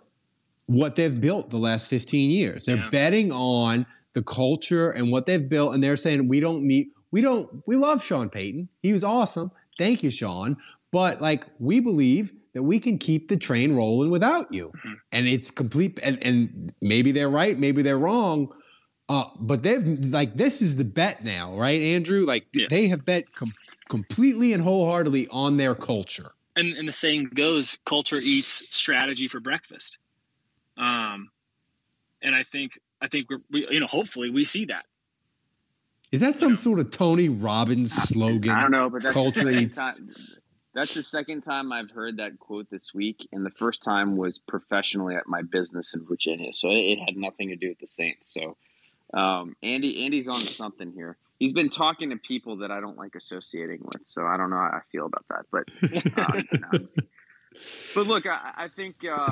what 0.65 0.95
they've 0.95 1.19
built 1.19 1.49
the 1.49 1.57
last 1.57 1.87
15 1.87 2.29
years. 2.31 2.65
They're 2.65 2.77
Yeah. 2.77 2.89
betting 2.89 3.31
on 3.31 3.85
the 4.13 4.23
culture 4.23 4.91
and 4.91 5.11
what 5.11 5.25
they've 5.25 5.47
built, 5.47 5.73
and 5.73 5.83
they're 5.83 5.95
saying 5.97 6.27
we 6.27 6.39
don't 6.39 6.63
need 6.63 6.87
we 7.11 7.21
don't 7.21 7.49
we 7.67 7.75
love 7.75 8.03
Sean 8.03 8.29
Payton. 8.29 8.67
He 8.81 8.91
was 8.93 9.03
awesome. 9.03 9.51
Thank 9.77 10.03
you, 10.03 10.09
Sean. 10.11 10.57
But 10.91 11.21
like 11.21 11.45
we 11.59 11.79
believe 11.79 12.33
that 12.53 12.63
we 12.63 12.79
can 12.79 12.97
keep 12.97 13.29
the 13.29 13.37
train 13.37 13.73
rolling 13.75 14.11
without 14.11 14.51
you. 14.51 14.71
Mhm. 14.85 14.95
And 15.13 15.27
it's 15.27 15.49
complete 15.49 15.99
and, 16.03 16.21
and 16.25 16.73
maybe 16.81 17.13
they're 17.13 17.29
right, 17.29 17.57
maybe 17.57 17.81
they're 17.81 17.99
wrong. 17.99 18.51
Uh, 19.11 19.29
but 19.41 19.61
they've 19.61 19.85
like 20.05 20.35
this 20.35 20.61
is 20.61 20.77
the 20.77 20.85
bet 20.85 21.21
now, 21.23 21.53
right, 21.57 21.81
Andrew? 21.81 22.23
Like 22.25 22.45
Yeah. 22.53 22.67
they 22.69 22.87
have 22.87 23.03
bet 23.03 23.33
com- 23.35 23.53
completely 23.89 24.53
and 24.53 24.63
wholeheartedly 24.63 25.27
on 25.31 25.57
their 25.57 25.75
culture. 25.75 26.31
and, 26.55 26.73
and 26.77 26.87
the 26.87 26.91
saying 26.93 27.29
goes, 27.33 27.77
culture 27.85 28.19
eats 28.21 28.63
strategy 28.71 29.27
for 29.27 29.39
breakfast. 29.41 29.97
Um, 30.77 31.29
and 32.21 32.33
I 32.35 32.43
think 32.43 32.79
I 33.01 33.07
think 33.09 33.29
we're, 33.29 33.41
we 33.51 33.67
you 33.69 33.79
know 33.81 33.87
hopefully 33.87 34.29
we 34.29 34.45
see 34.45 34.63
that. 34.65 34.85
Is 36.13 36.19
that 36.21 36.37
some 36.37 36.55
sort 36.55 36.79
of 36.79 36.89
Tony 36.91 37.27
Robbins 37.27 37.91
slogan? 37.93 38.49
I 38.51 38.61
don't 38.61 38.71
know, 38.71 38.89
but 38.89 39.01
that's 39.03 39.13
culture 39.13 39.43
the 39.43 39.51
second 39.53 39.63
eats- 39.63 39.77
time. 39.77 40.09
That's 40.73 40.93
the 40.93 41.03
second 41.03 41.41
time 41.41 41.73
I've 41.73 41.91
heard 41.91 42.15
that 42.17 42.39
quote 42.39 42.69
this 42.69 42.93
week, 42.93 43.27
and 43.33 43.45
the 43.45 43.49
first 43.51 43.83
time 43.83 44.15
was 44.15 44.39
professionally 44.39 45.15
at 45.15 45.27
my 45.27 45.41
business 45.41 45.93
in 45.93 46.05
Virginia. 46.05 46.53
So 46.53 46.69
it, 46.69 46.79
it 46.93 46.99
had 46.99 47.17
nothing 47.17 47.49
to 47.49 47.57
do 47.57 47.67
with 47.67 47.79
the 47.79 47.87
Saints. 47.87 48.33
So 48.33 48.55
um, 49.13 49.55
Andy, 49.61 50.05
Andy's 50.05 50.27
on 50.27 50.39
to 50.39 50.47
something 50.47 50.91
here. 50.91 51.17
He's 51.39 51.53
been 51.53 51.69
talking 51.69 52.11
to 52.11 52.17
people 52.17 52.57
that 52.57 52.71
I 52.71 52.79
don't 52.79 52.97
like 52.97 53.15
associating 53.15 53.81
with, 53.81 54.03
so 54.05 54.25
I 54.25 54.37
don't 54.37 54.49
know 54.49 54.57
how 54.57 54.71
I 54.73 54.81
feel 54.91 55.07
about 55.07 55.25
that. 55.29 55.45
But, 55.51 55.69
uh, 56.17 56.41
no, 56.71 56.85
but 57.95 58.07
look, 58.07 58.25
I, 58.27 58.51
I 58.55 58.67
think 58.67 59.03
uh, 59.03 59.31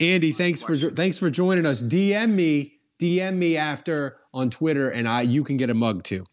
Andy, 0.00 0.32
thanks 0.32 0.62
for 0.62 0.76
thanks 0.78 1.18
for 1.18 1.28
joining 1.28 1.66
us. 1.66 1.82
DM 1.82 2.30
me, 2.30 2.74
DM 2.98 3.36
me 3.36 3.56
after 3.56 4.16
on 4.32 4.50
Twitter, 4.50 4.90
and 4.90 5.06
I 5.06 5.22
you 5.22 5.44
can 5.44 5.56
get 5.56 5.70
a 5.70 5.74
mug 5.74 6.04
too. 6.04 6.24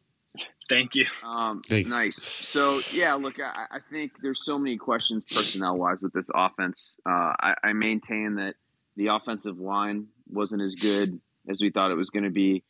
Thank 0.68 0.96
you. 0.96 1.06
Um, 1.24 1.62
Thanks. 1.68 1.90
nice. 1.90 2.22
So 2.24 2.82
yeah, 2.92 3.14
look, 3.14 3.40
I, 3.40 3.66
I 3.70 3.80
think 3.92 4.14
there's 4.22 4.44
so 4.44 4.58
many 4.58 4.78
questions 4.78 5.24
personnel 5.24 5.76
wise 5.76 6.02
with 6.02 6.14
this 6.14 6.30
offense. 6.34 6.98
Uh, 7.06 7.34
I, 7.40 7.56
I 7.64 7.74
maintain 7.74 8.36
that 8.36 8.56
the 8.96 9.08
offensive 9.08 9.60
line 9.60 10.08
wasn't 10.28 10.64
as 10.64 10.74
good 10.74 11.20
as 11.50 11.62
we 11.62 11.70
thought 11.70 11.92
it 11.92 11.96
was 11.96 12.10
going 12.10 12.24
to 12.24 12.30
be. 12.30 12.64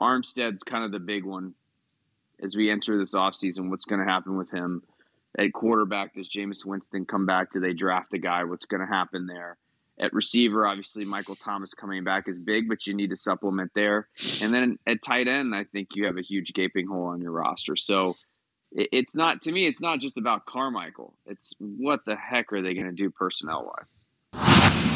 Armstead's 0.00 0.62
kind 0.62 0.84
of 0.84 0.92
the 0.92 0.98
big 0.98 1.24
one 1.24 1.54
as 2.42 2.54
we 2.54 2.70
enter 2.70 2.98
this 2.98 3.14
offseason. 3.14 3.70
What's 3.70 3.84
going 3.84 4.04
to 4.04 4.10
happen 4.10 4.36
with 4.36 4.50
him 4.50 4.82
at 5.38 5.52
quarterback? 5.52 6.14
Does 6.14 6.28
Jameis 6.28 6.64
Winston 6.64 7.06
come 7.06 7.26
back? 7.26 7.52
Do 7.52 7.60
they 7.60 7.72
draft 7.72 8.12
a 8.12 8.18
guy? 8.18 8.44
What's 8.44 8.66
going 8.66 8.80
to 8.80 8.86
happen 8.86 9.26
there? 9.26 9.56
At 9.98 10.12
receiver, 10.12 10.66
obviously, 10.66 11.06
Michael 11.06 11.36
Thomas 11.36 11.72
coming 11.72 12.04
back 12.04 12.28
is 12.28 12.38
big, 12.38 12.68
but 12.68 12.86
you 12.86 12.92
need 12.92 13.08
to 13.08 13.16
supplement 13.16 13.70
there. 13.74 14.08
And 14.42 14.52
then 14.52 14.78
at 14.86 15.02
tight 15.02 15.26
end, 15.26 15.54
I 15.54 15.64
think 15.64 15.88
you 15.94 16.04
have 16.04 16.18
a 16.18 16.22
huge 16.22 16.52
gaping 16.52 16.86
hole 16.86 17.06
on 17.06 17.22
your 17.22 17.32
roster. 17.32 17.76
So 17.76 18.14
it's 18.72 19.14
not, 19.14 19.40
to 19.42 19.52
me, 19.52 19.66
it's 19.66 19.80
not 19.80 20.00
just 20.00 20.18
about 20.18 20.44
Carmichael. 20.44 21.14
It's 21.24 21.54
what 21.58 22.00
the 22.04 22.16
heck 22.16 22.52
are 22.52 22.60
they 22.60 22.74
going 22.74 22.88
to 22.88 22.92
do 22.92 23.10
personnel 23.10 23.72
wise? 24.34 24.95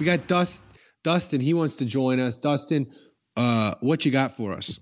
We 0.00 0.06
got 0.06 0.26
Dust 0.26 0.64
Dustin. 1.04 1.40
He 1.40 1.52
wants 1.54 1.76
to 1.76 1.84
join 1.84 2.18
us. 2.18 2.38
Dustin, 2.38 2.90
uh, 3.36 3.74
what 3.80 4.04
you 4.06 4.10
got 4.10 4.34
for 4.34 4.52
us? 4.52 4.80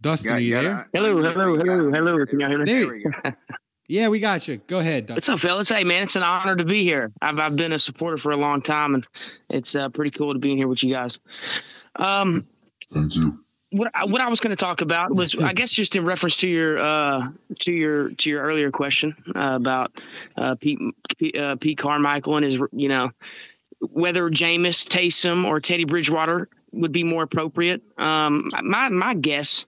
Dustin, 0.00 0.30
Got- 0.30 0.36
are 0.36 0.40
you 0.40 0.52
got 0.52 0.62
there? 0.62 0.88
Hello, 0.94 1.16
hello, 1.22 1.56
hello, 1.56 1.90
hello. 1.90 2.26
Can 2.26 2.40
y'all 2.40 2.48
hear 2.48 2.58
me? 2.58 2.64
There 2.64 2.86
There 2.86 2.94
we 2.94 3.02
go. 3.02 3.32
Yeah, 3.88 4.06
we 4.06 4.20
got 4.20 4.46
you. 4.46 4.58
Go 4.68 4.78
ahead, 4.78 5.06
Dustin. 5.06 5.16
What's 5.16 5.28
up, 5.28 5.40
fellas? 5.40 5.68
Hey, 5.68 5.82
man, 5.82 6.04
it's 6.04 6.14
an 6.14 6.22
honor 6.22 6.54
to 6.54 6.64
be 6.64 6.84
here. 6.84 7.10
I've, 7.22 7.40
I've 7.40 7.56
been 7.56 7.72
a 7.72 7.78
supporter 7.78 8.16
for 8.18 8.30
a 8.30 8.36
long 8.36 8.62
time, 8.62 8.94
and 8.94 9.04
it's 9.48 9.74
uh, 9.74 9.88
pretty 9.88 10.12
cool 10.12 10.32
to 10.32 10.38
be 10.38 10.52
in 10.52 10.58
here 10.58 10.68
with 10.68 10.84
you 10.84 10.94
guys. 10.94 11.18
Um, 11.96 12.46
Thank 12.94 13.16
you. 13.16 13.40
what 13.70 13.90
I, 13.92 14.04
what 14.04 14.20
I 14.20 14.28
was 14.28 14.38
going 14.38 14.54
to 14.54 14.64
talk 14.64 14.80
about 14.80 15.12
was, 15.12 15.34
I 15.34 15.52
guess, 15.52 15.72
just 15.72 15.96
in 15.96 16.04
reference 16.04 16.36
to 16.36 16.46
your 16.48 16.78
uh, 16.78 17.30
to 17.58 17.72
your 17.72 18.10
to 18.10 18.30
your 18.30 18.42
earlier 18.42 18.70
question 18.70 19.16
uh, 19.34 19.54
about 19.60 20.00
uh, 20.36 20.54
Pete 20.54 20.78
Pete, 21.18 21.36
uh, 21.36 21.56
Pete 21.56 21.78
Carmichael 21.78 22.36
and 22.36 22.44
his, 22.44 22.60
you 22.70 22.88
know, 22.88 23.10
whether 23.80 24.28
Jameis, 24.30 24.86
Taysom, 24.86 25.46
or 25.46 25.60
Teddy 25.60 25.84
Bridgewater 25.84 26.48
would 26.72 26.92
be 26.92 27.04
more 27.04 27.22
appropriate. 27.22 27.82
Um, 27.98 28.50
my 28.62 28.88
my 28.88 29.14
guess 29.14 29.66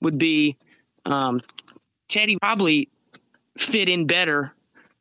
would 0.00 0.18
be 0.18 0.56
um, 1.04 1.40
Teddy 2.08 2.36
probably 2.38 2.88
fit 3.56 3.88
in 3.88 4.06
better 4.06 4.52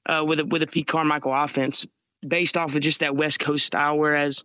uh, 0.06 0.24
with 0.28 0.40
a 0.40 0.46
with 0.46 0.64
a 0.64 0.68
Pete 0.68 0.88
Carmichael 0.88 1.34
offense 1.34 1.86
based 2.26 2.58
off 2.58 2.76
of 2.76 2.82
just 2.82 3.02
that 3.02 3.16
West 3.16 3.40
Coast 3.40 3.66
style, 3.66 3.98
whereas 3.98 4.44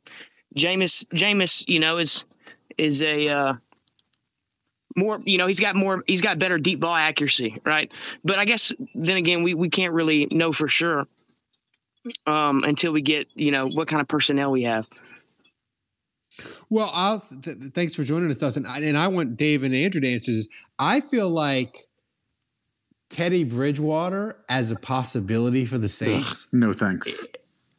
Jameis 0.56 1.06
Jameis, 1.14 1.64
you 1.68 1.80
know, 1.80 1.98
is 1.98 2.24
is 2.76 3.02
a 3.02 3.28
uh, 3.28 3.54
more 4.96 5.20
you 5.24 5.38
know 5.38 5.46
he's 5.46 5.60
got 5.60 5.76
more 5.76 6.02
he's 6.06 6.20
got 6.20 6.38
better 6.38 6.58
deep 6.58 6.80
ball 6.80 6.94
accuracy 6.94 7.56
right 7.64 7.90
but 8.24 8.38
i 8.38 8.44
guess 8.44 8.72
then 8.94 9.16
again 9.16 9.42
we, 9.42 9.54
we 9.54 9.68
can't 9.68 9.92
really 9.92 10.26
know 10.32 10.52
for 10.52 10.68
sure 10.68 11.06
um 12.26 12.64
until 12.64 12.92
we 12.92 13.02
get 13.02 13.26
you 13.34 13.50
know 13.50 13.68
what 13.68 13.88
kind 13.88 14.00
of 14.00 14.08
personnel 14.08 14.50
we 14.50 14.62
have 14.62 14.86
Well, 16.70 16.90
I'll 16.94 17.20
th- 17.20 17.42
th- 17.58 17.72
thanks 17.74 17.94
for 17.94 18.04
joining 18.04 18.30
us, 18.30 18.38
Dustin. 18.38 18.64
I- 18.64 18.80
And 18.80 18.96
I 18.96 19.08
want 19.08 19.36
Dave 19.36 19.62
and 19.64 19.74
Andrew 19.74 20.00
to 20.00 20.08
answer 20.12 20.32
this. 20.32 20.46
I 20.78 21.00
feel 21.00 21.28
like 21.28 21.76
Teddy 23.10 23.44
Bridgewater 23.44 24.36
as 24.48 24.70
a 24.70 24.76
possibility 24.76 25.66
for 25.66 25.76
the 25.78 25.88
Saints. 25.88 26.46
No 26.52 26.72
thanks. 26.72 27.26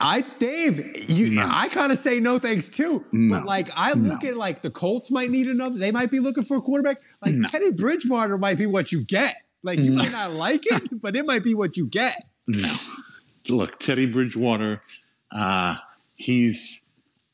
I, 0.02 0.22
Dave, 0.40 1.10
you, 1.10 1.30
No. 1.30 1.48
I 1.50 1.70
kind 1.70 1.92
of 1.92 1.98
say 1.98 2.20
no 2.20 2.38
thanks 2.40 2.70
too. 2.70 3.06
No. 3.14 3.38
But 3.40 3.46
like, 3.48 3.70
I 3.76 3.94
look 3.94 4.24
No. 4.24 4.30
at 4.30 4.38
like 4.38 4.62
the 4.62 4.70
Colts 4.72 5.10
might 5.10 5.30
need 5.30 5.48
another. 5.48 5.78
They 5.80 5.92
might 5.92 6.12
be 6.12 6.20
looking 6.20 6.44
for 6.44 6.58
a 6.58 6.62
quarterback. 6.62 6.98
Like 7.26 7.34
No. 7.36 7.48
Teddy 7.48 7.72
Bridgewater 7.72 8.36
might 8.38 8.60
be 8.60 8.66
what 8.66 8.92
you 8.92 9.04
get. 9.06 9.36
Like 9.64 9.80
you 9.80 9.92
No. 9.92 9.98
might 10.04 10.12
not 10.12 10.32
like 10.34 10.64
it, 10.66 11.02
but 11.02 11.16
it 11.16 11.26
might 11.26 11.44
be 11.44 11.54
what 11.56 11.78
you 11.78 11.86
get. 11.88 12.22
No. 12.48 12.72
Look, 13.50 13.80
Teddy 13.80 14.06
Bridgewater, 14.06 14.82
uh, 15.32 15.76
he's 16.16 16.88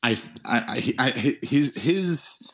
I, 0.04 0.18
I, 0.46 0.64
I, 0.68 0.94
I 1.08 1.10
his 1.42 1.76
his 1.78 2.50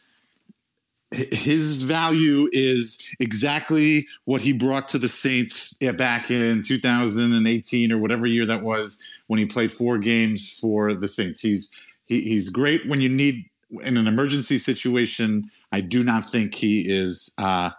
his 1.12 1.84
value 1.84 2.50
is 2.52 3.08
exactly 3.20 4.08
what 4.26 4.42
he 4.42 4.52
brought 4.52 4.88
to 4.90 4.98
the 4.98 5.10
Saints 5.10 5.74
back 5.96 6.32
in 6.32 6.64
2018 6.64 7.92
or 7.92 7.98
whatever 8.00 8.26
year 8.26 8.46
that 8.46 8.64
was 8.64 9.02
when 9.28 9.38
he 9.38 9.46
played 9.46 9.72
four 9.72 9.98
games 9.98 10.58
for 10.60 10.94
the 10.94 11.08
Saints. 11.08 11.40
He's 11.40 11.72
he, 12.06 12.22
he's 12.22 12.50
great 12.50 12.88
when 12.88 13.02
you 13.02 13.10
need 13.10 13.46
in 13.84 13.98
an 13.98 14.08
emergency 14.08 14.58
situation. 14.58 15.50
I 15.72 15.82
do 15.82 16.04
not 16.04 16.30
think 16.30 16.56
he 16.56 16.82
is 16.82 17.34
uh, 17.38 17.72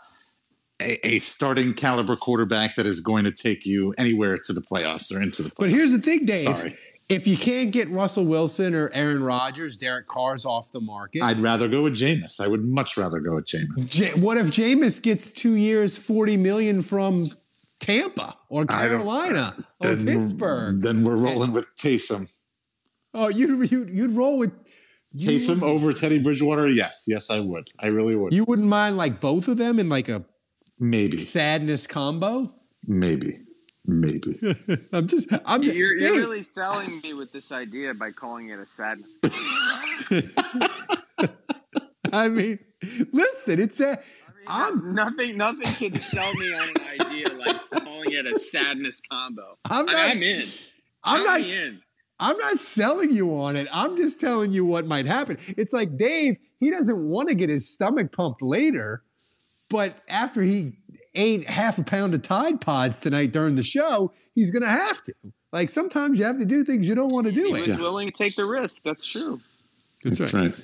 a, 0.85 1.07
a 1.07 1.19
starting 1.19 1.75
caliber 1.75 2.17
quarterback 2.17 2.77
that 2.77 2.87
is 2.87 3.01
going 3.01 3.25
to 3.25 3.33
take 3.33 3.65
you 3.67 3.95
anywhere 3.99 4.37
to 4.39 4.53
the 4.53 4.61
playoffs 4.61 5.15
or 5.15 5.21
into 5.23 5.43
the. 5.43 5.51
Playoffs. 5.51 5.59
But 5.59 5.71
here's 5.71 5.93
the 5.93 5.99
thing, 5.99 6.25
Dave. 6.27 6.37
Sorry. 6.39 6.77
If 7.11 7.27
you 7.27 7.37
can't 7.37 7.71
get 7.71 7.91
Russell 7.91 8.25
Wilson 8.25 8.75
or 8.75 8.91
Aaron 8.95 9.23
Rodgers, 9.23 9.77
Derek 9.77 10.07
Carr's 10.07 10.47
off 10.47 10.73
the 10.73 10.81
market. 10.81 11.23
I'd 11.23 11.39
rather 11.41 11.69
go 11.69 11.83
with 11.83 11.95
Jameis. 11.95 12.41
I 12.41 12.49
would 12.49 12.65
much 12.65 12.97
rather 12.97 13.21
go 13.21 13.35
with 13.35 13.45
Jameis. 13.45 13.91
J- 13.93 14.15
what 14.15 14.39
if 14.39 14.47
Jameis 14.47 15.03
gets 15.03 15.31
two 15.33 15.55
years, 15.57 15.99
forty 15.99 16.39
million 16.39 16.81
from 16.83 17.13
Tampa 17.79 18.35
or 18.49 18.65
Carolina 18.65 19.53
or 19.81 19.95
Then- 19.95 20.07
Pittsburgh? 20.07 20.81
Then 20.81 21.05
we're 21.05 21.17
rolling 21.17 21.53
with 21.53 21.67
Taysom. 21.77 22.31
Oh, 23.13 23.29
you'd 23.29 23.71
you'd, 23.71 23.91
you'd 23.91 24.11
roll 24.13 24.39
with 24.39 24.53
you, 25.13 25.29
Taysom 25.29 25.63
over 25.63 25.93
Teddy 25.93 26.19
Bridgewater? 26.23 26.69
Yes, 26.69 27.05
yes, 27.07 27.29
I 27.31 27.39
would. 27.39 27.71
I 27.81 27.89
really 27.89 28.17
would. 28.17 28.33
You 28.33 28.45
wouldn't 28.45 28.67
mind 28.67 28.97
like 28.97 29.21
both 29.21 29.47
of 29.47 29.59
them 29.59 29.79
in 29.79 29.91
like 29.91 30.09
a 30.09 30.25
maybe, 30.79 31.19
sadness 31.19 31.87
combo. 31.87 32.53
maybe, 32.87 33.39
maybe. 33.87 34.39
I'm 34.93 35.07
just 35.07 35.29
I'm 35.47 35.63
You're, 35.63 35.75
you're 35.75 35.99
Dave, 35.99 36.17
really 36.17 36.43
selling 36.43 37.01
me 37.03 37.15
with 37.15 37.33
this 37.33 37.53
idea 37.53 37.95
by 37.95 38.11
calling 38.11 38.49
it 38.51 38.59
a 38.59 38.67
sadness. 38.67 39.19
Combo. 39.23 40.29
I 42.13 42.29
mean, 42.29 42.59
listen, 43.13 43.61
it's 43.61 43.81
a 43.81 43.99
I 44.47 44.71
mean, 44.71 44.95
nothing, 44.95 45.37
nothing 45.37 45.91
can 45.91 46.01
sell 46.01 46.33
me 46.35 46.47
on 46.53 46.69
an 46.77 47.01
idea 47.01 47.25
like 47.39 47.57
calling 47.85 48.13
it 48.13 48.27
a 48.27 48.39
sadness 48.39 49.01
combo. 49.11 49.57
I'm 49.65 49.87
not 49.87 50.11
I'm 50.11 50.23
in. 50.23 50.45
I'm 51.03 51.25
Count 51.25 51.41
not 51.41 51.49
in. 51.49 51.79
I'm 52.21 52.39
not 52.39 52.59
selling 52.61 53.11
you 53.11 53.35
on 53.35 53.57
it. 53.57 53.67
I'm 53.73 53.97
just 53.97 54.21
telling 54.21 54.53
you 54.53 54.65
what 54.65 54.87
might 54.87 55.07
happen. 55.07 55.39
It's 55.57 55.73
like 55.73 55.97
Dave, 55.97 56.37
he 56.61 56.71
doesn't 56.71 57.09
want 57.09 57.29
to 57.29 57.35
get 57.35 57.49
his 57.49 57.69
stomach 57.69 58.13
pumped 58.13 58.41
later, 58.43 59.03
but 59.75 59.97
after 60.09 60.41
he 60.41 60.73
ate 61.17 61.51
half 61.51 61.79
a 61.79 61.83
pound 61.83 62.15
of 62.15 62.23
Tide 62.23 62.61
Pods 62.61 63.01
tonight 63.01 63.33
during 63.33 63.57
the 63.57 63.63
show, 63.65 64.13
he's 64.37 64.53
gonna 64.53 64.69
have 64.71 65.03
to. 65.03 65.13
Like 65.53 65.69
sometimes 65.69 66.17
you 66.19 66.25
have 66.25 66.39
to 66.39 66.45
do 66.45 66.63
things 66.63 66.87
you 66.89 66.95
don't 66.95 67.13
want 67.13 67.27
to 67.27 67.33
do 67.33 67.53
He 67.53 67.61
it. 67.61 67.67
was 67.69 67.77
willing 67.79 68.07
to 68.07 68.13
take 68.13 68.37
the 68.37 68.47
risk. 68.47 68.83
That's 68.85 69.05
true. 69.05 69.41
That's 70.05 70.19
That's 70.19 70.33
right. 70.33 70.61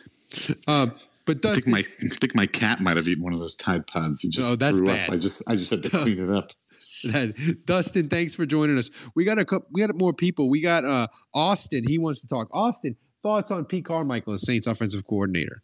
right. 0.48 0.56
Um, 0.68 0.92
but 1.26 1.44
I 1.44 1.54
think 1.54 1.64
Dustin, 1.64 1.72
my 1.72 1.78
I 1.80 2.08
think 2.20 2.34
my 2.36 2.46
cat 2.46 2.80
might 2.80 2.96
have 2.96 3.08
eaten 3.08 3.24
one 3.24 3.32
of 3.32 3.40
those 3.40 3.56
Tide 3.56 3.84
Pods. 3.88 4.22
He 4.22 4.30
just 4.30 4.48
Oh, 4.48 4.54
that's 4.54 4.76
threw 4.76 4.86
bad. 4.86 5.08
up. 5.08 5.14
I 5.14 5.16
just 5.18 5.50
I 5.50 5.56
just 5.56 5.70
had 5.70 5.82
to 5.82 5.90
clean 5.90 6.18
it 6.22 6.30
up. 6.30 6.52
Dustin, 7.66 8.08
thanks 8.08 8.36
for 8.36 8.46
joining 8.46 8.78
us. 8.78 8.90
We 9.16 9.24
got 9.24 9.38
a 9.40 9.44
couple, 9.44 9.66
we 9.72 9.80
got 9.84 9.92
more 9.98 10.12
people. 10.12 10.48
We 10.50 10.60
got 10.60 10.84
uh, 10.84 11.08
Austin. 11.34 11.82
He 11.88 11.98
wants 11.98 12.20
to 12.20 12.28
talk. 12.28 12.46
Austin, 12.52 12.94
thoughts 13.24 13.50
on 13.50 13.64
Pete 13.64 13.86
Carmichael 13.86 14.34
as 14.34 14.42
Saints 14.46 14.68
offensive 14.68 15.04
coordinator? 15.06 15.62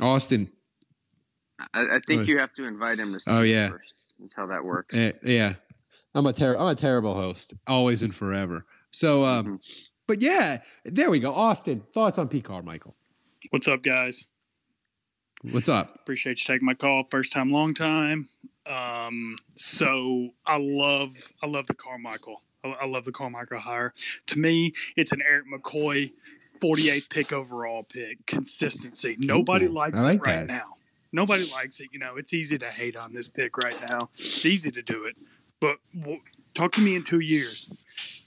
Austin. 0.00 0.50
I, 1.74 1.96
I 1.96 1.98
think 2.00 2.28
you 2.28 2.38
have 2.38 2.52
to 2.54 2.64
invite 2.64 2.98
him 2.98 3.12
to. 3.12 3.20
Oh 3.26 3.42
yeah, 3.42 3.70
first. 3.70 3.94
Is 4.22 4.34
how 4.34 4.46
that 4.46 4.64
works. 4.64 4.96
Uh, 4.96 5.10
yeah, 5.22 5.54
I'm 6.14 6.26
a 6.26 6.32
ter- 6.32 6.56
I'm 6.56 6.68
a 6.68 6.74
terrible 6.74 7.14
host, 7.14 7.54
always 7.66 8.02
and 8.02 8.14
forever. 8.14 8.64
So, 8.92 9.24
um, 9.24 9.44
mm-hmm. 9.44 9.56
but 10.06 10.22
yeah, 10.22 10.58
there 10.84 11.10
we 11.10 11.18
go. 11.18 11.34
Austin, 11.34 11.80
thoughts 11.92 12.16
on 12.18 12.28
Pete 12.28 12.44
Carmichael? 12.44 12.94
What's 13.50 13.66
up, 13.66 13.82
guys? 13.82 14.28
What's 15.50 15.68
up? 15.68 15.96
Appreciate 15.96 16.38
you 16.40 16.54
taking 16.54 16.64
my 16.64 16.74
call. 16.74 17.04
First 17.10 17.32
time, 17.32 17.50
long 17.50 17.74
time. 17.74 18.28
Um, 18.66 19.36
so 19.56 20.30
I 20.46 20.58
love 20.58 21.12
I 21.42 21.46
love 21.46 21.66
the 21.66 21.74
Carmichael. 21.74 22.40
I, 22.62 22.70
I 22.82 22.86
love 22.86 23.04
the 23.04 23.12
Carmichael 23.12 23.58
hire. 23.58 23.92
To 24.28 24.38
me, 24.38 24.72
it's 24.96 25.12
an 25.12 25.20
Erik 25.22 25.46
McCoy 25.52 26.12
48th 26.62 27.10
pick 27.10 27.32
overall 27.32 27.82
pick. 27.82 28.24
Consistency. 28.26 29.16
Nobody 29.18 29.66
Ooh, 29.66 29.70
likes 29.70 30.00
like 30.00 30.20
it 30.20 30.26
right 30.26 30.36
that. 30.36 30.46
now. 30.46 30.76
Nobody 31.14 31.48
likes 31.52 31.78
it. 31.78 31.90
You 31.92 32.00
know, 32.00 32.16
it's 32.16 32.34
easy 32.34 32.58
to 32.58 32.68
hate 32.68 32.96
on 32.96 33.14
this 33.14 33.28
pick 33.28 33.56
right 33.56 33.76
now. 33.88 34.10
It's 34.18 34.44
easy 34.44 34.72
to 34.72 34.82
do 34.82 35.04
it. 35.04 35.16
But 35.60 35.76
well, 35.94 36.18
talk 36.54 36.72
to 36.72 36.80
me 36.80 36.96
in 36.96 37.04
two 37.04 37.20
years. 37.20 37.68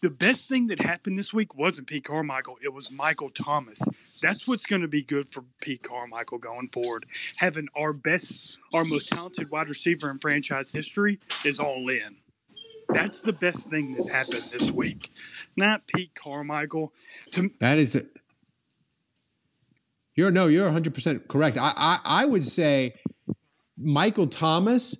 The 0.01 0.09
best 0.09 0.47
thing 0.47 0.67
that 0.67 0.79
happened 0.79 1.17
this 1.17 1.33
week 1.33 1.53
wasn't 1.53 1.88
Pete 1.88 2.05
Carmichael. 2.05 2.57
It 2.63 2.71
was 2.71 2.89
Michael 2.89 3.29
Thomas. 3.29 3.81
That's 4.21 4.47
what's 4.47 4.65
going 4.65 4.83
to 4.83 4.88
be 4.88 5.03
good 5.03 5.27
for 5.27 5.43
Pete 5.59 5.83
Carmichael 5.83 6.38
going 6.38 6.69
forward. 6.69 7.05
Having 7.35 7.67
our 7.75 7.91
best, 7.91 8.57
our 8.73 8.85
most 8.85 9.09
talented 9.09 9.51
wide 9.51 9.67
receiver 9.67 10.09
in 10.09 10.17
franchise 10.19 10.71
history 10.71 11.19
is 11.43 11.59
all 11.59 11.89
in. 11.89 12.15
That's 12.88 13.19
the 13.19 13.33
best 13.33 13.69
thing 13.69 13.95
that 13.95 14.09
happened 14.09 14.45
this 14.49 14.71
week. 14.71 15.11
Not 15.57 15.85
Pete 15.88 16.15
Carmichael. 16.15 16.93
To, 17.31 17.51
that 17.59 17.79
is 17.79 17.95
it. 17.95 18.13
You're 20.18 20.32
no, 20.32 20.47
you're 20.47 20.65
100 20.65 20.93
percent 20.93 21.28
correct. 21.30 21.57
I, 21.57 21.74
I 21.78 21.99
I 22.03 22.26
would 22.26 22.45
say 22.45 22.95
Michael 23.78 24.28
Thomas 24.28 24.97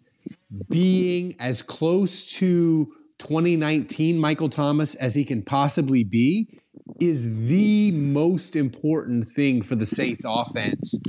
being 0.70 1.36
as 1.40 1.62
close 1.62 2.26
to 2.38 2.94
2019 3.20 4.18
Michael 4.20 4.48
Thomas 4.48 4.96
as 4.96 5.16
he 5.16 5.26
can 5.26 5.42
possibly 5.42 6.04
be 6.04 6.60
is 7.02 7.24
the 7.48 7.92
most 7.92 8.56
important 8.56 9.28
thing 9.28 9.62
for 9.62 9.76
the 9.76 9.86
Saints 9.86 10.24
offense 10.26 11.00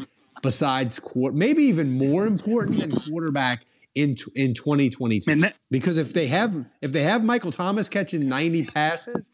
besides 0.42 0.98
quarter 0.98 1.36
maybe 1.36 1.62
even 1.62 1.92
more 1.92 2.26
important 2.26 2.80
than 2.80 2.90
quarterback 2.90 3.66
in 3.94 4.16
in 4.34 4.54
2022 4.54 5.40
that, 5.40 5.54
because 5.70 5.98
if 5.98 6.14
they 6.14 6.26
have 6.26 6.64
if 6.80 6.92
they 6.92 7.02
have 7.02 7.22
Michael 7.22 7.52
Thomas 7.52 7.88
catching 7.88 8.28
90 8.28 8.64
passes 8.64 9.32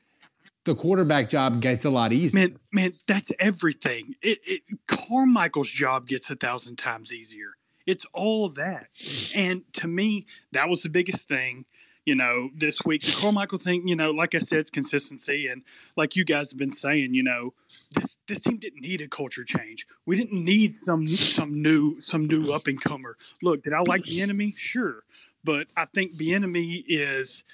the 0.64 0.74
quarterback 0.74 1.30
job 1.30 1.60
gets 1.60 1.84
a 1.84 1.90
lot 1.90 2.12
easier. 2.12 2.40
Man, 2.40 2.58
man, 2.72 2.92
that's 3.06 3.30
everything. 3.38 4.14
It, 4.22 4.40
it 4.44 4.62
Carmichael's 4.86 5.70
job 5.70 6.08
gets 6.08 6.30
a 6.30 6.36
thousand 6.36 6.76
times 6.76 7.12
easier. 7.12 7.50
It's 7.86 8.06
all 8.14 8.48
that. 8.50 8.88
And 9.34 9.62
to 9.74 9.86
me, 9.86 10.26
that 10.52 10.68
was 10.68 10.82
the 10.82 10.88
biggest 10.88 11.28
thing 11.28 11.66
you 12.04 12.14
know, 12.14 12.50
this 12.54 12.76
week. 12.84 13.02
The 13.02 13.12
Carmichael 13.12 13.58
thing, 13.58 13.88
you 13.88 13.96
know, 13.96 14.10
like 14.10 14.34
I 14.34 14.38
said, 14.38 14.58
it's 14.60 14.70
consistency. 14.70 15.48
And 15.48 15.62
like 15.96 16.16
you 16.16 16.24
guys 16.24 16.50
have 16.50 16.58
been 16.58 16.70
saying, 16.70 17.14
you 17.14 17.22
know, 17.22 17.54
this 17.94 18.18
this 18.26 18.40
team 18.40 18.58
didn't 18.58 18.82
need 18.82 19.00
a 19.00 19.08
culture 19.08 19.44
change. 19.44 19.86
We 20.06 20.16
didn't 20.16 20.44
need 20.44 20.76
some 20.76 21.08
some 21.08 21.62
new 21.62 22.00
some 22.00 22.26
new 22.26 22.52
up 22.52 22.66
and 22.66 22.80
comer. 22.80 23.16
Look, 23.42 23.62
did 23.62 23.72
I 23.72 23.80
like 23.80 24.04
Bieniemy? 24.04 24.56
Sure, 24.56 25.04
but 25.44 25.68
I 25.76 25.86
think 25.86 26.16
Bieniemy 26.18 26.84
is, 26.88 27.44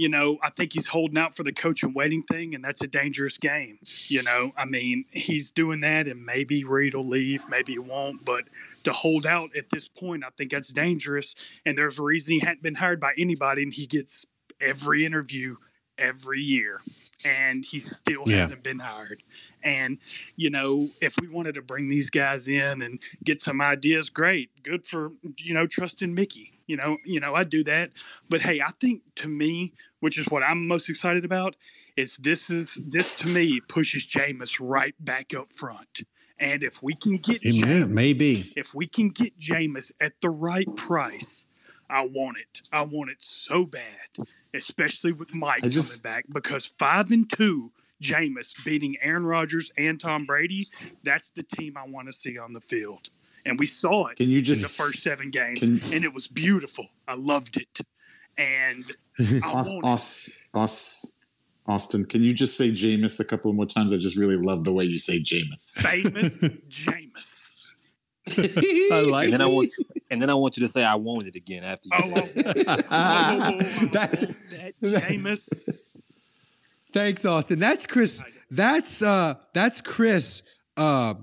you 0.00 0.08
know, 0.08 0.38
I 0.42 0.48
think 0.48 0.72
he's 0.72 0.86
holding 0.86 1.18
out 1.18 1.36
for 1.36 1.42
the 1.42 1.52
coach 1.52 1.82
and 1.82 1.94
waiting 1.94 2.22
thing, 2.22 2.54
and 2.54 2.64
that's 2.64 2.80
a 2.80 2.86
dangerous 2.86 3.36
game. 3.36 3.78
You 4.08 4.22
know, 4.22 4.50
I 4.56 4.64
mean, 4.64 5.04
he's 5.10 5.50
doing 5.50 5.80
that, 5.80 6.08
and 6.08 6.24
maybe 6.24 6.64
Reid 6.64 6.94
will 6.94 7.06
leave, 7.06 7.46
maybe 7.50 7.72
he 7.72 7.78
won't, 7.78 8.24
but 8.24 8.44
to 8.84 8.94
hold 8.94 9.26
out 9.26 9.54
at 9.54 9.68
this 9.68 9.88
point, 9.88 10.24
I 10.24 10.30
think 10.38 10.52
that's 10.52 10.68
dangerous. 10.68 11.34
And 11.66 11.76
there's 11.76 11.98
a 11.98 12.02
reason 12.02 12.32
he 12.32 12.40
hadn't 12.40 12.62
been 12.62 12.76
hired 12.76 12.98
by 12.98 13.12
anybody, 13.18 13.62
and 13.62 13.74
he 13.74 13.86
gets 13.86 14.24
every 14.58 15.04
interview 15.04 15.56
every 15.98 16.40
year, 16.40 16.80
and 17.22 17.62
he 17.62 17.80
still 17.80 18.22
yeah. 18.24 18.38
hasn't 18.38 18.62
been 18.62 18.78
hired. 18.78 19.22
And 19.62 19.98
you 20.34 20.48
know, 20.48 20.88
if 21.02 21.14
we 21.20 21.28
wanted 21.28 21.56
to 21.56 21.62
bring 21.62 21.90
these 21.90 22.08
guys 22.08 22.48
in 22.48 22.80
and 22.80 22.98
get 23.22 23.42
some 23.42 23.60
ideas, 23.60 24.08
great, 24.08 24.50
good 24.62 24.86
for 24.86 25.12
you 25.36 25.52
know, 25.52 25.66
trusting 25.66 26.14
Mickey. 26.14 26.52
You 26.66 26.76
know, 26.76 26.96
you 27.04 27.18
know, 27.18 27.34
I'd 27.34 27.50
do 27.50 27.64
that. 27.64 27.90
But 28.28 28.40
hey, 28.42 28.60
I 28.60 28.70
think 28.70 29.02
to 29.16 29.28
me, 29.28 29.72
which 30.00 30.18
is 30.18 30.26
what 30.26 30.42
I'm 30.42 30.66
most 30.66 30.88
excited 30.88 31.24
about, 31.24 31.56
is 31.96 32.16
this 32.16 32.50
is 32.50 32.78
this 32.86 33.14
to 33.16 33.28
me 33.28 33.60
pushes 33.68 34.06
Jameis 34.06 34.56
right 34.60 34.94
back 35.00 35.34
up 35.34 35.50
front. 35.50 36.02
And 36.38 36.64
if 36.64 36.82
we 36.82 36.94
can 36.94 37.18
get 37.18 37.42
Jameis, 37.42 37.88
maybe 37.88 38.52
if 38.56 38.74
we 38.74 38.86
can 38.86 39.10
get 39.10 39.38
Jameis 39.38 39.92
at 40.00 40.12
the 40.22 40.30
right 40.30 40.66
price, 40.74 41.44
I 41.90 42.06
want 42.06 42.38
it. 42.38 42.62
I 42.72 42.82
want 42.82 43.10
it 43.10 43.18
so 43.18 43.64
bad, 43.64 44.26
especially 44.54 45.12
with 45.12 45.34
Mike 45.34 45.62
just, 45.68 46.02
coming 46.02 46.14
back 46.14 46.24
because 46.32 46.64
five 46.64 47.10
and 47.10 47.28
two, 47.28 47.72
Jameis 48.02 48.54
beating 48.64 48.96
Aaron 49.02 49.26
Rodgers 49.26 49.70
and 49.76 50.00
Tom 50.00 50.24
Brady. 50.24 50.68
That's 51.02 51.30
the 51.30 51.42
team 51.42 51.76
I 51.76 51.86
want 51.86 52.06
to 52.06 52.12
see 52.12 52.38
on 52.38 52.54
the 52.54 52.60
field, 52.60 53.10
and 53.44 53.58
we 53.58 53.66
saw 53.66 54.06
it. 54.06 54.16
Can 54.16 54.30
you 54.30 54.40
just 54.40 54.60
in 54.60 54.62
the 54.62 54.68
first 54.68 55.02
seven 55.02 55.30
games, 55.30 55.58
can, 55.58 55.82
and 55.92 56.04
it 56.04 56.14
was 56.14 56.26
beautiful. 56.26 56.86
I 57.06 57.16
loved 57.16 57.58
it, 57.58 57.68
and 58.40 58.84
I 59.44 59.52
want 59.52 59.84
us, 59.84 60.40
us, 60.54 61.12
Austin, 61.66 62.06
can 62.06 62.22
you 62.22 62.32
just 62.32 62.56
say 62.56 62.70
Jameis 62.70 63.20
a 63.20 63.24
couple 63.24 63.52
more 63.52 63.66
times? 63.66 63.92
I 63.92 63.96
just 63.96 64.16
really 64.16 64.36
love 64.36 64.64
the 64.64 64.72
way 64.72 64.84
you 64.84 64.98
say 64.98 65.22
Jameis. 65.22 65.78
Famous 65.80 66.38
Jameis. 66.68 67.36
I 68.92 69.02
like 69.10 69.24
and 69.24 69.32
then 69.32 69.40
I 69.40 69.46
want 69.46 69.70
you, 69.76 69.84
and 70.10 70.22
then 70.22 70.30
I 70.30 70.34
want 70.34 70.56
you 70.56 70.64
to 70.66 70.72
say 70.72 70.84
I 70.84 70.94
want 70.94 71.26
it 71.26 71.34
again 71.34 71.64
after 71.64 71.88
you. 71.90 71.98
Oh, 72.04 72.28
oh, 72.46 72.82
oh, 72.90 73.86
that's 73.92 74.20
that 74.20 74.72
Jameis. 74.82 75.48
Thanks, 76.92 77.24
Austin. 77.24 77.58
That's 77.58 77.86
Chris. 77.86 78.22
That's 78.50 79.02
uh 79.02 79.34
that's 79.52 79.80
Chris 79.80 80.42
uh 80.76 81.14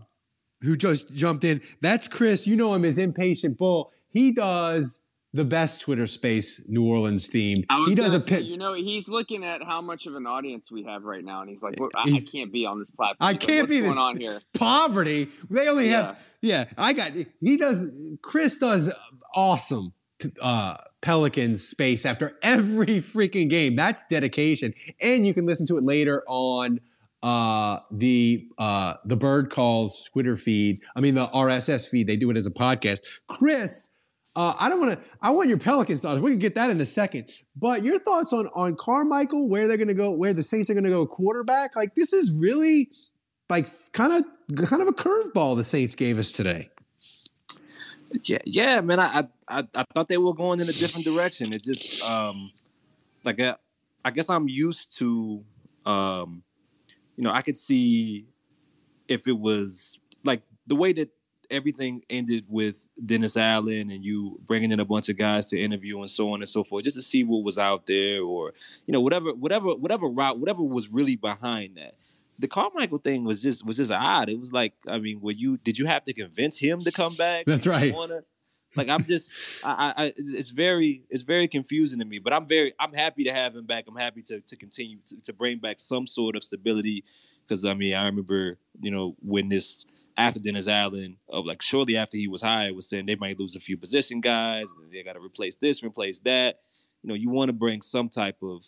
who 0.61 0.75
just 0.75 1.13
jumped 1.13 1.43
in. 1.43 1.61
That's 1.81 2.07
Chris. 2.07 2.45
You 2.45 2.55
know 2.55 2.73
him 2.73 2.83
as 2.83 2.97
Impatient 2.97 3.57
Bull. 3.57 3.91
He 4.09 4.31
does 4.31 5.01
the 5.37 5.45
best 5.45 5.81
Twitter 5.81 6.07
space 6.07 6.67
New 6.67 6.83
Orleans 6.83 7.27
theme. 7.27 7.63
He 7.85 7.93
does 7.93 8.15
a 8.15 8.19
pit. 8.19 8.43
You 8.43 8.57
know, 8.57 8.73
he's 8.73 9.07
looking 9.07 9.45
at 9.45 9.61
how 9.63 9.81
much 9.81 10.07
of 10.07 10.15
an 10.15 10.25
audience 10.25 10.71
we 10.71 10.83
have 10.83 11.03
right 11.03 11.23
now, 11.23 11.41
and 11.41 11.49
he's 11.49 11.61
like, 11.61 11.75
well, 11.79 11.89
I, 11.95 12.09
I, 12.11 12.19
can't 12.19 12.51
be 12.51 12.65
on 12.65 12.79
this 12.79 12.89
platform." 12.89 13.17
I 13.19 13.35
can't 13.35 13.69
be 13.69 13.79
this 13.79 13.95
on 13.95 14.17
here. 14.17 14.41
Poverty. 14.55 15.29
They 15.49 15.67
only 15.67 15.89
yeah. 15.89 16.07
have. 16.07 16.19
Yeah, 16.41 16.65
I 16.77 16.93
got. 16.93 17.11
He 17.39 17.55
does. 17.55 17.91
Chris 18.23 18.57
does 18.57 18.91
awesome. 19.35 19.93
Uh, 20.41 20.77
Pelicans 21.01 21.65
space 21.65 22.03
after 22.03 22.39
every 22.41 22.85
freaking 23.01 23.47
game. 23.47 23.75
That's 23.75 24.03
dedication, 24.09 24.73
and 24.99 25.25
you 25.25 25.35
can 25.35 25.45
listen 25.45 25.67
to 25.67 25.77
it 25.77 25.83
later 25.83 26.23
on 26.27 26.81
uh 27.23 27.79
the 27.89 28.47
uh 28.59 28.93
the 29.05 29.15
bird 29.15 29.49
calls 29.49 30.03
twitter 30.03 30.37
feed 30.37 30.79
i 30.95 30.99
mean 30.99 31.15
the 31.15 31.27
rss 31.29 31.89
feed 31.89 32.05
they 32.05 32.15
do 32.15 32.29
it 32.29 32.37
as 32.37 32.45
a 32.45 32.51
podcast 32.51 32.99
chris 33.27 33.95
uh, 34.37 34.55
I 34.59 34.69
don't 34.69 34.79
want 34.79 34.91
to. 34.93 34.99
I 35.23 35.31
want 35.31 35.49
your 35.49 35.57
Pelicans 35.57 36.01
thoughts. 36.01 36.21
We 36.21 36.29
can 36.29 36.37
get 36.37 36.53
that 36.53 36.69
in 36.69 36.79
a 36.79 36.85
second. 36.85 37.31
But 37.55 37.81
your 37.81 37.97
thoughts 37.97 38.31
on 38.31 38.47
on 38.53 38.75
Carmichael, 38.75 39.49
where 39.49 39.67
they're 39.67 39.77
going 39.77 39.87
to 39.87 39.95
go, 39.95 40.11
where 40.11 40.31
the 40.31 40.43
Saints 40.43 40.69
are 40.69 40.75
going 40.75 40.83
to 40.83 40.91
go 40.91 41.07
quarterback. 41.07 41.75
Like 41.75 41.95
this 41.95 42.13
is 42.13 42.31
really 42.31 42.91
like 43.49 43.65
kind 43.93 44.13
of 44.13 44.67
kind 44.67 44.83
of 44.83 44.89
a 44.89 44.91
curveball 44.91 45.57
the 45.57 45.63
Saints 45.63 45.95
gave 45.95 46.19
us 46.19 46.31
today. 46.31 46.69
Yeah, 48.25 48.37
yeah, 48.45 48.79
man. 48.81 48.99
I 48.99 49.27
I 49.47 49.63
I 49.73 49.83
thought 49.95 50.07
they 50.07 50.19
were 50.19 50.35
going 50.35 50.59
in 50.59 50.69
a 50.69 50.73
different 50.73 51.03
direction. 51.03 51.51
It 51.51 51.63
just 51.63 52.03
um 52.03 52.51
like 53.23 53.41
I, 53.41 53.47
uh, 53.47 53.55
I 54.05 54.11
guess 54.11 54.29
I'm 54.29 54.47
used 54.47 54.95
to 54.99 55.43
um 55.87 56.43
you 57.15 57.23
know 57.23 57.31
I 57.31 57.41
could 57.41 57.57
see 57.57 58.27
if 59.07 59.27
it 59.27 59.39
was 59.39 59.99
like 60.23 60.43
the 60.67 60.75
way 60.75 60.93
that 60.93 61.09
everything 61.49 62.03
ended 62.09 62.45
with 62.49 62.87
Dennis 63.05 63.37
Allen 63.37 63.89
and 63.89 64.03
you 64.03 64.39
bringing 64.45 64.71
in 64.71 64.79
a 64.79 64.85
bunch 64.85 65.09
of 65.09 65.17
guys 65.17 65.47
to 65.47 65.61
interview 65.61 65.99
and 65.99 66.09
so 66.09 66.31
on 66.31 66.41
and 66.41 66.49
so 66.49 66.63
forth, 66.63 66.83
just 66.83 66.95
to 66.95 67.01
see 67.01 67.23
what 67.23 67.43
was 67.43 67.57
out 67.57 67.87
there 67.87 68.21
or 68.21 68.53
you 68.85 68.91
know 68.91 69.01
whatever 69.01 69.33
whatever 69.33 69.75
whatever 69.75 70.07
route 70.07 70.39
whatever 70.39 70.63
was 70.63 70.89
really 70.89 71.15
behind 71.15 71.77
that. 71.77 71.95
The 72.39 72.47
Carmichael 72.47 72.99
thing 72.99 73.23
was 73.23 73.41
just 73.41 73.65
was 73.65 73.77
just 73.77 73.91
odd. 73.91 74.29
It 74.29 74.39
was 74.39 74.51
like 74.51 74.73
I 74.87 74.99
mean, 74.99 75.21
were 75.21 75.31
you 75.31 75.57
did 75.57 75.77
you 75.77 75.85
have 75.85 76.03
to 76.05 76.13
convince 76.13 76.57
him 76.57 76.83
to 76.83 76.91
come 76.91 77.15
back? 77.15 77.45
That's 77.45 77.65
right. 77.65 77.93
Like 78.75 78.89
I'm 78.89 79.03
just, 79.05 79.31
I, 79.63 79.93
I, 79.97 80.13
it's 80.17 80.51
very, 80.51 81.03
it's 81.09 81.23
very 81.23 81.47
confusing 81.47 81.99
to 81.99 82.05
me. 82.05 82.19
But 82.19 82.33
I'm 82.33 82.45
very, 82.45 82.73
I'm 82.79 82.93
happy 82.93 83.23
to 83.23 83.33
have 83.33 83.55
him 83.55 83.65
back. 83.65 83.85
I'm 83.87 83.95
happy 83.95 84.21
to 84.23 84.41
to 84.41 84.55
continue 84.55 84.99
to, 85.07 85.21
to 85.21 85.33
bring 85.33 85.57
back 85.57 85.79
some 85.79 86.05
sort 86.05 86.35
of 86.35 86.43
stability. 86.43 87.03
Because 87.41 87.65
I 87.65 87.73
mean, 87.73 87.95
I 87.95 88.05
remember, 88.05 88.57
you 88.79 88.91
know, 88.91 89.15
when 89.21 89.49
this 89.49 89.85
after 90.17 90.39
Dennis 90.39 90.67
Allen, 90.67 91.17
of 91.29 91.45
like 91.45 91.61
shortly 91.61 91.95
after 91.95 92.17
he 92.17 92.27
was 92.27 92.41
hired, 92.41 92.75
was 92.75 92.89
saying 92.89 93.05
they 93.05 93.15
might 93.15 93.39
lose 93.39 93.55
a 93.55 93.59
few 93.59 93.77
position 93.77 94.19
guys, 94.19 94.65
and 94.81 94.91
they 94.91 95.03
got 95.03 95.13
to 95.13 95.19
replace 95.19 95.55
this, 95.55 95.83
replace 95.83 96.19
that. 96.19 96.59
You 97.03 97.09
know, 97.09 97.13
you 97.13 97.29
want 97.29 97.49
to 97.49 97.53
bring 97.53 97.83
some 97.83 98.09
type 98.09 98.37
of, 98.41 98.63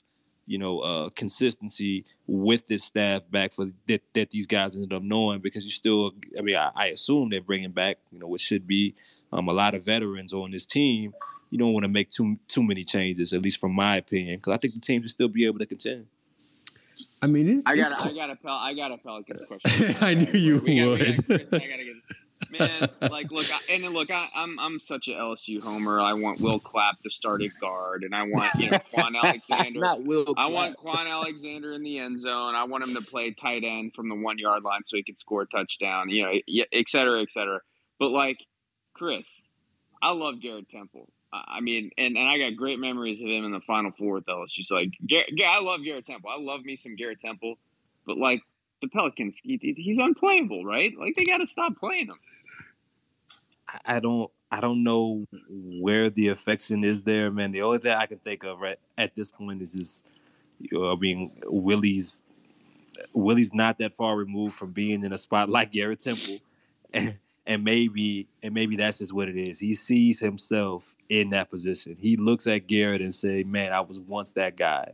you 0.46 0.60
know, 0.60 0.80
uh, 0.80 1.10
consistency 1.10 2.06
with 2.28 2.68
this 2.68 2.84
staff 2.84 3.24
back 3.32 3.54
for 3.54 3.72
that, 3.88 4.04
that 4.14 4.30
these 4.30 4.46
guys 4.46 4.76
ended 4.76 4.94
up 4.94 5.02
knowing 5.02 5.40
because 5.40 5.66
you 5.66 5.72
still, 5.72 6.12
I 6.38 6.42
mean, 6.42 6.56
I, 6.56 6.72
I 6.76 6.86
assume 6.88 7.30
they're 7.30 7.42
bringing 7.42 7.72
back, 7.72 7.98
you 8.12 8.20
know, 8.20 8.28
what 8.28 8.40
should 8.40 8.68
be 8.68 8.94
um, 9.34 9.48
a 9.48 9.54
lot 9.54 9.74
of 9.74 9.84
veterans 9.84 10.34
on 10.34 10.52
this 10.52 10.68
team. 10.68 11.14
You 11.50 11.58
don't 11.58 11.74
want 11.74 11.84
to 11.84 11.90
make 11.90 12.12
too 12.12 12.38
too 12.48 12.62
many 12.62 12.84
changes, 12.84 13.34
at 13.34 13.42
least 13.42 13.60
from 13.60 13.74
my 13.74 13.98
opinion, 13.98 14.38
because 14.38 14.54
I 14.54 14.58
think 14.58 14.76
the 14.76 14.80
team 14.80 15.02
should 15.02 15.10
still 15.10 15.28
be 15.28 15.48
able 15.48 15.58
to 15.58 15.66
contend. 15.66 16.06
I 17.22 17.28
mean, 17.28 17.50
it, 17.50 17.64
I 17.66 17.76
got 17.76 17.92
a, 17.92 17.96
I 18.10 18.14
got 18.14 18.30
a 18.30 18.36
Pel- 18.36 18.52
I 18.52 18.74
got 18.74 18.92
a 18.92 18.98
Pelicans 18.98 19.46
question. 19.48 19.96
I 20.02 20.14
knew 20.14 20.32
you 20.40 20.60
We 20.60 20.80
got- 20.80 20.88
would. 20.88 21.16
got 21.18 21.26
Chris, 21.26 21.50
gotta 21.50 21.60
get 21.60 21.96
man. 22.60 22.88
Like, 23.12 23.30
look, 23.32 23.46
I, 23.54 23.74
and 23.74 23.84
look, 23.94 24.10
I, 24.10 24.30
I'm 24.34 24.58
I'm 24.60 24.80
such 24.80 25.10
a 25.10 25.12
LSU 25.12 25.62
homer. 25.62 26.00
I 26.00 26.14
want 26.14 26.40
Will 26.40 26.60
Clapp 26.60 27.00
to 27.02 27.10
start 27.10 27.42
at 27.44 27.52
guard, 27.60 28.04
and 28.04 28.16
I 28.16 28.24
want 28.24 28.50
you 28.58 28.72
know 28.72 28.78
Kwon 28.78 29.16
Alexander. 29.24 29.80
Not 29.82 30.04
Will. 30.06 30.34
I 30.38 30.48
want 30.48 30.78
Kwon 30.78 31.08
Alexander 31.08 31.74
in 31.74 31.84
the 31.84 32.00
end 32.00 32.20
zone. 32.22 32.56
I 32.56 32.64
want 32.64 32.84
him 32.86 32.96
to 32.96 33.02
play 33.02 33.32
tight 33.32 33.64
end 33.66 33.94
from 33.94 34.08
the 34.08 34.16
one 34.16 34.38
yard 34.40 34.64
line 34.64 34.82
so 34.86 34.96
he 34.96 35.04
can 35.04 35.18
score 35.18 35.42
a 35.42 35.48
touchdown. 35.48 36.10
You 36.10 36.24
know, 36.24 36.64
et 36.72 36.86
cetera, 36.88 37.22
et 37.22 37.30
cetera. 37.30 37.60
But 38.00 38.10
like 38.10 38.38
Chris, 38.94 39.48
I 40.02 40.12
love 40.12 40.40
Garrett 40.42 40.70
Temple. 40.70 41.10
I 41.32 41.62
mean, 41.62 41.92
and, 41.98 42.18
and 42.18 42.28
I 42.28 42.38
got 42.40 42.58
great 42.58 42.80
memories 42.80 43.22
of 43.22 43.28
him 43.28 43.46
in 43.46 43.52
the 43.52 43.60
Final 43.62 43.92
Four 43.92 44.16
with 44.16 44.26
LSU. 44.26 44.64
So 44.64 44.76
like, 44.76 44.94
I 45.46 45.60
love 45.60 45.82
Garrett 45.84 46.06
Temple. 46.06 46.30
I 46.30 46.40
love 46.40 46.64
me 46.64 46.76
some 46.76 46.96
Garrett 46.96 47.20
Temple. 47.20 47.58
But 48.06 48.18
like 48.18 48.42
the 48.82 48.88
Pelicans, 48.88 49.40
he, 49.44 49.60
he's 49.78 50.00
unplayable, 50.00 50.66
right? 50.66 50.92
Like 50.98 51.16
they 51.16 51.26
got 51.26 51.38
to 51.38 51.48
stop 51.48 51.78
playing 51.78 52.08
him. 52.08 52.20
I- 53.86 54.00
don't 54.00 54.32
I 54.52 54.62
don't 54.62 54.84
know 54.84 55.28
where 55.48 56.10
the 56.10 56.30
affection 56.30 56.84
is 56.84 57.04
there, 57.04 57.30
man. 57.30 57.52
The 57.52 57.62
only 57.62 57.78
thing 57.78 57.92
I 57.92 58.08
can 58.08 58.18
think 58.18 58.44
of 58.44 58.60
right 58.60 58.80
at 58.98 59.14
this 59.16 59.30
point 59.30 59.62
is 59.62 59.74
just 59.74 60.06
you 60.60 60.80
know, 60.80 60.92
I 60.92 60.96
mean 60.96 61.30
Willie's 61.46 62.24
Willie's 63.14 63.54
not 63.54 63.78
that 63.78 63.96
far 63.96 64.16
removed 64.18 64.56
from 64.56 64.72
being 64.72 65.04
in 65.04 65.14
a 65.14 65.18
spot 65.20 65.50
like 65.50 65.72
Garrett 65.72 66.00
Temple. 66.00 66.40
and 67.50 67.64
maybe 67.64 68.30
and 68.44 68.54
maybe 68.54 68.78
that's 68.78 69.00
just 69.00 69.12
what 69.12 69.28
it 69.28 69.36
is. 69.36 69.60
He 69.60 69.74
sees 69.74 70.20
himself 70.20 70.94
in 71.10 71.32
that 71.32 71.50
position. 71.50 71.98
He 72.00 72.16
looks 72.16 72.46
at 72.46 72.68
Garrett 72.68 73.02
and 73.02 73.14
say, 73.14 73.44
"Man, 73.44 73.74
I 73.74 73.82
was 73.82 74.00
once 74.00 74.32
that 74.34 74.56
guy." 74.56 74.94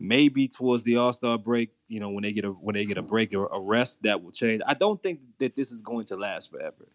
Maybe 0.00 0.48
towards 0.48 0.82
the 0.82 0.96
All 0.96 1.12
Star 1.12 1.38
break, 1.38 1.70
you 1.86 2.00
know, 2.00 2.10
when 2.10 2.22
they 2.22 2.32
get 2.32 2.44
a 2.44 2.50
when 2.50 2.74
they 2.74 2.84
get 2.84 2.98
a 2.98 3.02
break 3.02 3.32
or 3.32 3.46
a 3.46 3.60
rest, 3.60 4.02
that 4.02 4.20
will 4.20 4.32
change. 4.32 4.60
I 4.66 4.74
don't 4.74 5.00
think 5.00 5.20
that 5.38 5.54
this 5.54 5.70
is 5.70 5.80
going 5.80 6.04
to 6.06 6.16
last 6.16 6.50
forever. 6.50 6.88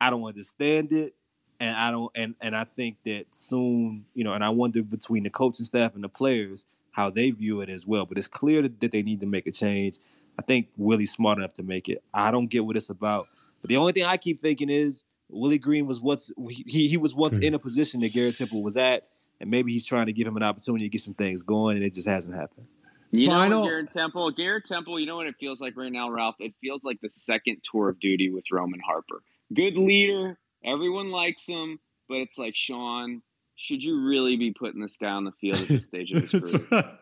I 0.00 0.10
don't 0.10 0.24
understand 0.24 0.92
it, 0.92 1.14
and 1.60 1.76
I 1.76 1.92
don't 1.92 2.10
and 2.16 2.34
and 2.40 2.56
I 2.56 2.64
think 2.64 2.96
that 3.04 3.26
soon, 3.30 4.06
you 4.14 4.24
know, 4.24 4.32
and 4.32 4.42
I 4.42 4.48
wonder 4.48 4.82
between 4.82 5.22
the 5.22 5.30
coaching 5.30 5.66
staff 5.66 5.94
and 5.94 6.02
the 6.02 6.08
players 6.08 6.66
how 6.90 7.10
they 7.10 7.30
view 7.30 7.60
it 7.60 7.68
as 7.68 7.86
well. 7.86 8.06
But 8.06 8.18
it's 8.18 8.26
clear 8.26 8.62
that, 8.62 8.80
that 8.80 8.90
they 8.90 9.04
need 9.04 9.20
to 9.20 9.26
make 9.26 9.46
a 9.46 9.52
change. 9.52 10.00
I 10.36 10.42
think 10.42 10.68
Willie's 10.76 11.12
smart 11.12 11.38
enough 11.38 11.52
to 11.54 11.62
make 11.62 11.88
it. 11.88 12.02
I 12.12 12.32
don't 12.32 12.48
get 12.48 12.64
what 12.64 12.76
it's 12.76 12.90
about. 12.90 13.26
But 13.60 13.68
the 13.68 13.76
only 13.76 13.92
thing 13.92 14.04
I 14.04 14.16
keep 14.16 14.40
thinking 14.40 14.68
is 14.68 15.04
Willie 15.28 15.58
Green 15.58 15.86
was 15.86 16.00
what's 16.00 16.30
he 16.66 16.88
he 16.88 16.96
was 16.96 17.14
once 17.14 17.38
in 17.38 17.54
a 17.54 17.58
hmm. 17.58 17.62
position 17.62 18.00
that 18.00 18.12
Garrett 18.12 18.38
Temple 18.38 18.62
was 18.62 18.76
at, 18.76 19.04
and 19.40 19.50
maybe 19.50 19.72
he's 19.72 19.86
trying 19.86 20.06
to 20.06 20.12
give 20.12 20.26
him 20.26 20.36
an 20.36 20.42
opportunity 20.42 20.84
to 20.84 20.88
get 20.88 21.02
some 21.02 21.14
things 21.14 21.42
going, 21.42 21.76
and 21.76 21.84
it 21.84 21.92
just 21.92 22.08
hasn't 22.08 22.34
happened. 22.34 22.66
You 23.10 23.28
know 23.28 23.34
Final- 23.34 23.62
what, 23.62 23.68
Garrett 23.70 23.92
Temple? 23.92 24.30
Garrett 24.32 24.64
Temple, 24.66 25.00
you 25.00 25.06
know 25.06 25.16
what 25.16 25.26
it 25.26 25.36
feels 25.40 25.60
like 25.60 25.76
right 25.76 25.92
now, 25.92 26.10
Ralph? 26.10 26.36
It 26.40 26.54
feels 26.60 26.84
like 26.84 27.00
the 27.00 27.08
second 27.08 27.62
tour 27.62 27.88
of 27.88 28.00
duty 28.00 28.30
with 28.30 28.44
Roman 28.50 28.80
Harper. 28.80 29.22
Good 29.54 29.76
leader, 29.76 30.38
everyone 30.64 31.10
likes 31.10 31.46
him, 31.46 31.78
but 32.08 32.16
it's 32.16 32.36
like, 32.36 32.54
Sean, 32.54 33.22
should 33.56 33.82
you 33.82 34.00
really 34.06 34.36
be 34.36 34.52
putting 34.52 34.80
this 34.80 34.96
guy 34.96 35.08
on 35.08 35.24
the 35.24 35.32
field 35.32 35.60
at 35.60 35.68
this 35.68 35.86
stage 35.86 36.12
of 36.12 36.30
his 36.30 36.52
career? 36.62 36.98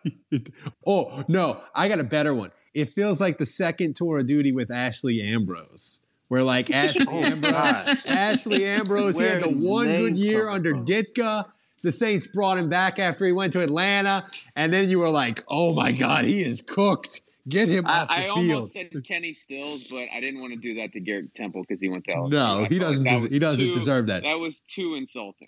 oh 0.86 1.24
no, 1.28 1.60
I 1.74 1.88
got 1.88 1.98
a 1.98 2.04
better 2.04 2.34
one. 2.34 2.52
It 2.72 2.90
feels 2.90 3.20
like 3.20 3.38
the 3.38 3.46
second 3.46 3.96
tour 3.96 4.18
of 4.18 4.26
duty 4.26 4.52
with 4.52 4.70
Ashley 4.70 5.20
Ambrose, 5.22 6.02
where 6.28 6.42
like 6.42 6.70
Ashley 6.70 7.06
Oh, 7.08 7.22
Ambrose, 7.22 8.06
Ashley 8.06 8.64
Ambrose, 8.66 9.16
he 9.18 9.24
had 9.24 9.42
the 9.42 9.48
one 9.48 9.86
good 9.86 10.18
year 10.18 10.48
under 10.48 10.70
from? 10.72 10.84
Ditka. 10.84 11.44
The 11.82 11.92
Saints 11.92 12.26
brought 12.26 12.58
him 12.58 12.68
back 12.68 12.98
after 12.98 13.24
he 13.26 13.32
went 13.32 13.52
to 13.52 13.60
Atlanta, 13.60 14.26
and 14.56 14.72
then 14.72 14.88
you 14.90 14.98
were 14.98 15.10
like, 15.10 15.44
"Oh 15.48 15.72
my 15.72 15.92
God, 15.92 16.24
he 16.24 16.42
is 16.42 16.60
cooked. 16.62 17.20
Get 17.48 17.68
him 17.68 17.86
I, 17.86 18.00
off 18.00 18.08
the 18.08 18.14
I 18.14 18.16
field." 18.22 18.28
I 18.38 18.54
almost 18.54 18.72
said 18.72 19.04
Kenny 19.06 19.32
Stills, 19.32 19.84
but 19.84 20.06
I 20.12 20.18
didn't 20.20 20.40
want 20.40 20.52
to 20.52 20.58
do 20.58 20.74
that 20.80 20.92
to 20.94 21.00
Garrett 21.00 21.32
Temple 21.36 21.60
because 21.62 21.80
he 21.80 21.88
went 21.88 22.04
to 22.06 22.10
LSU. 22.12 22.30
No, 22.30 22.64
I 22.64 22.68
he 22.68 22.80
doesn't 22.80 23.04
that 23.04 23.22
des- 23.22 23.28
he 23.28 23.38
doesn't 23.38 23.66
too- 23.66 23.72
deserve 23.72 24.06
that. 24.06 24.22
That 24.24 24.40
was 24.40 24.60
too 24.68 24.96
insulting. 24.96 25.46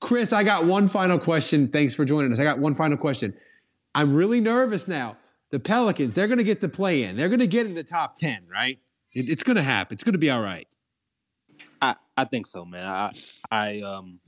Chris, 0.00 0.32
I 0.32 0.42
got 0.42 0.66
one 0.66 0.88
final 0.88 1.20
question. 1.20 1.68
Thanks 1.68 1.94
for 1.94 2.04
joining 2.04 2.32
us. 2.32 2.40
I 2.40 2.44
got 2.44 2.58
one 2.58 2.74
final 2.74 2.96
question. 2.96 3.32
I'm 3.94 4.12
really 4.12 4.40
nervous 4.40 4.88
now. 4.88 5.16
The 5.50 5.60
Pelicans, 5.60 6.16
they're 6.16 6.26
going 6.26 6.38
to 6.38 6.44
get 6.44 6.60
the 6.60 6.68
play 6.68 7.04
in. 7.04 7.16
They're 7.16 7.28
going 7.28 7.38
to 7.40 7.46
get 7.46 7.66
in 7.66 7.74
the 7.74 7.84
top 7.84 8.16
10, 8.16 8.46
right? 8.50 8.80
It, 9.16 9.30
it's 9.30 9.42
to 9.56 9.62
happen. 9.62 9.94
It's 9.94 10.04
to 10.12 10.18
be 10.18 10.28
all 10.28 10.42
right. 10.42 10.68
I, 11.80 11.94
I 12.18 12.24
think 12.24 12.46
so, 12.46 12.66
man. 12.66 12.86
I 12.86 13.12
I 13.50 13.80
um 13.80 14.20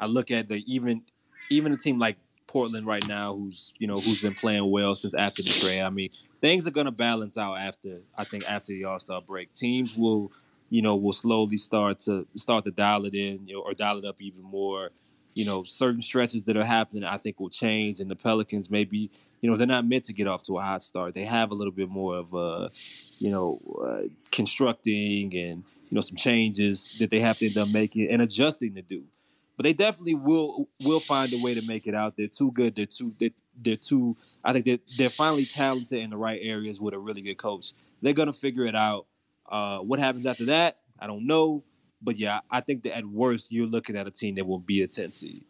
I 0.00 0.06
look 0.06 0.32
at 0.32 0.48
the 0.48 0.64
even 0.66 1.02
even 1.50 1.72
a 1.72 1.76
team 1.76 2.00
like 2.00 2.16
Portland 2.48 2.84
right 2.84 3.06
now, 3.06 3.36
who's 3.36 3.72
you 3.78 3.86
know 3.86 3.94
who's 3.94 4.20
been 4.20 4.34
playing 4.34 4.68
well 4.72 4.96
since 4.96 5.14
after 5.14 5.40
the 5.40 5.50
trade. 5.50 5.82
I 5.82 5.90
mean, 5.90 6.10
things 6.40 6.66
are 6.66 6.72
gonna 6.72 6.90
balance 6.90 7.38
out 7.38 7.54
after 7.54 8.00
I 8.18 8.24
think 8.24 8.50
after 8.50 8.72
the 8.72 8.84
All 8.84 8.98
Star 8.98 9.20
break. 9.20 9.54
Teams 9.54 9.96
will 9.96 10.32
you 10.68 10.82
know 10.82 10.96
will 10.96 11.12
slowly 11.12 11.56
start 11.56 12.00
to 12.00 12.26
start 12.34 12.64
to 12.64 12.72
dial 12.72 13.04
it 13.06 13.14
in 13.14 13.46
you 13.46 13.54
know, 13.54 13.60
or 13.60 13.72
dial 13.72 13.98
it 13.98 14.04
up 14.04 14.20
even 14.20 14.42
more. 14.42 14.90
You 15.36 15.44
know, 15.44 15.62
certain 15.64 16.00
stretches 16.00 16.44
that 16.44 16.56
are 16.56 16.64
happening, 16.64 17.04
I 17.04 17.18
think 17.18 17.38
will 17.38 17.50
change, 17.50 18.00
and 18.00 18.10
the 18.10 18.16
Pelicans 18.16 18.70
maybe 18.70 19.10
you 19.42 19.50
know 19.50 19.56
they're 19.56 19.66
not 19.66 19.86
meant 19.86 20.04
to 20.04 20.14
get 20.14 20.26
off 20.26 20.42
to 20.44 20.58
a 20.58 20.62
hot 20.62 20.82
start. 20.82 21.14
They 21.14 21.24
have 21.24 21.50
a 21.50 21.54
little 21.54 21.72
bit 21.72 21.90
more 21.90 22.16
of 22.16 22.32
a 22.32 22.70
you 23.18 23.30
know 23.30 23.60
uh, 23.86 24.08
constructing 24.32 25.36
and 25.36 25.62
you 25.90 25.94
know 25.94 26.00
some 26.00 26.16
changes 26.16 26.90
that 26.98 27.10
they 27.10 27.20
have 27.20 27.38
to 27.38 27.46
end 27.46 27.58
up 27.58 27.68
making 27.68 28.08
and 28.10 28.22
adjusting 28.22 28.74
to 28.76 28.82
do. 28.82 29.04
But 29.58 29.64
they 29.64 29.74
definitely 29.74 30.14
will 30.14 30.68
will 30.80 31.00
find 31.00 31.32
a 31.34 31.38
way 31.42 31.52
to 31.52 31.62
make 31.62 31.86
it 31.86 31.94
out. 31.94 32.16
They're 32.16 32.28
too 32.28 32.50
good. 32.52 32.74
They're 32.74 32.86
too 32.86 33.14
they're, 33.18 33.30
they're 33.62 33.76
too. 33.76 34.16
I 34.42 34.54
think 34.54 34.64
that 34.64 34.80
they're 34.96 35.10
finally 35.10 35.44
talented 35.44 35.98
in 35.98 36.10
the 36.10 36.16
right 36.16 36.40
areas 36.42 36.80
with 36.80 36.94
a 36.94 36.98
really 36.98 37.20
good 37.20 37.36
coach. 37.36 37.74
They're 38.00 38.14
gonna 38.14 38.32
figure 38.32 38.64
it 38.64 38.74
out. 38.74 39.06
Uh, 39.46 39.80
what 39.80 39.98
happens 39.98 40.24
after 40.24 40.46
that, 40.46 40.78
I 40.98 41.06
don't 41.06 41.26
know. 41.26 41.62
But 42.02 42.16
yeah, 42.16 42.40
I 42.50 42.60
think 42.60 42.82
that 42.84 42.96
at 42.96 43.06
worst 43.06 43.50
you're 43.50 43.66
looking 43.66 43.96
at 43.96 44.06
a 44.06 44.10
team 44.10 44.34
that 44.36 44.46
will 44.46 44.58
be 44.58 44.82
a 44.82 44.86
10 44.86 45.10
seed. 45.10 45.44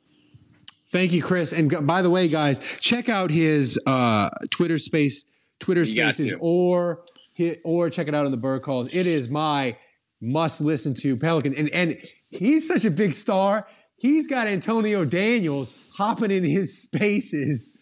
Thank 0.88 1.12
you, 1.12 1.22
Chris. 1.22 1.52
And 1.52 1.86
by 1.86 2.00
the 2.00 2.10
way, 2.10 2.28
guys, 2.28 2.60
check 2.80 3.08
out 3.08 3.30
his 3.30 3.78
uh, 3.86 4.30
Twitter 4.50 4.78
space, 4.78 5.26
Twitter 5.58 5.80
You 5.80 5.86
Spaces, 5.86 6.34
or 6.38 7.04
hit, 7.32 7.60
or 7.64 7.90
check 7.90 8.06
it 8.06 8.14
out 8.14 8.24
on 8.24 8.30
the 8.30 8.36
Bird 8.36 8.62
Calls. 8.62 8.94
It 8.94 9.06
is 9.06 9.28
my 9.28 9.76
must 10.20 10.60
listen 10.60 10.94
to 10.94 11.16
Pelican, 11.16 11.54
and 11.56 11.68
and 11.70 11.98
he's 12.30 12.68
such 12.68 12.84
a 12.84 12.90
big 12.90 13.14
star. 13.14 13.66
He's 13.96 14.28
got 14.28 14.46
Antonio 14.46 15.04
Daniels 15.04 15.74
hopping 15.92 16.30
in 16.30 16.44
his 16.44 16.80
spaces 16.80 17.75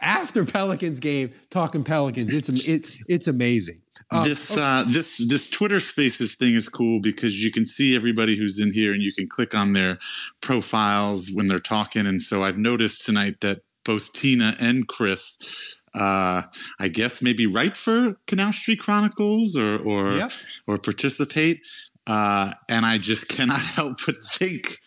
after 0.00 0.44
Pelicans 0.44 1.00
game, 1.00 1.32
talking 1.50 1.84
Pelicans. 1.84 2.32
It's 2.34 2.48
it, 2.66 2.96
it's 3.08 3.28
amazing. 3.28 3.76
Uh, 4.10 4.24
this 4.24 4.56
uh, 4.56 4.84
this 4.88 5.28
this 5.28 5.48
Twitter 5.48 5.78
Spaces 5.80 6.34
thing 6.34 6.54
is 6.54 6.68
cool 6.68 7.00
because 7.00 7.42
you 7.42 7.50
can 7.50 7.66
see 7.66 7.94
everybody 7.94 8.36
who's 8.36 8.58
in 8.58 8.72
here, 8.72 8.92
and 8.92 9.02
you 9.02 9.12
can 9.12 9.28
click 9.28 9.54
on 9.54 9.72
their 9.72 9.98
profiles 10.40 11.30
when 11.32 11.46
they're 11.48 11.60
talking. 11.60 12.06
And 12.06 12.22
so 12.22 12.42
I've 12.42 12.58
noticed 12.58 13.04
tonight 13.04 13.40
that 13.40 13.60
both 13.84 14.12
Tina 14.12 14.54
and 14.60 14.88
Chris, 14.88 15.76
uh, 15.94 16.42
I 16.78 16.88
guess, 16.88 17.22
maybe 17.22 17.46
write 17.46 17.76
for 17.76 18.16
Canal 18.26 18.52
Street 18.52 18.80
Chronicles 18.80 19.56
or 19.56 19.78
or 19.78 20.12
Yep. 20.14 20.32
or 20.66 20.76
participate. 20.78 21.60
Uh, 22.06 22.52
and 22.68 22.84
I 22.84 22.98
just 22.98 23.28
cannot 23.28 23.60
help 23.76 23.98
but 24.06 24.16
think. 24.24 24.78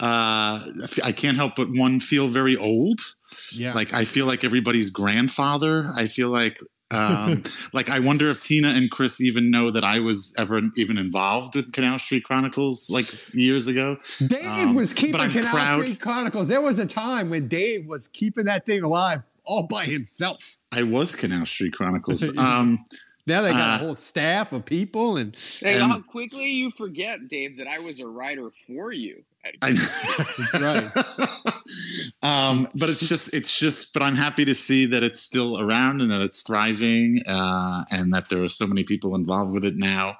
Uh, 0.00 0.66
I 1.04 1.12
can't 1.12 1.36
help 1.36 1.56
but 1.56 1.68
one 1.70 2.00
feel 2.00 2.28
very 2.28 2.56
old. 2.56 3.00
Yeah. 3.52 3.72
Like 3.74 3.92
I 3.94 4.04
feel 4.04 4.26
like 4.26 4.44
everybody's 4.44 4.90
grandfather. 4.90 5.90
I 5.96 6.06
feel 6.06 6.28
like 6.30 6.58
um, 6.92 7.42
like 7.72 7.90
I 7.90 7.98
wonder 7.98 8.30
if 8.30 8.40
Tina 8.40 8.68
and 8.68 8.90
Chris 8.90 9.20
even 9.20 9.50
know 9.50 9.70
that 9.70 9.82
I 9.84 9.98
was 10.00 10.34
ever 10.38 10.60
even 10.76 10.98
involved 10.98 11.56
with 11.56 11.72
Canal 11.72 11.98
Street 11.98 12.24
Chronicles 12.24 12.88
like 12.90 13.06
years 13.34 13.66
ago. 13.66 13.96
Dave 14.26 14.46
Um, 14.46 14.74
was 14.74 14.92
keeping 14.92 15.20
I'm 15.20 15.30
Canal 15.32 15.50
proud. 15.52 15.82
Street 15.82 16.00
Chronicles. 16.00 16.48
There 16.48 16.60
was 16.60 16.78
a 16.78 16.86
time 16.86 17.30
when 17.30 17.48
Dave 17.48 17.86
was 17.88 18.06
keeping 18.08 18.44
that 18.46 18.66
thing 18.66 18.82
alive 18.82 19.22
all 19.44 19.64
by 19.66 19.84
himself. 19.84 20.56
I 20.72 20.82
was 20.84 21.14
Canal 21.16 21.46
Street 21.46 21.72
Chronicles. 21.72 22.36
Um, 22.38 22.78
Now 23.28 23.42
they 23.42 23.50
got 23.50 23.80
Uh, 23.80 23.82
a 23.82 23.86
whole 23.88 23.94
staff 23.96 24.52
of 24.52 24.64
people, 24.64 25.16
and 25.16 25.34
Hey, 25.58 25.74
And- 25.74 25.82
how 25.82 25.98
quickly 25.98 26.46
you 26.48 26.70
forget, 26.70 27.26
Dave, 27.28 27.56
that 27.56 27.66
I 27.66 27.80
was 27.80 27.98
a 27.98 28.06
writer 28.06 28.50
for 28.68 28.92
you. 28.92 29.24
I, 29.62 29.72
That's 29.72 30.60
right. 30.60 31.62
um, 32.22 32.68
but 32.74 32.88
it's 32.88 33.08
just, 33.08 33.34
it's 33.34 33.58
just, 33.58 33.92
but 33.92 34.02
I'm 34.02 34.16
happy 34.16 34.44
to 34.44 34.54
see 34.54 34.86
that 34.86 35.02
it's 35.02 35.20
still 35.20 35.60
around 35.60 36.00
and 36.00 36.10
that 36.10 36.20
it's 36.20 36.42
thriving, 36.42 37.22
uh, 37.26 37.84
and 37.90 38.12
that 38.12 38.28
there 38.28 38.42
are 38.42 38.48
so 38.48 38.66
many 38.66 38.84
people 38.84 39.14
involved 39.14 39.54
with 39.54 39.64
it 39.64 39.76
now. 39.76 40.16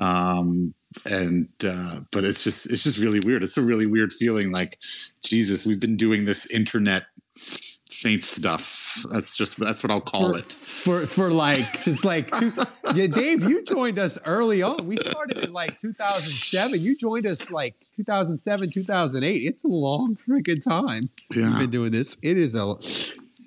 Um, 0.00 0.74
and, 1.10 1.48
uh, 1.64 2.00
but 2.10 2.24
it's 2.24 2.42
just, 2.44 2.72
it's 2.72 2.84
just 2.84 2.98
really 2.98 3.20
weird. 3.20 3.42
It's 3.42 3.56
a 3.56 3.62
really 3.62 3.86
weird 3.86 4.12
feeling 4.12 4.50
like, 4.50 4.78
Jesus, 5.24 5.66
we've 5.66 5.80
been 5.80 5.96
doing 5.96 6.24
this 6.24 6.50
internet 6.50 7.06
saint 7.90 8.24
stuff. 8.24 9.04
That's 9.10 9.36
just 9.36 9.58
that's 9.58 9.82
what 9.82 9.90
I'll 9.90 10.00
call 10.00 10.32
for, 10.32 10.38
it. 10.38 10.52
For 10.52 11.06
for 11.06 11.30
like 11.30 11.60
since 11.60 12.04
like 12.04 12.30
two, 12.30 12.52
yeah, 12.94 13.06
Dave, 13.06 13.42
you 13.42 13.64
joined 13.64 13.98
us 13.98 14.18
early 14.24 14.62
on. 14.62 14.86
We 14.86 14.96
started 14.96 15.44
in 15.44 15.52
like 15.52 15.78
2007. 15.78 16.80
You 16.80 16.96
joined 16.96 17.26
us 17.26 17.50
like 17.50 17.85
2007, 17.96 18.70
2008. 18.70 19.36
It's 19.36 19.64
a 19.64 19.68
long 19.68 20.16
freaking 20.16 20.62
time. 20.62 21.02
Yeah. 21.34 21.50
We've 21.50 21.58
been 21.60 21.70
doing 21.70 21.92
this. 21.92 22.16
It 22.22 22.36
is 22.36 22.54
a 22.54 22.74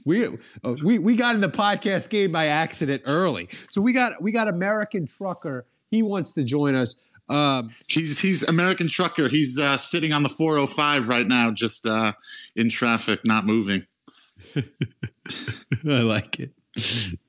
we 0.05 0.25
uh, 0.25 0.75
we 0.83 0.97
we 0.99 1.15
got 1.15 1.35
in 1.35 1.41
the 1.41 1.49
podcast 1.49 2.09
game 2.09 2.31
by 2.31 2.47
accident 2.47 3.03
early. 3.05 3.49
So 3.69 3.81
we 3.81 3.93
got 3.93 4.21
we 4.21 4.31
got 4.31 4.47
American 4.47 5.05
Trucker. 5.07 5.65
He 5.91 6.01
wants 6.03 6.33
to 6.33 6.43
join 6.43 6.75
us. 6.75 6.95
Um, 7.29 7.69
he's 7.87 8.17
he's 8.19 8.41
American 8.47 8.87
trucker. 8.89 9.27
He's 9.27 9.59
uh, 9.59 9.77
sitting 9.77 10.13
on 10.13 10.23
the 10.23 10.29
405 10.29 11.07
right 11.09 11.27
now, 11.27 11.51
just 11.51 11.85
uh, 11.85 12.11
in 12.55 12.69
traffic, 12.71 13.19
not 13.23 13.45
moving. 13.45 13.85
I 14.55 16.01
like 16.01 16.39
it. 16.39 16.51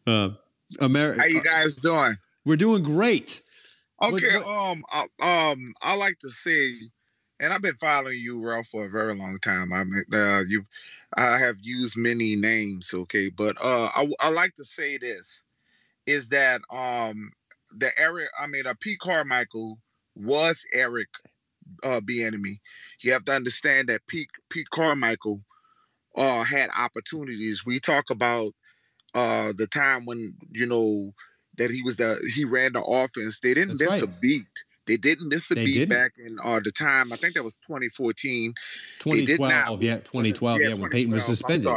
Uh, 0.06 0.30
America. 0.80 1.20
How 1.20 1.26
you 1.26 1.42
guys 1.42 1.74
doing? 1.74 2.16
We're 2.46 2.56
doing 2.56 2.82
great. 2.82 3.42
Okay. 4.02 4.38
What- 4.38 4.46
um. 4.46 4.84
uh, 4.90 5.22
Um. 5.22 5.74
I 5.82 5.94
like 5.96 6.18
to 6.20 6.30
say, 6.30 6.72
and 7.40 7.52
I've 7.52 7.62
been 7.62 7.76
following 7.76 8.18
you, 8.18 8.40
Ralph, 8.40 8.68
for 8.68 8.84
a 8.86 8.90
very 8.90 9.14
long 9.14 9.38
time. 9.40 9.72
I 9.72 9.84
mean, 9.84 10.04
uh, 10.12 10.44
you, 10.46 10.66
I 11.16 11.38
have 11.38 11.56
used 11.62 11.96
many 11.96 12.36
names. 12.36 12.92
Okay, 12.94 13.30
but 13.30 13.56
uh, 13.64 13.90
I 13.94 14.08
I 14.20 14.28
like 14.28 14.54
to 14.56 14.64
say 14.64 14.98
this, 14.98 15.42
is 16.06 16.28
that 16.28 16.60
um 16.70 17.32
the 17.76 17.90
Eric, 17.98 18.28
I 18.38 18.46
mean, 18.46 18.66
uh, 18.66 18.74
Pete 18.80 19.00
Carmichael 19.00 19.78
was 20.14 20.64
Eric 20.74 21.08
uh 21.84 22.00
Bieniemy. 22.00 22.60
You 23.00 23.12
have 23.12 23.24
to 23.26 23.32
understand 23.32 23.88
that 23.88 24.06
Pete 24.06 24.30
Pete 24.50 24.70
Carmichael 24.70 25.42
uh 26.16 26.42
had 26.42 26.70
opportunities. 26.76 27.64
We 27.64 27.80
talk 27.80 28.10
about 28.10 28.52
uh 29.14 29.52
the 29.56 29.66
time 29.66 30.04
when 30.04 30.34
you 30.52 30.66
know 30.66 31.12
that 31.58 31.70
he 31.70 31.82
was 31.82 31.96
the 31.96 32.18
he 32.34 32.44
ran 32.44 32.74
the 32.74 32.82
offense. 32.82 33.40
They 33.40 33.54
didn't 33.54 33.78
That's 33.78 33.92
miss 33.98 34.02
a 34.02 34.06
beat. 34.06 34.46
They 34.86 34.96
didn't 34.96 35.28
miss 35.28 35.50
a 35.50 35.54
They 35.54 35.64
beat 35.64 35.74
didn't. 35.74 35.90
back 35.90 36.12
in 36.18 36.38
uh 36.42 36.60
the 36.62 36.72
time. 36.72 37.12
I 37.12 37.16
think 37.16 37.34
that 37.34 37.44
was 37.44 37.56
2014. 37.66 38.54
They 39.04 39.10
did 39.24 39.26
2012, 39.38 39.80
not- 39.80 39.82
yeah, 39.82 39.96
2012, 39.98 40.60
yeah, 40.60 40.74
when 40.74 40.90
Payton 40.90 41.12
was 41.12 41.24
suspended. 41.24 41.72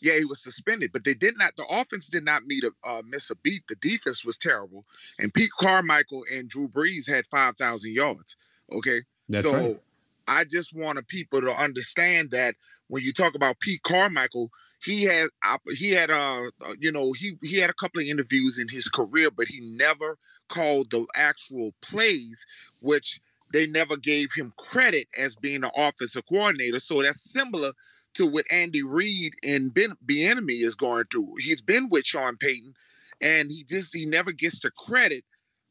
Yeah, 0.00 0.16
he 0.16 0.24
was 0.24 0.40
suspended, 0.40 0.92
but 0.92 1.02
they 1.04 1.14
did 1.14 1.36
not. 1.36 1.56
The 1.56 1.66
offense 1.66 2.06
did 2.06 2.24
not 2.24 2.46
meet 2.46 2.62
a 2.62 2.70
uh, 2.88 3.02
miss 3.04 3.30
a 3.30 3.34
beat. 3.36 3.64
The 3.68 3.74
defense 3.76 4.24
was 4.24 4.38
terrible, 4.38 4.84
and 5.18 5.34
Pete 5.34 5.50
Carmichael 5.58 6.24
and 6.32 6.48
Drew 6.48 6.68
Brees 6.68 7.08
had 7.08 7.26
five 7.26 7.56
thousand 7.56 7.94
yards. 7.94 8.36
Okay, 8.72 9.02
That's 9.28 9.48
so 9.48 9.52
right. 9.54 9.80
I 10.28 10.44
just 10.44 10.74
wanted 10.74 11.08
people 11.08 11.40
to 11.40 11.54
understand 11.54 12.30
that 12.32 12.54
when 12.88 13.02
you 13.02 13.12
talk 13.12 13.34
about 13.34 13.60
Pete 13.60 13.82
Carmichael, 13.82 14.50
he 14.84 15.04
had 15.04 15.30
he 15.72 15.90
had 15.90 16.10
uh 16.10 16.50
uh, 16.64 16.74
you 16.78 16.92
know 16.92 17.12
he 17.12 17.36
he 17.42 17.58
had 17.58 17.70
a 17.70 17.74
couple 17.74 18.00
of 18.00 18.06
interviews 18.06 18.58
in 18.58 18.68
his 18.68 18.88
career, 18.88 19.30
but 19.30 19.48
he 19.48 19.60
never 19.60 20.18
called 20.48 20.90
the 20.90 21.06
actual 21.16 21.72
plays, 21.82 22.44
which 22.80 23.20
they 23.52 23.66
never 23.66 23.96
gave 23.96 24.28
him 24.36 24.52
credit 24.58 25.08
as 25.16 25.34
being 25.34 25.64
an 25.64 25.70
offensive 25.74 26.24
coordinator. 26.28 26.78
So 26.78 27.02
that's 27.02 27.32
similar 27.32 27.72
to 28.14 28.26
what 28.26 28.44
Andy 28.50 28.82
Reid 28.82 29.32
and 29.42 29.72
Ben 29.72 29.94
Bieniemy 30.06 30.62
is 30.62 30.74
going 30.74 31.04
through. 31.10 31.34
He's 31.38 31.62
been 31.62 31.88
with 31.88 32.04
Sean 32.04 32.36
Payton, 32.36 32.74
and 33.22 33.50
he 33.50 33.64
just 33.64 33.94
he 33.94 34.04
never 34.04 34.32
gets 34.32 34.60
the 34.60 34.70
credit 34.72 35.24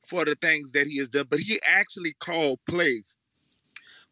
for 0.07 0.25
the 0.25 0.35
things 0.35 0.71
that 0.71 0.87
he 0.87 0.97
has 0.97 1.09
done. 1.09 1.27
But 1.29 1.39
he 1.39 1.59
actually 1.67 2.15
called 2.19 2.59
plays 2.67 3.15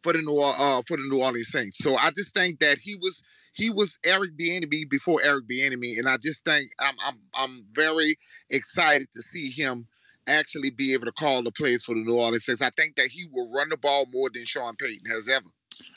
for 0.06 0.12
the 0.12 0.22
New 0.22 0.40
uh, 0.40 0.82
for 0.86 0.96
the 0.96 1.02
New 1.08 1.20
Orleans 1.20 1.48
Saints. 1.48 1.78
So 1.82 1.96
I 1.96 2.10
just 2.10 2.32
think 2.32 2.60
that 2.60 2.78
he 2.78 2.94
was 2.94 3.24
he 3.54 3.70
was 3.70 3.98
Eric 4.04 4.38
Bieniemy 4.38 4.88
before 4.88 5.20
Eric 5.20 5.48
Bieniemy, 5.48 5.98
and 5.98 6.08
I 6.08 6.16
just 6.16 6.44
think 6.44 6.70
I'm 6.78 6.94
I'm 7.04 7.18
I'm 7.34 7.64
very 7.72 8.16
excited 8.50 9.08
to 9.14 9.22
see 9.22 9.50
him 9.50 9.88
actually 10.28 10.70
be 10.70 10.92
able 10.92 11.06
to 11.06 11.12
call 11.12 11.42
the 11.42 11.50
plays 11.50 11.82
for 11.82 11.96
the 11.96 12.02
New 12.02 12.14
Orleans 12.14 12.44
Saints. 12.44 12.62
I 12.62 12.70
think 12.76 12.94
that 12.96 13.08
he 13.08 13.26
will 13.32 13.50
run 13.50 13.68
the 13.68 13.76
ball 13.76 14.06
more 14.12 14.30
than 14.32 14.46
Sean 14.46 14.76
Payton 14.76 15.10
has 15.10 15.28
ever. 15.28 15.46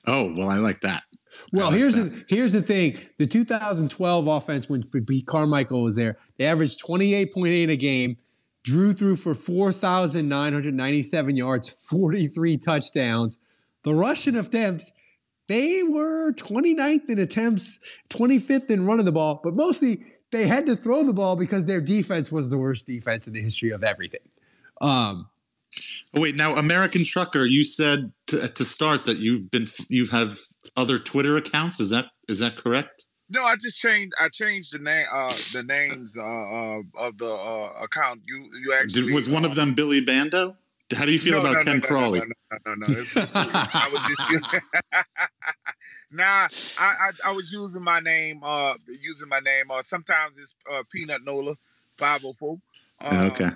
Oh 0.07 0.33
well, 0.35 0.49
I 0.49 0.57
like 0.57 0.81
that. 0.81 1.03
Well, 1.53 1.69
here's 1.69 1.93
the 1.93 2.25
here's 2.27 2.51
the 2.51 2.63
thing: 2.63 2.97
the 3.19 3.27
2012 3.27 4.27
offense 4.27 4.67
when 4.67 4.81
Pete 4.81 5.27
Carmichael 5.27 5.83
was 5.83 5.95
there, 5.95 6.17
they 6.37 6.45
averaged 6.45 6.83
28.8 6.83 7.69
a 7.69 7.75
game, 7.75 8.17
drew 8.63 8.91
threw 8.91 9.15
for 9.15 9.35
4,997 9.35 11.35
yards, 11.35 11.69
43 11.69 12.57
touchdowns. 12.57 13.37
The 13.83 13.93
rushing 13.93 14.35
attempts, 14.35 14.91
they 15.47 15.83
were 15.83 16.33
29th 16.33 17.09
in 17.09 17.19
attempts, 17.19 17.79
25th 18.09 18.69
in 18.69 18.85
running 18.85 19.05
the 19.05 19.11
ball, 19.11 19.39
but 19.43 19.55
mostly 19.55 20.03
they 20.31 20.45
had 20.45 20.65
to 20.67 20.75
throw 20.75 21.03
the 21.03 21.13
ball 21.13 21.35
because 21.35 21.65
their 21.65 21.81
defense 21.81 22.31
was 22.31 22.49
the 22.49 22.57
worst 22.57 22.85
defense 22.85 23.27
in 23.27 23.33
the 23.33 23.41
history 23.41 23.71
of 23.71 23.83
everything. 23.83 24.19
Um, 24.81 25.27
Oh, 26.15 26.21
wait, 26.21 26.35
now 26.35 26.55
American 26.55 27.05
trucker, 27.05 27.45
you 27.45 27.63
said 27.63 28.11
to, 28.27 28.47
to 28.47 28.65
start 28.65 29.05
that 29.05 29.17
you've 29.17 29.51
been 29.51 29.67
you 29.89 30.07
have 30.07 30.39
other 30.75 30.97
Twitter 30.97 31.37
accounts. 31.37 31.79
Is 31.79 31.91
that 31.91 32.07
is 32.27 32.39
that 32.39 32.57
correct? 32.57 33.05
No, 33.29 33.43
I 33.43 33.55
just 33.55 33.79
changed. 33.79 34.13
I 34.19 34.29
changed 34.29 34.73
the 34.73 34.79
name, 34.79 35.05
uh, 35.13 35.31
the 35.53 35.61
names 35.61 36.17
uh, 36.17 36.21
uh, 36.21 36.81
of 36.97 37.17
the 37.19 37.31
uh, 37.31 37.83
account. 37.83 38.21
You, 38.25 38.49
you 38.63 38.73
actually 38.73 39.03
Did, 39.03 39.13
was 39.13 39.29
one 39.29 39.45
of 39.45 39.53
them 39.53 39.75
Billy 39.75 40.01
Bando? 40.01 40.57
How 40.95 41.05
do 41.05 41.11
you 41.11 41.19
feel 41.19 41.33
No, 41.35 41.41
about 41.41 41.53
no, 41.57 41.63
Ken 41.63 41.79
no, 41.79 41.87
Crawley? 41.87 42.19
No, 42.19 42.25
no, 42.25 42.57
no, 42.65 42.73
no. 42.75 42.87
no. 42.87 43.03
Just- 43.03 43.35
I 43.35 43.89
was 43.91 44.01
just 44.07 44.53
nah. 46.11 46.47
I, 46.79 47.09
I 47.09 47.11
I 47.25 47.31
was 47.31 47.51
using 47.51 47.83
my 47.83 47.99
name. 47.99 48.41
Uh, 48.43 48.73
using 49.01 49.29
my 49.29 49.39
name. 49.39 49.69
Uh, 49.71 49.81
sometimes 49.83 50.37
it's 50.39 50.53
uh, 50.71 50.83
Peanut 50.91 51.23
Nola, 51.23 51.55
five 51.97 52.21
hundred 52.21 52.37
four. 52.37 52.57
okay. 53.03 53.43
and, 53.45 53.53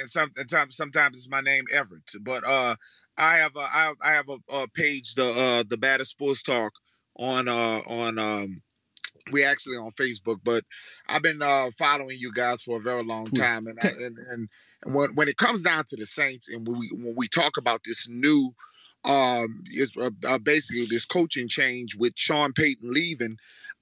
and 0.00 0.10
some- 0.10 0.32
sometimes 0.36 0.76
sometimes 0.76 1.16
it's 1.16 1.28
my 1.28 1.40
name 1.40 1.64
Everett. 1.72 2.02
But 2.20 2.44
uh, 2.44 2.76
I 3.16 3.38
have 3.38 3.56
a 3.56 3.60
I, 3.60 3.92
I 4.02 4.12
have 4.12 4.28
a, 4.28 4.38
a 4.54 4.68
page 4.68 5.14
the 5.14 5.30
uh 5.30 5.64
the 5.66 5.76
Batter 5.78 6.04
Sports 6.04 6.42
Talk 6.42 6.72
on 7.16 7.48
uh 7.48 7.80
on 7.86 8.18
um 8.18 8.62
we 9.32 9.44
actually 9.44 9.76
on 9.76 9.92
Facebook, 9.92 10.40
but 10.44 10.64
I've 11.08 11.22
been 11.22 11.42
uh 11.42 11.70
following 11.78 12.18
you 12.18 12.32
guys 12.32 12.62
for 12.62 12.78
a 12.78 12.82
very 12.82 13.04
long 13.04 13.26
time, 13.26 13.66
and 13.66 13.78
I, 13.82 13.88
and 13.88 14.18
and 14.18 14.48
and 14.82 14.94
when 14.94 15.14
when 15.14 15.28
it 15.28 15.36
comes 15.36 15.62
down 15.62 15.84
to 15.86 15.96
the 15.96 16.06
Saints, 16.06 16.48
and 16.48 16.66
when 16.66 16.78
we 16.78 16.90
when 16.92 17.14
we 17.16 17.28
talk 17.28 17.56
about 17.56 17.80
this 17.84 18.06
new 18.08 18.54
um 19.04 19.62
is 19.70 19.90
uh, 20.00 20.10
uh, 20.26 20.38
basically 20.38 20.86
this 20.86 21.04
coaching 21.04 21.48
change 21.48 21.96
with 21.96 22.12
Sean 22.16 22.52
Payton 22.52 22.92
leaving, 22.92 23.38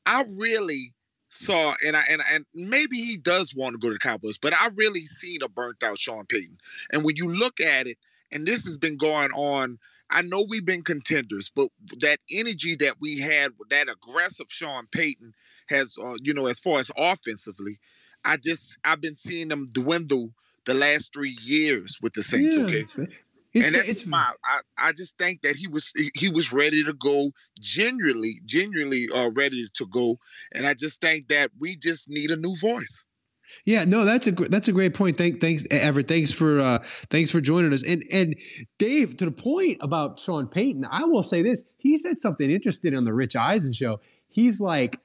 I 0.07 0.25
really 0.29 0.93
saw 1.31 1.75
and 1.87 1.97
I 1.97 2.05
and 2.09 2.23
and 2.33 2.47
maybe 2.55 2.97
he 2.97 3.17
does 3.17 3.55
want 3.55 3.75
to 3.75 3.79
go 3.79 3.89
to 3.89 3.95
the 3.95 3.99
Cowboys, 3.99 4.39
but 4.39 4.55
I 4.55 4.69
really 4.75 5.07
seen 5.07 5.43
a 5.43 5.49
burnt 5.49 5.83
out 5.83 5.99
Sean 5.99 6.27
Payton. 6.27 6.59
And 6.93 7.05
when 7.05 7.17
you 7.17 7.29
look 7.29 7.61
at 7.61 7.87
it, 7.87 7.99
and 8.31 8.47
this 8.47 8.65
has 8.65 8.77
been 8.77 8.97
going 8.97 9.31
on, 9.33 9.79
I 10.15 10.23
know 10.23 10.47
we've 10.49 10.65
been 10.65 10.83
contenders, 10.83 11.51
but 11.55 11.69
that 11.99 12.21
energy 12.31 12.77
that 12.77 12.97
we 13.01 13.19
had, 13.19 13.51
that 13.71 13.89
aggressive 13.89 14.47
Sean 14.49 14.87
Payton 14.93 15.33
has, 15.69 15.97
uh, 16.03 16.15
you 16.23 16.33
know, 16.33 16.47
as 16.47 16.61
far 16.61 16.79
as 16.79 16.91
offensively, 16.97 17.79
I 18.25 18.37
just 18.37 18.79
I've 18.85 19.01
been 19.01 19.17
seeing 19.17 19.49
them 19.49 19.67
dwindle 19.75 20.31
the 20.67 20.75
last 20.75 21.13
three 21.13 21.37
years 21.43 21.99
with 22.01 22.15
the 22.15 22.23
Saints. 22.23 22.57
Yeah, 22.57 22.65
okay, 22.65 22.79
it's 22.81 22.97
and 23.67 23.75
that's 23.75 23.89
It's- 23.89 24.07
my 24.07 24.33
I, 24.45 24.61
I 24.79 24.93
just 24.93 25.17
think 25.19 25.43
that 25.43 25.57
he 25.57 25.69
was 25.69 25.93
he- 25.97 26.11
he 26.15 26.29
was 26.29 26.53
ready 26.53 26.83
to 26.85 26.93
go 26.93 27.33
genuinely 27.61 28.41
genuinely 28.45 29.09
uh 29.11 29.29
ready 29.31 29.69
to 29.75 29.87
go 29.87 30.19
and 30.53 30.67
i 30.67 30.75
just 30.75 31.01
think 31.01 31.29
that 31.29 31.51
we 31.59 31.77
just 31.77 32.09
need 32.09 32.33
a 32.33 32.37
new 32.37 32.57
voice 32.57 33.05
Yeah, 33.65 33.85
no, 33.85 34.05
that's 34.05 34.27
a 34.27 34.33
that's 34.33 34.69
a 34.69 34.73
great 34.73 34.95
point. 34.95 35.17
Thank, 35.17 35.41
thanks, 35.41 35.67
Everett. 35.71 36.09
Thanks 36.09 36.33
for 36.33 36.61
uh, 36.61 36.79
thanks 37.11 37.31
for 37.31 37.41
joining 37.41 37.73
us. 37.73 37.83
And 37.87 38.03
and 38.13 38.37
Dave, 38.79 39.17
to 39.19 39.25
the 39.27 39.31
point 39.31 39.79
about 39.81 40.19
Sean 40.19 40.47
Payton, 40.47 40.87
I 40.91 41.05
will 41.05 41.23
say 41.23 41.43
this: 41.43 41.65
he 41.77 41.99
said 41.99 42.19
something 42.19 42.51
interesting 42.51 42.95
on 42.95 43.05
the 43.05 43.15
Rich 43.15 43.37
Eisen 43.37 43.73
show. 43.73 44.01
He's 44.29 44.61
like, 44.61 44.99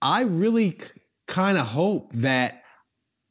I 0.00 0.22
really 0.22 0.78
kind 1.26 1.58
of 1.58 1.66
hope 1.66 2.12
that 2.14 2.62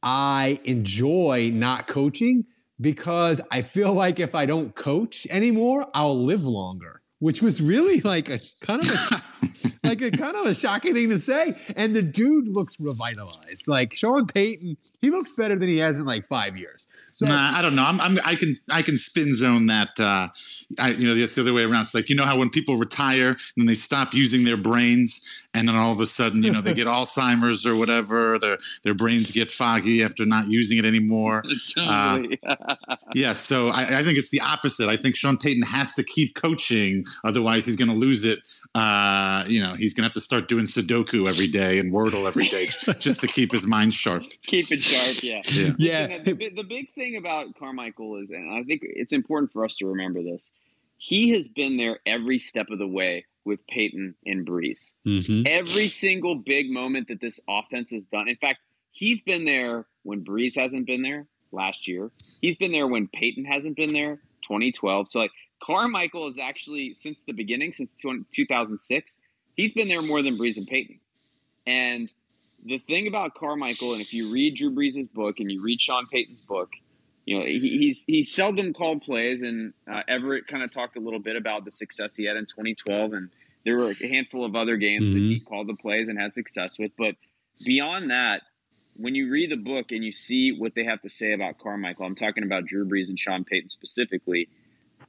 I 0.02 0.60
enjoy 0.64 1.50
not 1.52 1.88
coaching 1.88 2.44
because 2.80 3.40
I 3.50 3.62
feel 3.62 3.92
like 3.92 4.20
if 4.20 4.34
I 4.34 4.46
don't 4.46 4.74
coach 4.74 5.26
anymore, 5.30 5.86
I'll 5.94 6.24
live 6.24 6.44
longer. 6.44 6.97
Which 7.20 7.42
was 7.42 7.60
really 7.60 8.00
like 8.00 8.28
a 8.28 8.38
kind 8.60 8.80
of 8.80 8.88
a 8.88 9.68
like 9.88 10.02
a 10.02 10.10
kind 10.10 10.36
of 10.36 10.46
a 10.46 10.54
shocking 10.54 10.94
thing 10.94 11.08
to 11.08 11.18
say. 11.18 11.54
And 11.76 11.94
the 11.94 12.02
dude 12.02 12.48
looks 12.48 12.78
revitalized. 12.78 13.66
Like 13.66 13.94
Sean 13.94 14.26
Payton, 14.26 14.76
he 15.00 15.10
looks 15.10 15.32
better 15.32 15.56
than 15.56 15.68
he 15.68 15.78
has 15.78 15.98
in 15.98 16.06
like 16.06 16.28
five 16.28 16.56
years. 16.56 16.86
So 17.12 17.26
nah, 17.26 17.52
I 17.56 17.62
don't 17.62 17.74
know. 17.74 17.82
I'm, 17.84 18.00
I'm 18.00 18.18
I 18.24 18.36
can 18.36 18.54
I 18.70 18.82
can 18.82 18.96
spin 18.96 19.34
zone 19.34 19.66
that. 19.66 19.98
Uh, 19.98 20.28
I 20.78 20.90
you 20.90 21.08
know 21.08 21.20
it's 21.20 21.34
the 21.34 21.40
other 21.40 21.52
way 21.52 21.64
around. 21.64 21.82
It's 21.82 21.94
like 21.94 22.08
you 22.08 22.14
know 22.14 22.24
how 22.24 22.38
when 22.38 22.50
people 22.50 22.76
retire 22.76 23.36
and 23.56 23.68
they 23.68 23.74
stop 23.74 24.14
using 24.14 24.44
their 24.44 24.56
brains, 24.56 25.47
and 25.54 25.68
then 25.68 25.74
all 25.76 25.92
of 25.92 26.00
a 26.00 26.06
sudden 26.06 26.42
you 26.42 26.50
know 26.50 26.60
they 26.60 26.74
get 26.74 26.86
Alzheimer's 26.98 27.66
or 27.66 27.76
whatever. 27.76 28.38
Their 28.38 28.58
their 28.84 28.94
brains 28.94 29.30
get 29.30 29.50
foggy 29.50 30.02
after 30.02 30.24
not 30.24 30.46
using 30.48 30.78
it 30.78 30.84
anymore. 30.84 31.42
Uh, 31.76 32.22
yeah, 33.14 33.32
so 33.32 33.68
I, 33.68 34.00
I 34.00 34.02
think 34.02 34.18
it's 34.18 34.30
the 34.30 34.40
opposite. 34.40 34.88
I 34.88 34.96
think 34.96 35.16
Sean 35.16 35.36
Payton 35.36 35.62
has 35.62 35.94
to 35.94 36.02
keep 36.02 36.34
coaching 36.34 37.04
Otherwise, 37.24 37.66
he's 37.66 37.76
going 37.76 37.90
to 37.90 37.96
lose 37.96 38.24
it. 38.24 38.40
Uh, 38.74 39.44
you 39.46 39.62
know, 39.62 39.74
he's 39.74 39.94
going 39.94 40.02
to 40.02 40.06
have 40.06 40.12
to 40.12 40.20
start 40.20 40.48
doing 40.48 40.64
Sudoku 40.64 41.28
every 41.28 41.46
day 41.46 41.78
and 41.78 41.92
Wordle 41.92 42.26
every 42.26 42.48
day 42.48 42.66
just 42.98 43.20
to 43.20 43.26
keep 43.26 43.52
his 43.52 43.66
mind 43.66 43.94
sharp. 43.94 44.24
Keep 44.42 44.72
it 44.72 44.80
sharp, 44.80 45.22
yeah. 45.22 45.42
Yeah. 45.52 45.72
Yeah. 45.78 46.18
The, 46.22 46.50
the 46.50 46.64
big 46.64 46.92
thing 46.92 47.16
about 47.16 47.54
Carmichael 47.58 48.16
is, 48.16 48.30
and 48.30 48.52
I 48.52 48.62
think 48.62 48.82
it's 48.84 49.12
important 49.12 49.52
for 49.52 49.64
us 49.64 49.76
to 49.76 49.86
remember 49.86 50.22
this, 50.22 50.52
he 50.96 51.30
has 51.30 51.48
been 51.48 51.76
there 51.76 51.98
every 52.06 52.38
step 52.38 52.70
of 52.70 52.78
the 52.78 52.88
way 52.88 53.24
with 53.44 53.66
Payton 53.66 54.14
and 54.26 54.46
Brees. 54.46 54.94
Mm-hmm. 55.06 55.42
Every 55.46 55.88
single 55.88 56.36
big 56.36 56.70
moment 56.70 57.08
that 57.08 57.20
this 57.20 57.40
offense 57.48 57.90
has 57.92 58.04
done. 58.04 58.28
In 58.28 58.36
fact, 58.36 58.60
he's 58.90 59.20
been 59.20 59.44
there 59.44 59.86
when 60.02 60.24
Brees 60.24 60.56
hasn't 60.56 60.86
been 60.86 61.02
there 61.02 61.26
last 61.52 61.88
year. 61.88 62.10
He's 62.40 62.56
been 62.56 62.72
there 62.72 62.86
when 62.86 63.08
Payton 63.08 63.44
hasn't 63.44 63.76
been 63.76 63.92
there, 63.92 64.16
2012. 64.46 65.08
So 65.08 65.20
like 65.20 65.30
Carmichael 65.62 66.28
is 66.28 66.38
actually 66.38 66.94
since 66.94 67.22
the 67.26 67.32
beginning, 67.32 67.72
since 67.72 67.92
20- 68.04 68.24
2006, 68.32 69.20
he's 69.54 69.72
been 69.72 69.88
there 69.88 70.02
more 70.02 70.22
than 70.22 70.38
Brees 70.38 70.56
and 70.56 70.66
Payton. 70.66 71.00
And 71.66 72.12
the 72.64 72.78
thing 72.78 73.06
about 73.06 73.34
Carmichael, 73.34 73.92
and 73.92 74.00
if 74.00 74.12
you 74.12 74.32
read 74.32 74.56
Drew 74.56 74.74
Brees' 74.74 75.10
book 75.12 75.36
and 75.38 75.50
you 75.50 75.62
read 75.62 75.80
Sean 75.80 76.06
Payton's 76.06 76.40
book, 76.40 76.70
you 77.28 77.38
know 77.38 77.44
he, 77.44 77.58
he's 77.58 78.04
he's 78.06 78.32
seldom 78.32 78.72
called 78.72 79.02
plays, 79.02 79.42
and 79.42 79.74
uh, 79.90 80.00
Everett 80.08 80.46
kind 80.46 80.62
of 80.62 80.72
talked 80.72 80.96
a 80.96 81.00
little 81.00 81.18
bit 81.18 81.36
about 81.36 81.66
the 81.66 81.70
success 81.70 82.16
he 82.16 82.24
had 82.24 82.38
in 82.38 82.46
2012, 82.46 83.12
and 83.12 83.28
there 83.66 83.76
were 83.76 83.90
a 83.90 84.08
handful 84.08 84.46
of 84.46 84.56
other 84.56 84.78
games 84.78 85.12
that 85.12 85.18
he 85.18 85.38
called 85.38 85.68
the 85.68 85.74
plays 85.74 86.08
and 86.08 86.18
had 86.18 86.32
success 86.32 86.78
with. 86.78 86.92
But 86.96 87.16
beyond 87.62 88.10
that, 88.10 88.44
when 88.96 89.14
you 89.14 89.30
read 89.30 89.50
the 89.50 89.56
book 89.56 89.92
and 89.92 90.02
you 90.02 90.10
see 90.10 90.52
what 90.56 90.74
they 90.74 90.84
have 90.84 91.02
to 91.02 91.10
say 91.10 91.34
about 91.34 91.58
Carmichael, 91.58 92.06
I'm 92.06 92.14
talking 92.14 92.44
about 92.44 92.64
Drew 92.64 92.88
Brees 92.88 93.10
and 93.10 93.20
Sean 93.20 93.44
Payton 93.44 93.68
specifically. 93.68 94.48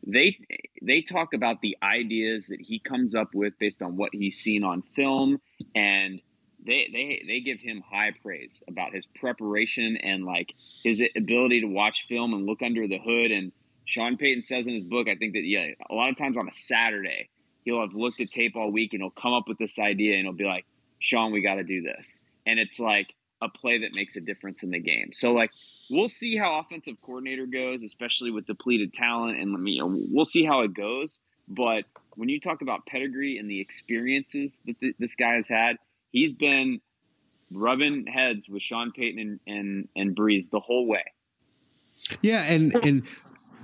They 0.05 0.37
they 0.81 1.01
talk 1.01 1.33
about 1.33 1.61
the 1.61 1.77
ideas 1.81 2.47
that 2.47 2.59
he 2.59 2.79
comes 2.79 3.15
up 3.15 3.33
with 3.33 3.53
based 3.59 3.81
on 3.81 3.95
what 3.95 4.09
he's 4.11 4.37
seen 4.37 4.65
on 4.65 4.81
film, 4.93 5.39
and 5.73 6.21
they 6.65 6.89
they 6.91 7.23
they 7.27 7.39
give 7.39 7.59
him 7.59 7.81
high 7.89 8.11
praise 8.21 8.61
about 8.67 8.93
his 8.93 9.05
preparation 9.05 9.97
and 9.97 10.25
like 10.25 10.53
his 10.83 11.01
ability 11.15 11.61
to 11.61 11.67
watch 11.67 12.05
film 12.07 12.33
and 12.33 12.45
look 12.45 12.61
under 12.61 12.87
the 12.87 12.97
hood. 12.97 13.31
And 13.31 13.51
Sean 13.85 14.17
Payton 14.17 14.43
says 14.43 14.67
in 14.67 14.73
his 14.73 14.83
book, 14.83 15.07
I 15.07 15.15
think 15.15 15.33
that 15.33 15.43
yeah, 15.43 15.67
a 15.89 15.93
lot 15.93 16.09
of 16.09 16.17
times 16.17 16.37
on 16.37 16.47
a 16.47 16.53
Saturday 16.53 17.29
he'll 17.63 17.81
have 17.81 17.93
looked 17.93 18.21
at 18.21 18.31
tape 18.31 18.55
all 18.55 18.71
week 18.71 18.93
and 18.93 19.01
he'll 19.01 19.09
come 19.09 19.33
up 19.33 19.47
with 19.47 19.57
this 19.57 19.79
idea 19.79 20.15
and 20.15 20.25
he'll 20.25 20.33
be 20.33 20.45
like, 20.45 20.65
Sean, 20.99 21.31
we 21.31 21.41
got 21.41 21.55
to 21.55 21.63
do 21.63 21.81
this, 21.81 22.21
and 22.45 22.59
it's 22.59 22.79
like 22.79 23.13
a 23.41 23.47
play 23.47 23.79
that 23.79 23.95
makes 23.95 24.17
a 24.17 24.21
difference 24.21 24.63
in 24.63 24.71
the 24.71 24.79
game. 24.79 25.11
So 25.13 25.31
like 25.31 25.51
we'll 25.89 26.09
see 26.09 26.37
how 26.37 26.59
offensive 26.59 26.95
coordinator 27.01 27.45
goes, 27.45 27.83
especially 27.83 28.31
with 28.31 28.45
depleted 28.45 28.93
talent, 28.93 29.39
and 29.39 29.67
you 29.67 29.79
know, 29.79 29.97
we'll 30.11 30.25
see 30.25 30.45
how 30.45 30.61
it 30.61 30.73
goes. 30.73 31.19
But 31.47 31.85
when 32.15 32.29
you 32.29 32.39
talk 32.39 32.61
about 32.61 32.85
pedigree 32.85 33.37
and 33.37 33.49
the 33.49 33.59
experiences 33.59 34.61
that 34.65 34.79
th- 34.79 34.95
this 34.99 35.15
guy 35.15 35.35
has 35.35 35.47
had, 35.47 35.77
he's 36.11 36.33
been 36.33 36.79
rubbing 37.51 38.05
heads 38.07 38.47
with 38.47 38.61
Sean 38.61 38.91
Payton 38.91 39.19
and, 39.19 39.39
and 39.47 39.87
and 39.95 40.15
Brees 40.15 40.49
the 40.49 40.59
whole 40.59 40.87
way. 40.87 41.03
Yeah, 42.21 42.43
and 42.43 42.73
and 42.85 43.07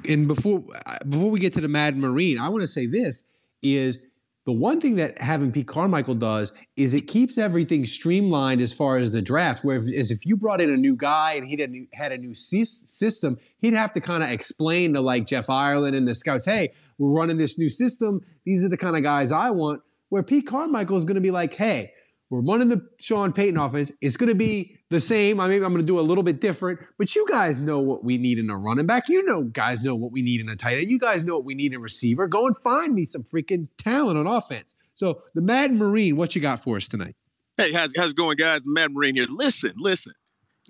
and 0.07 0.27
before 0.27 0.63
before 1.09 1.31
we 1.31 1.39
get 1.39 1.53
to 1.53 1.61
the 1.61 1.67
Mad 1.67 1.97
Marine, 1.97 2.39
I 2.39 2.49
want 2.49 2.61
to 2.61 2.67
say 2.67 2.85
this 2.85 3.25
is 3.61 3.99
the 4.45 4.51
one 4.51 4.79
thing 4.79 4.95
that 4.97 5.19
having 5.19 5.51
Pete 5.51 5.67
Carmichael 5.67 6.13
does 6.13 6.51
is 6.75 6.93
it 6.93 7.07
keeps 7.07 7.39
everything 7.39 7.85
streamlined 7.85 8.61
as 8.61 8.71
far 8.71 8.97
as 8.97 9.09
the 9.09 9.21
draft. 9.21 9.63
Whereas 9.63 10.11
if 10.11 10.23
you 10.23 10.37
brought 10.37 10.61
in 10.61 10.69
a 10.69 10.77
new 10.77 10.95
guy 10.95 11.33
and 11.33 11.47
he 11.47 11.51
had 11.59 11.61
a 11.61 11.67
new, 11.67 11.87
had 11.93 12.11
a 12.11 12.17
new 12.17 12.35
system, 12.35 13.37
he'd 13.59 13.73
have 13.73 13.91
to 13.93 14.01
kind 14.01 14.23
of 14.23 14.29
explain 14.29 14.93
to 14.93 15.01
like 15.01 15.25
Jeff 15.25 15.49
Ireland 15.49 15.95
and 15.95 16.07
the 16.07 16.13
scouts, 16.13 16.45
"Hey, 16.45 16.71
we're 16.99 17.09
running 17.09 17.37
this 17.37 17.57
new 17.57 17.69
system. 17.69 18.21
These 18.45 18.63
are 18.63 18.69
the 18.69 18.77
kind 18.77 18.95
of 18.95 19.03
guys 19.03 19.31
I 19.31 19.49
want." 19.49 19.81
Where 20.09 20.21
Pete 20.21 20.45
Carmichael 20.45 20.97
is 20.97 21.05
going 21.05 21.15
to 21.15 21.21
be 21.21 21.31
like, 21.31 21.55
"Hey, 21.55 21.91
we're 22.30 22.41
running 22.41 22.69
the 22.69 22.88
Sean 22.99 23.32
Payton 23.32 23.57
offense. 23.57 23.91
It's 24.01 24.17
going 24.17 24.30
to 24.30 24.36
be 24.36 24.78
the 24.89 24.99
same. 24.99 25.39
I 25.39 25.47
mean, 25.47 25.63
I'm 25.63 25.71
going 25.71 25.86
to 25.86 25.88
do 25.88 25.99
a 25.99 26.01
little 26.01 26.23
bit 26.23 26.41
different, 26.41 26.80
but 26.97 27.15
you 27.15 27.26
guys 27.30 27.59
know 27.59 27.80
what 27.80 28.03
we 28.03 28.17
need 28.17 28.39
in 28.39 28.49
a 28.49 28.57
running 28.57 28.88
back. 28.88 29.09
You 29.09 29.23
know, 29.23 29.43
guys 29.43 29.82
know 29.84 29.95
what 29.95 30.11
we 30.11 30.21
need 30.21 30.41
in 30.41 30.49
a 30.49 30.55
tight 30.55 30.78
end. 30.78 30.89
You 30.89 30.99
guys 30.99 31.23
know 31.23 31.36
what 31.36 31.45
we 31.45 31.53
need 31.53 31.73
in 31.73 31.78
a 31.78 31.82
receiver. 31.82 32.28
Go 32.28 32.47
and 32.47 32.57
find 32.57 32.93
me 32.93 33.05
some 33.05 33.23
freaking 33.23 33.67
talent 33.78 34.17
on 34.17 34.28
offense. 34.28 34.76
So, 34.95 35.21
the 35.34 35.41
Mad 35.41 35.71
Marine, 35.71 36.15
what 36.15 36.36
you 36.36 36.41
got 36.41 36.63
for 36.63 36.78
us 36.78 36.88
tonight? 36.88 37.15
Hey, 37.57 37.71
how's, 37.71 37.93
how's 37.95 38.11
it 38.11 38.17
going, 38.17 38.36
guys? 38.38 38.61
Matt 38.65 38.91
Marine 38.91 39.15
here. 39.15 39.28
Listen, 39.30 39.73
listen, 39.78 40.13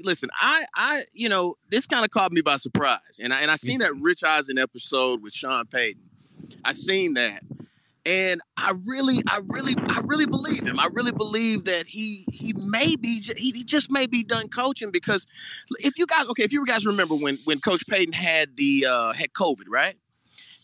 listen. 0.03 0.29
I, 0.39 0.65
I, 0.75 1.03
you 1.13 1.29
know, 1.29 1.55
this 1.71 1.87
kind 1.87 2.05
of 2.05 2.11
caught 2.11 2.31
me 2.31 2.41
by 2.41 2.57
surprise, 2.57 3.19
and 3.19 3.33
I 3.33 3.41
and 3.41 3.49
I 3.49 3.55
seen 3.55 3.79
that 3.79 3.95
Rich 3.99 4.23
Eisen 4.23 4.57
episode 4.57 5.23
with 5.23 5.33
Sean 5.33 5.65
Payton. 5.65 6.01
I 6.63 6.73
seen 6.73 7.15
that, 7.15 7.41
and 8.05 8.41
I 8.57 8.73
really, 8.85 9.17
I 9.27 9.41
really, 9.47 9.75
I 9.89 10.01
really 10.03 10.25
believe 10.25 10.65
him. 10.65 10.79
I 10.79 10.89
really 10.93 11.11
believe 11.11 11.65
that 11.65 11.85
he, 11.87 12.25
he 12.31 12.53
may 12.53 12.95
be, 12.95 13.19
he, 13.19 13.51
he 13.51 13.63
just 13.63 13.89
may 13.89 14.05
be 14.05 14.23
done 14.23 14.47
coaching 14.49 14.91
because 14.91 15.25
if 15.79 15.97
you 15.97 16.05
guys, 16.05 16.27
okay, 16.27 16.43
if 16.43 16.53
you 16.53 16.65
guys 16.65 16.85
remember 16.85 17.15
when 17.15 17.39
when 17.45 17.59
Coach 17.59 17.85
Payton 17.87 18.13
had 18.13 18.57
the 18.57 18.85
uh, 18.87 19.13
had 19.13 19.33
COVID, 19.33 19.65
right, 19.67 19.95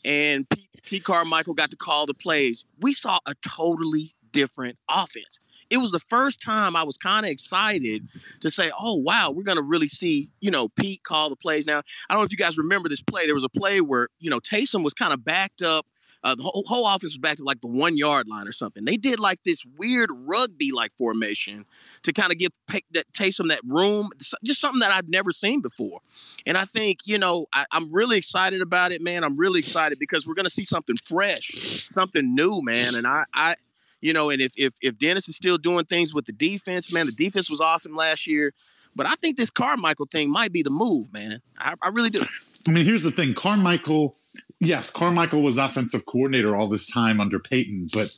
and 0.05 0.47
Pete, 0.49 0.69
Pete 0.83 1.03
Carmichael 1.03 1.53
got 1.53 1.71
to 1.71 1.77
call 1.77 2.05
the 2.05 2.13
plays, 2.13 2.65
we 2.79 2.93
saw 2.93 3.19
a 3.25 3.33
totally 3.43 4.15
different 4.31 4.77
offense 4.89 5.39
it 5.71 5.77
was 5.77 5.91
the 5.91 6.01
first 6.01 6.41
time 6.41 6.75
I 6.75 6.83
was 6.83 6.97
kind 6.97 7.25
of 7.25 7.31
excited 7.31 8.07
to 8.41 8.51
say, 8.51 8.71
"Oh 8.79 8.95
wow, 8.97 9.31
we're 9.31 9.43
gonna 9.43 9.61
really 9.61 9.87
see 9.87 10.29
you 10.41 10.51
know 10.51 10.67
Pete 10.67 11.01
call 11.03 11.29
the 11.29 11.35
plays." 11.35 11.65
Now 11.65 11.79
I 12.09 12.13
don't 12.13 12.19
know 12.19 12.25
if 12.25 12.31
you 12.31 12.37
guys 12.37 12.57
remember 12.57 12.89
this 12.89 13.01
play. 13.01 13.25
There 13.25 13.33
was 13.33 13.45
a 13.45 13.49
play 13.49 13.79
where 13.79 14.09
you 14.19 14.29
know 14.29 14.39
Taysom 14.39 14.83
was 14.83 14.93
kind 14.93 15.13
of 15.13 15.23
backed 15.23 15.61
up. 15.61 15.85
Uh, 16.23 16.35
the 16.35 16.43
whole, 16.43 16.63
whole 16.67 16.87
offense 16.87 17.13
was 17.13 17.17
back 17.17 17.37
to 17.37 17.43
like 17.43 17.61
the 17.61 17.67
one 17.67 17.97
yard 17.97 18.27
line 18.27 18.47
or 18.47 18.51
something. 18.51 18.85
They 18.85 18.97
did 18.97 19.19
like 19.19 19.41
this 19.43 19.63
weird 19.77 20.09
rugby 20.11 20.71
like 20.71 20.91
formation 20.97 21.65
to 22.03 22.13
kind 22.13 22.31
of 22.31 22.37
give 22.37 22.51
that 22.91 23.11
Taysom 23.11 23.49
that 23.49 23.61
room, 23.63 24.09
just 24.43 24.61
something 24.61 24.79
that 24.81 24.91
I'd 24.91 25.09
never 25.09 25.31
seen 25.31 25.61
before. 25.61 25.99
And 26.45 26.57
I 26.57 26.65
think 26.65 26.99
you 27.05 27.17
know 27.17 27.47
I, 27.53 27.65
I'm 27.71 27.91
really 27.91 28.17
excited 28.17 28.61
about 28.61 28.91
it, 28.91 29.01
man. 29.01 29.23
I'm 29.23 29.37
really 29.37 29.59
excited 29.59 29.97
because 29.99 30.27
we're 30.27 30.35
gonna 30.35 30.49
see 30.49 30.65
something 30.65 30.95
fresh, 30.95 31.85
something 31.87 32.35
new, 32.35 32.61
man. 32.61 32.95
And 32.95 33.07
I 33.07 33.25
I 33.33 33.55
you 34.01 34.13
know, 34.13 34.29
and 34.29 34.41
if 34.41 34.53
if 34.57 34.73
if 34.81 34.97
Dennis 34.97 35.29
is 35.29 35.35
still 35.35 35.57
doing 35.57 35.85
things 35.85 36.13
with 36.13 36.25
the 36.25 36.31
defense, 36.31 36.91
man, 36.91 37.05
the 37.05 37.11
defense 37.11 37.49
was 37.49 37.61
awesome 37.61 37.95
last 37.95 38.27
year. 38.27 38.53
But 38.95 39.07
I 39.07 39.15
think 39.15 39.37
this 39.37 39.49
Carmichael 39.49 40.07
thing 40.07 40.29
might 40.29 40.51
be 40.51 40.63
the 40.63 40.69
move, 40.69 41.13
man. 41.13 41.41
I, 41.57 41.75
I 41.81 41.89
really 41.89 42.09
do. 42.09 42.23
I 42.67 42.71
mean, 42.71 42.85
here's 42.85 43.03
the 43.03 43.11
thing: 43.11 43.33
Carmichael. 43.33 44.15
Yes, 44.61 44.91
Carmichael 44.91 45.41
was 45.41 45.57
offensive 45.57 46.05
coordinator 46.05 46.55
all 46.55 46.67
this 46.67 46.85
time 46.87 47.19
under 47.19 47.39
Payton, 47.39 47.89
but 47.91 48.11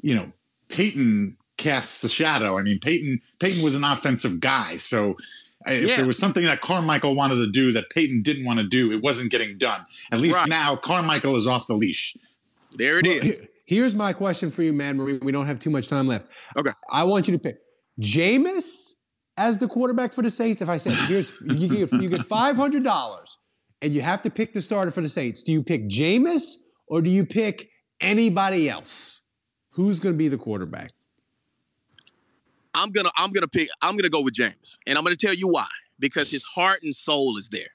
you 0.00 0.14
know, 0.14 0.32
Payton 0.68 1.36
casts 1.58 2.00
the 2.00 2.08
shadow. 2.08 2.58
I 2.58 2.62
mean, 2.62 2.78
Payton 2.80 3.20
Payton 3.40 3.62
was 3.62 3.74
an 3.74 3.84
offensive 3.84 4.40
guy, 4.40 4.78
so 4.78 5.10
uh, 5.68 5.72
if 5.72 5.88
Yeah. 5.88 5.96
there 5.98 6.06
was 6.06 6.18
something 6.18 6.44
that 6.44 6.60
Carmichael 6.62 7.14
wanted 7.14 7.36
to 7.36 7.50
do 7.52 7.72
that 7.72 7.90
Payton 7.90 8.22
didn't 8.22 8.44
want 8.46 8.58
to 8.58 8.66
do, 8.66 8.90
it 8.90 9.02
wasn't 9.02 9.30
getting 9.30 9.58
done. 9.58 9.82
At 10.10 10.20
least 10.20 10.34
Right. 10.36 10.48
now, 10.48 10.74
Carmichael 10.76 11.36
is 11.36 11.46
off 11.46 11.66
the 11.68 11.74
leash. 11.74 12.16
There 12.78 12.98
it 12.98 13.06
Well, 13.06 13.18
is. 13.18 13.40
here's 13.66 13.94
my 13.94 14.12
question 14.14 14.50
for 14.50 14.62
you, 14.62 14.72
man. 14.72 14.96
Marine. 14.96 15.20
We 15.22 15.30
don't 15.30 15.46
have 15.46 15.58
too 15.58 15.70
much 15.70 15.88
time 15.88 16.06
left. 16.06 16.30
Okay. 16.56 16.70
I 16.90 17.04
want 17.04 17.28
you 17.28 17.32
to 17.32 17.38
pick 17.38 17.58
Jameis 18.00 18.94
as 19.36 19.58
the 19.58 19.68
quarterback 19.68 20.14
for 20.14 20.22
the 20.22 20.30
Saints. 20.30 20.62
If 20.62 20.68
I 20.68 20.78
said, 20.78 20.92
here's 21.06 21.32
you 21.44 21.68
get 21.68 21.92
you 21.92 22.08
get 22.08 22.26
five 22.26 22.56
hundred 22.56 22.82
dollars 22.82 23.36
and 23.82 23.92
you 23.92 24.00
have 24.00 24.22
to 24.22 24.30
pick 24.30 24.54
the 24.54 24.60
starter 24.60 24.90
for 24.90 25.02
the 25.02 25.08
Saints, 25.08 25.42
do 25.42 25.52
you 25.52 25.62
pick 25.62 25.88
Jameis 25.88 26.54
or 26.86 27.02
do 27.02 27.10
you 27.10 27.26
pick 27.26 27.68
anybody 28.00 28.70
else? 28.70 29.22
Who's 29.70 30.00
going 30.00 30.14
to 30.14 30.18
be 30.18 30.28
the 30.28 30.38
quarterback? 30.38 30.90
I'm 32.74 32.90
gonna 32.90 33.10
I'm 33.16 33.32
gonna 33.32 33.48
pick 33.48 33.68
I'm 33.82 33.96
gonna 33.96 34.08
go 34.08 34.22
with 34.22 34.32
Jameis, 34.34 34.78
and 34.86 34.96
I'm 34.96 35.04
gonna 35.04 35.14
tell 35.16 35.34
you 35.34 35.46
why. 35.48 35.66
Because 35.98 36.30
his 36.30 36.42
heart 36.42 36.80
and 36.82 36.94
soul 36.94 37.36
is 37.36 37.50
there. 37.50 37.68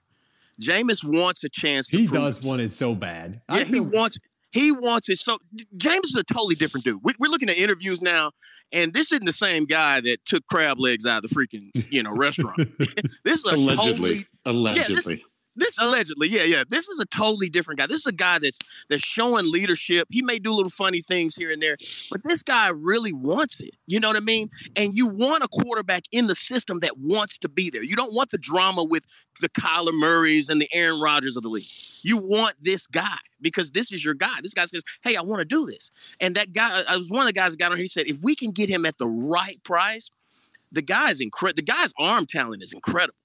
Jameis 0.60 1.04
wants 1.04 1.44
a 1.44 1.50
chance. 1.50 1.88
To 1.90 1.98
He 1.98 2.08
prove 2.08 2.20
does 2.20 2.42
want 2.42 2.62
it 2.62 2.74
so 2.74 2.96
bad. 2.96 3.40
Yeah, 3.52 3.64
he 3.64 3.80
wants 3.80 4.18
he 4.52 4.72
wants 4.72 5.08
it. 5.10 5.20
So 5.20 5.38
Jameis 5.78 6.06
is 6.06 6.16
a 6.16 6.24
totally 6.24 6.56
different 6.56 6.84
dude. 6.84 7.00
We, 7.04 7.14
we're 7.20 7.30
looking 7.30 7.48
at 7.50 7.58
interviews 7.58 8.02
now, 8.02 8.32
and 8.72 8.92
this 8.92 9.12
isn't 9.12 9.26
the 9.26 9.34
same 9.34 9.66
guy 9.66 10.02
that 10.02 10.26
took 10.26 10.46
crab 10.48 10.80
legs 10.80 11.06
out 11.06 11.24
of 11.24 11.30
the 11.30 11.36
freaking 11.36 11.70
you 11.92 12.02
know 12.02 12.12
restaurant. 12.16 12.58
this 13.24 13.44
is 13.44 13.46
a 13.46 13.56
Allegedly, 13.56 14.26
totally 14.44 14.76
Yeah, 14.76 14.88
this- 14.88 15.06
allegedly. 15.06 15.24
This 15.58 15.78
allegedly, 15.78 16.30
yeah, 16.30 16.44
yeah. 16.44 16.64
This 16.70 16.88
is 16.88 17.00
a 17.00 17.06
totally 17.06 17.50
different 17.50 17.80
guy. 17.80 17.88
This 17.88 17.98
is 18.00 18.06
a 18.06 18.12
guy 18.14 18.40
that's 18.40 18.60
that's 18.90 19.02
showing 19.02 19.52
leadership. 19.52 20.08
He 20.10 20.22
may 20.22 20.40
do 20.40 20.52
little 20.54 20.70
funny 20.70 21.02
things 21.02 21.36
here 21.36 21.52
and 21.52 21.62
there, 21.62 21.76
but 22.10 22.24
this 22.24 22.44
guy 22.44 22.70
really 22.70 23.12
wants 23.12 23.60
it. 23.60 23.72
You 23.88 24.00
know 24.00 24.08
what 24.08 24.18
I 24.18 24.22
mean? 24.22 24.50
And 24.76 24.96
you 24.96 25.08
want 25.08 25.44
a 25.44 25.48
quarterback 25.48 26.04
in 26.12 26.28
the 26.28 26.36
system 26.36 26.80
that 26.80 26.98
wants 26.98 27.38
to 27.40 27.50
be 27.50 27.70
there. 27.70 27.84
You 27.84 27.96
don't 27.96 28.14
want 28.14 28.30
the 28.30 28.38
drama 28.38 28.84
with 28.84 29.04
the 29.42 29.50
Kyler 29.50 29.94
Murrays 29.94 30.48
and 30.50 30.62
the 30.62 30.70
Aaron 30.74 31.00
Rodgers 31.02 31.36
of 31.36 31.44
the 31.44 31.50
league. 31.50 31.68
You 32.04 32.18
want 32.18 32.56
this 32.62 32.88
guy 32.88 33.18
because 33.42 33.72
this 33.72 33.92
is 33.92 34.04
your 34.06 34.14
guy. 34.14 34.40
This 34.42 34.54
guy 34.54 34.66
says, 34.66 34.84
"Hey, 35.02 35.16
I 35.16 35.22
want 35.22 35.40
to 35.40 35.46
do 35.46 35.66
this." 35.66 35.92
And 36.22 36.36
that 36.36 36.54
guy, 36.54 36.72
uh, 36.72 36.84
I 36.88 36.98
was 36.98 37.10
one 37.10 37.22
of 37.22 37.28
the 37.28 37.34
guys 37.34 37.52
that 37.52 37.60
got 37.60 37.72
on. 37.72 37.78
here, 37.78 37.84
He 37.84 37.90
said, 37.90 38.08
"If 38.08 38.18
we 38.22 38.36
can 38.36 38.52
get 38.52 38.70
him 38.70 38.86
at 38.86 38.98
the 38.98 39.08
right 39.08 39.62
price, 39.64 40.10
the 40.72 40.82
guy's 40.82 41.20
incredible. 41.20 41.56
The 41.58 41.64
guy's 41.72 41.94
arm 41.98 42.26
talent 42.26 42.62
is 42.64 42.72
incredible. 42.74 43.16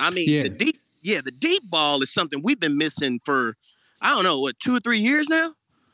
I 0.00 0.10
mean, 0.10 0.28
Yeah. 0.28 0.42
the 0.44 0.48
deep, 0.48 0.80
yeah, 1.04 1.20
the 1.24 1.30
deep 1.30 1.62
ball 1.70 2.02
is 2.02 2.12
something 2.12 2.40
we've 2.42 2.58
been 2.58 2.76
missing 2.78 3.20
for, 3.24 3.54
I 4.00 4.08
don't 4.14 4.24
know, 4.24 4.40
what 4.40 4.58
two 4.58 4.74
or 4.74 4.80
three 4.80 4.98
years 4.98 5.28
now. 5.28 5.50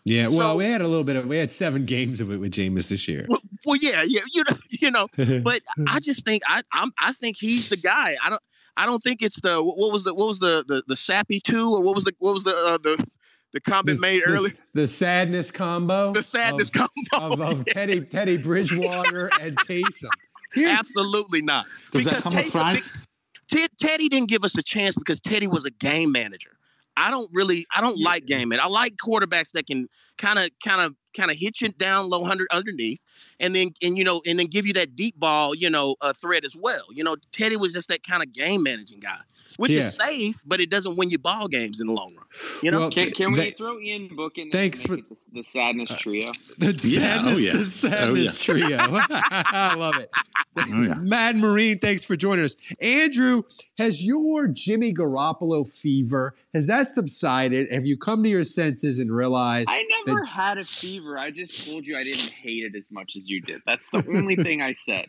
Yeah, 0.06 0.28
well, 0.28 0.52
So- 0.52 0.56
we 0.56 0.64
had 0.64 0.80
a 0.80 0.88
little 0.88 1.04
bit 1.04 1.16
of 1.16 1.26
we 1.26 1.36
had 1.36 1.50
seven 1.50 1.84
games 1.84 2.20
of 2.22 2.30
it 2.32 2.38
with 2.38 2.52
Jameis 2.52 2.88
this 2.88 3.06
year. 3.06 3.26
Well, 3.28 3.40
well, 3.66 3.76
yeah, 3.76 4.02
yeah, 4.06 4.22
you 4.32 4.42
know, 4.48 4.56
you 5.16 5.26
know, 5.26 5.40
but 5.42 5.60
I 5.88 6.00
just 6.00 6.24
think 6.24 6.42
I 6.48 6.62
I'm 6.72 6.90
I 6.98 7.12
think 7.12 7.36
he's 7.38 7.68
the 7.68 7.76
guy. 7.76 8.16
I 8.24 8.30
don't 8.30 8.42
I 8.76 8.86
don't 8.86 9.02
think 9.02 9.20
it's 9.20 9.40
the 9.42 9.62
what 9.62 9.92
was 9.92 10.04
the 10.04 10.14
what 10.14 10.28
was 10.28 10.38
the 10.38 10.64
the, 10.66 10.82
the 10.86 10.96
sappy 10.96 11.40
two 11.40 11.70
or 11.74 11.82
what 11.82 11.94
was 11.94 12.04
the 12.04 12.12
what 12.18 12.32
was 12.32 12.44
the 12.44 12.56
uh, 12.56 12.78
the 12.78 13.04
the 13.52 13.60
comment 13.60 14.00
made 14.00 14.22
earlier? 14.26 14.54
the 14.74 14.86
sadness 14.86 15.50
combo. 15.50 16.12
The 16.12 16.22
sadness 16.22 16.70
of, 16.74 16.88
combo 17.12 17.42
of, 17.44 17.58
of 17.58 17.66
Teddy 17.74 18.00
Teddy 18.00 18.38
Bridgewater 18.42 19.28
and 19.40 19.56
Taysom. 19.58 20.08
Here- 20.54 20.68
Absolutely 20.70 21.42
not. 21.42 21.66
Does 21.92 22.04
that 22.04 22.10
Because 22.16 22.22
come 22.22 22.34
with 22.36 22.46
Taysom- 22.46 22.50
fries? 22.52 23.06
Ted, 23.50 23.70
Teddy 23.80 24.08
didn't 24.08 24.28
give 24.28 24.44
us 24.44 24.56
a 24.56 24.62
chance 24.62 24.94
because 24.94 25.20
Teddy 25.20 25.46
was 25.46 25.64
a 25.64 25.70
game 25.70 26.12
manager. 26.12 26.50
I 26.96 27.10
don't 27.10 27.30
really, 27.32 27.66
I 27.74 27.80
don't 27.80 27.98
like 27.98 28.26
game 28.26 28.50
man. 28.50 28.60
I 28.60 28.66
like 28.66 28.96
quarterbacks 28.96 29.52
that 29.52 29.66
can 29.66 29.88
kind 30.18 30.38
of, 30.38 30.50
kind 30.64 30.80
of, 30.80 30.94
kind 31.16 31.30
of 31.30 31.36
hit 31.38 31.60
you 31.60 31.68
down 31.70 32.08
low 32.08 32.24
hundred 32.24 32.48
underneath, 32.52 33.00
and 33.38 33.54
then, 33.54 33.74
and 33.82 33.96
you 33.98 34.04
know, 34.04 34.20
and 34.26 34.38
then 34.38 34.46
give 34.46 34.66
you 34.66 34.72
that 34.74 34.96
deep 34.96 35.18
ball, 35.18 35.54
you 35.54 35.70
know, 35.70 35.96
uh, 36.00 36.12
threat 36.12 36.44
as 36.44 36.56
well. 36.56 36.82
You 36.92 37.04
know, 37.04 37.16
Teddy 37.32 37.56
was 37.56 37.72
just 37.72 37.88
that 37.88 38.02
kind 38.02 38.22
of 38.22 38.32
game 38.32 38.62
managing 38.62 39.00
guy, 39.00 39.16
which 39.56 39.70
Yeah. 39.72 39.80
is 39.80 39.94
safe, 39.94 40.42
but 40.46 40.60
it 40.60 40.70
doesn't 40.70 40.96
win 40.96 41.10
you 41.10 41.18
ball 41.18 41.48
games 41.48 41.80
in 41.80 41.86
the 41.86 41.92
long 41.92 42.14
run. 42.14 42.26
You 42.62 42.70
know, 42.70 42.80
Well, 42.80 42.90
Can, 42.90 43.10
can 43.12 43.32
we 43.32 43.38
They- 43.38 43.50
throw 43.52 43.78
Ian 43.80 44.14
Book 44.16 44.38
in 44.38 44.50
there? 44.50 44.60
Thanks 44.62 44.82
for- 44.82 44.96
the, 44.96 45.04
the 45.32 45.42
sadness 45.42 45.90
trio. 45.98 46.32
The 46.58 46.72
Yeah, 46.84 47.18
oh, 47.20 47.34
sadness, 47.34 47.46
yeah. 47.46 47.52
the 47.56 47.66
sadness 47.66 48.44
trio. 48.44 48.76
I 48.80 49.74
love 49.74 49.96
it. 49.96 50.10
Oh, 50.58 50.64
yeah. 50.82 50.94
Mad 50.94 51.36
Marine, 51.36 51.78
thanks 51.78 52.04
for 52.04 52.16
joining 52.16 52.44
us. 52.44 52.56
Andrew, 52.82 53.42
has 53.78 54.04
your 54.04 54.46
Jimmy 54.48 54.92
Garoppolo 54.92 55.66
fever 55.70 56.34
has 56.52 56.66
that 56.66 56.90
subsided? 56.90 57.70
Have 57.72 57.86
you 57.86 57.96
come 57.96 58.22
to 58.24 58.28
your 58.28 58.42
senses 58.42 58.98
and 58.98 59.14
realized? 59.14 59.68
I 59.70 59.84
never 60.04 60.24
had 60.24 60.58
a 60.58 60.64
fever. 60.64 61.16
I 61.16 61.30
just 61.30 61.66
told 61.70 61.86
you 61.86 61.96
I 61.96 62.02
didn't 62.02 62.30
hate 62.32 62.64
it 62.64 62.76
as 62.76 62.90
much 62.90 63.09
as 63.16 63.28
you 63.28 63.40
did. 63.40 63.60
That's 63.66 63.90
the 63.90 64.04
only 64.08 64.36
thing 64.36 64.62
I 64.62 64.74
said. 64.86 65.06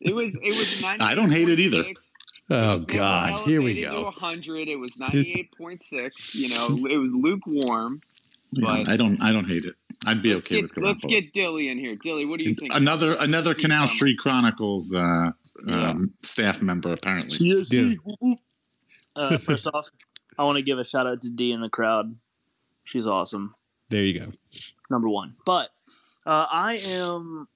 It 0.00 0.14
was 0.14 0.36
it 0.36 0.48
was 0.48 0.82
ninety. 0.82 1.02
I 1.04 1.14
don't 1.14 1.30
hate 1.32 1.48
it 1.48 1.58
either. 1.60 1.84
Oh 2.50 2.78
God, 2.80 3.46
here 3.46 3.60
we 3.60 3.74
To 3.74 3.80
go. 3.82 4.02
100, 4.04 4.68
it 4.68 4.78
was 4.78 4.92
98.6. 4.92 6.34
You 6.34 6.48
know, 6.50 6.86
it 6.90 6.96
was 6.96 7.10
lukewarm. 7.12 8.00
Yeah, 8.52 8.64
But- 8.64 8.88
I 8.88 8.96
don't 8.96 9.20
I 9.22 9.32
don't 9.32 9.46
hate 9.48 9.64
it. 9.64 9.74
I'd 10.06 10.22
be 10.22 10.34
okay 10.34 10.60
get, 10.60 10.76
with 10.76 10.84
let's 10.84 11.04
get 11.04 11.32
Dilly 11.32 11.68
in 11.68 11.78
here. 11.78 11.96
Dilly, 11.96 12.26
what 12.26 12.38
do 12.38 12.44
you 12.44 12.54
think? 12.54 12.72
Another 12.72 13.16
another 13.18 13.54
Pete 13.54 13.62
Canal 13.64 13.78
Carmichael? 13.78 13.96
Street 13.96 14.18
Chronicles 14.18 14.94
uh, 14.94 15.32
Yeah. 15.66 15.88
um, 15.90 16.12
staff 16.22 16.62
member 16.62 16.92
apparently. 16.92 17.58
Yeah. 17.70 18.36
Uh, 19.16 19.38
first 19.38 19.66
off, 19.66 19.88
I 20.38 20.44
want 20.44 20.58
to 20.58 20.62
give 20.62 20.78
a 20.78 20.84
shout 20.84 21.06
out 21.08 21.22
to 21.22 21.30
D 21.30 21.50
in 21.50 21.60
the 21.60 21.70
crowd. 21.70 22.14
She's 22.84 23.06
awesome. 23.06 23.54
There 23.88 24.02
you 24.04 24.20
go. 24.20 24.32
Number 24.90 25.08
one, 25.08 25.34
but 25.44 25.70
uh, 26.26 26.46
I 26.50 26.78
am 26.84 27.48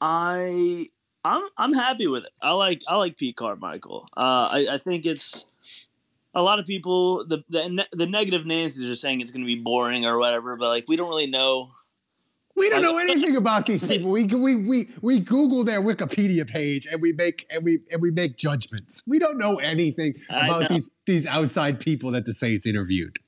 I 0.00 0.86
I'm 1.24 1.42
I'm 1.56 1.72
happy 1.72 2.06
with 2.06 2.24
it. 2.24 2.30
I 2.40 2.52
like 2.52 2.82
I 2.88 2.96
like 2.96 3.16
Pete 3.16 3.36
Carmichael. 3.36 4.08
Uh, 4.16 4.48
I, 4.50 4.66
I 4.72 4.78
think 4.78 5.06
it's 5.06 5.46
a 6.34 6.42
lot 6.42 6.58
of 6.58 6.66
people 6.66 7.26
the 7.26 7.44
the 7.48 7.86
the 7.92 8.06
negative 8.06 8.46
Nancy's 8.46 8.88
are 8.88 8.94
saying 8.94 9.20
it's 9.20 9.30
going 9.30 9.42
to 9.42 9.46
be 9.46 9.60
boring 9.60 10.06
or 10.06 10.18
whatever, 10.18 10.56
but 10.56 10.68
like 10.68 10.84
we 10.88 10.96
don't 10.96 11.08
really 11.08 11.26
know. 11.26 11.70
We 12.54 12.68
don't 12.68 12.82
know 12.82 12.98
anything 12.98 13.34
about 13.34 13.64
these 13.64 13.82
people. 13.82 14.10
We 14.10 14.24
we 14.24 14.56
we 14.56 14.90
we 15.00 15.20
Google 15.20 15.64
their 15.64 15.80
Wikipedia 15.80 16.46
page 16.46 16.86
and 16.86 17.00
we 17.00 17.12
make 17.12 17.46
and 17.50 17.64
we 17.64 17.80
and 17.90 18.02
we 18.02 18.10
make 18.10 18.36
judgments. 18.36 19.02
We 19.06 19.18
don't 19.18 19.38
know 19.38 19.56
anything 19.56 20.14
about 20.28 20.68
these 20.68 20.90
these 21.06 21.26
outside 21.26 21.80
people 21.80 22.10
that 22.12 22.26
the 22.26 22.34
Saints 22.34 22.66
interviewed. 22.66 23.18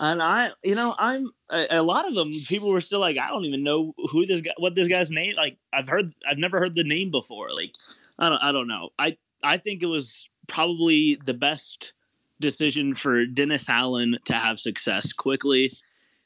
And 0.00 0.22
I, 0.22 0.50
you 0.62 0.74
know, 0.74 0.94
I'm 0.98 1.30
a, 1.50 1.66
a 1.70 1.82
lot 1.82 2.06
of 2.06 2.14
them. 2.14 2.32
People 2.46 2.70
were 2.70 2.80
still 2.80 3.00
like, 3.00 3.16
I 3.18 3.28
don't 3.28 3.44
even 3.44 3.62
know 3.62 3.94
who 4.10 4.26
this 4.26 4.40
guy, 4.40 4.52
what 4.58 4.74
this 4.74 4.88
guy's 4.88 5.10
name. 5.10 5.34
Like, 5.36 5.58
I've 5.72 5.88
heard, 5.88 6.12
I've 6.28 6.38
never 6.38 6.58
heard 6.58 6.74
the 6.74 6.84
name 6.84 7.10
before. 7.10 7.52
Like, 7.52 7.72
I 8.18 8.28
don't, 8.28 8.42
I 8.42 8.52
don't 8.52 8.68
know. 8.68 8.90
I, 8.98 9.16
I 9.42 9.56
think 9.56 9.82
it 9.82 9.86
was 9.86 10.28
probably 10.46 11.18
the 11.24 11.34
best 11.34 11.92
decision 12.40 12.94
for 12.94 13.26
Dennis 13.26 13.68
Allen 13.68 14.18
to 14.24 14.34
have 14.34 14.58
success 14.58 15.12
quickly, 15.12 15.72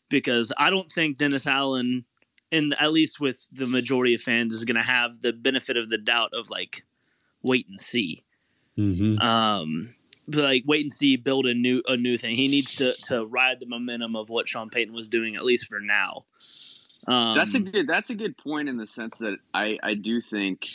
because 0.09 0.53
I 0.59 0.71
don't 0.71 0.91
think 0.91 1.19
Dennis 1.19 1.47
Allen, 1.47 2.05
and 2.51 2.75
at 2.81 2.93
least 2.93 3.21
with 3.21 3.47
the 3.53 3.67
majority 3.67 4.15
of 4.15 4.21
fans, 4.21 4.55
is 4.55 4.65
going 4.65 4.81
to 4.81 4.87
have 4.87 5.21
the 5.21 5.33
benefit 5.33 5.77
of 5.77 5.91
the 5.91 5.99
doubt 5.99 6.31
of 6.35 6.51
like, 6.51 6.85
wait 7.43 7.67
and 7.69 7.79
see 7.79 8.23
Mm-hmm. 8.79 9.19
um 9.19 9.93
like 10.35 10.63
wait 10.67 10.83
and 10.85 10.93
see 10.93 11.17
build 11.17 11.47
a 11.47 11.55
new 11.55 11.83
a 11.89 11.97
new 11.97 12.17
thing 12.17 12.35
he 12.35 12.49
needs 12.49 12.75
to 12.77 12.95
to 13.03 13.25
ride 13.27 13.61
the 13.61 13.67
momentum 13.67 14.17
of 14.17 14.29
what 14.29 14.49
sean 14.49 14.69
payton 14.71 14.95
was 14.95 15.09
doing 15.09 15.37
at 15.37 15.43
least 15.45 15.67
for 15.67 15.81
now 15.81 16.25
um 17.07 17.35
that's 17.37 17.55
a 17.55 17.61
good. 17.61 17.89
That's 17.89 18.11
a 18.11 18.15
good 18.15 18.37
point 18.37 18.69
in 18.69 18.77
the 18.77 18.87
sense 18.87 19.17
that 19.19 19.39
I 19.55 19.79
I 19.83 19.95
do 19.95 20.21
think 20.21 20.67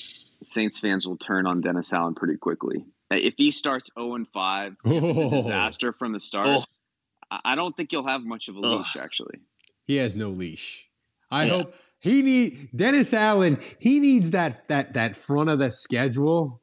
Saints 0.41 0.79
fans 0.79 1.05
will 1.07 1.17
turn 1.17 1.45
on 1.45 1.61
Dennis 1.61 1.93
Allen 1.93 2.15
pretty 2.15 2.35
quickly. 2.37 2.83
If 3.11 3.35
he 3.37 3.51
starts 3.51 3.89
zero 3.97 4.15
and 4.15 4.27
five, 4.27 4.75
if 4.83 4.91
it's 4.91 5.05
a 5.05 5.09
Oh. 5.37 5.41
disaster 5.43 5.93
from 5.93 6.13
the 6.13 6.19
start. 6.19 6.47
Oh. 6.49 6.63
I 7.29 7.39
I 7.53 7.55
don't 7.55 7.77
think 7.77 7.91
you'll 7.91 8.07
have 8.07 8.23
much 8.23 8.47
of 8.47 8.55
a 8.57 8.59
Ugh. 8.59 8.77
leash 8.79 8.95
actually. 8.99 9.37
He 9.85 9.97
has 9.97 10.15
no 10.15 10.29
leash. 10.31 10.89
I 11.29 11.45
Yeah. 11.45 11.51
hope 11.51 11.75
he 11.99 12.23
need 12.23 12.69
Dennis 12.75 13.13
Allen. 13.13 13.59
He 13.79 13.99
needs 13.99 14.31
that 14.31 14.67
that 14.67 14.93
that 14.93 15.15
front 15.15 15.49
of 15.51 15.59
the 15.59 15.69
schedule 15.69 16.59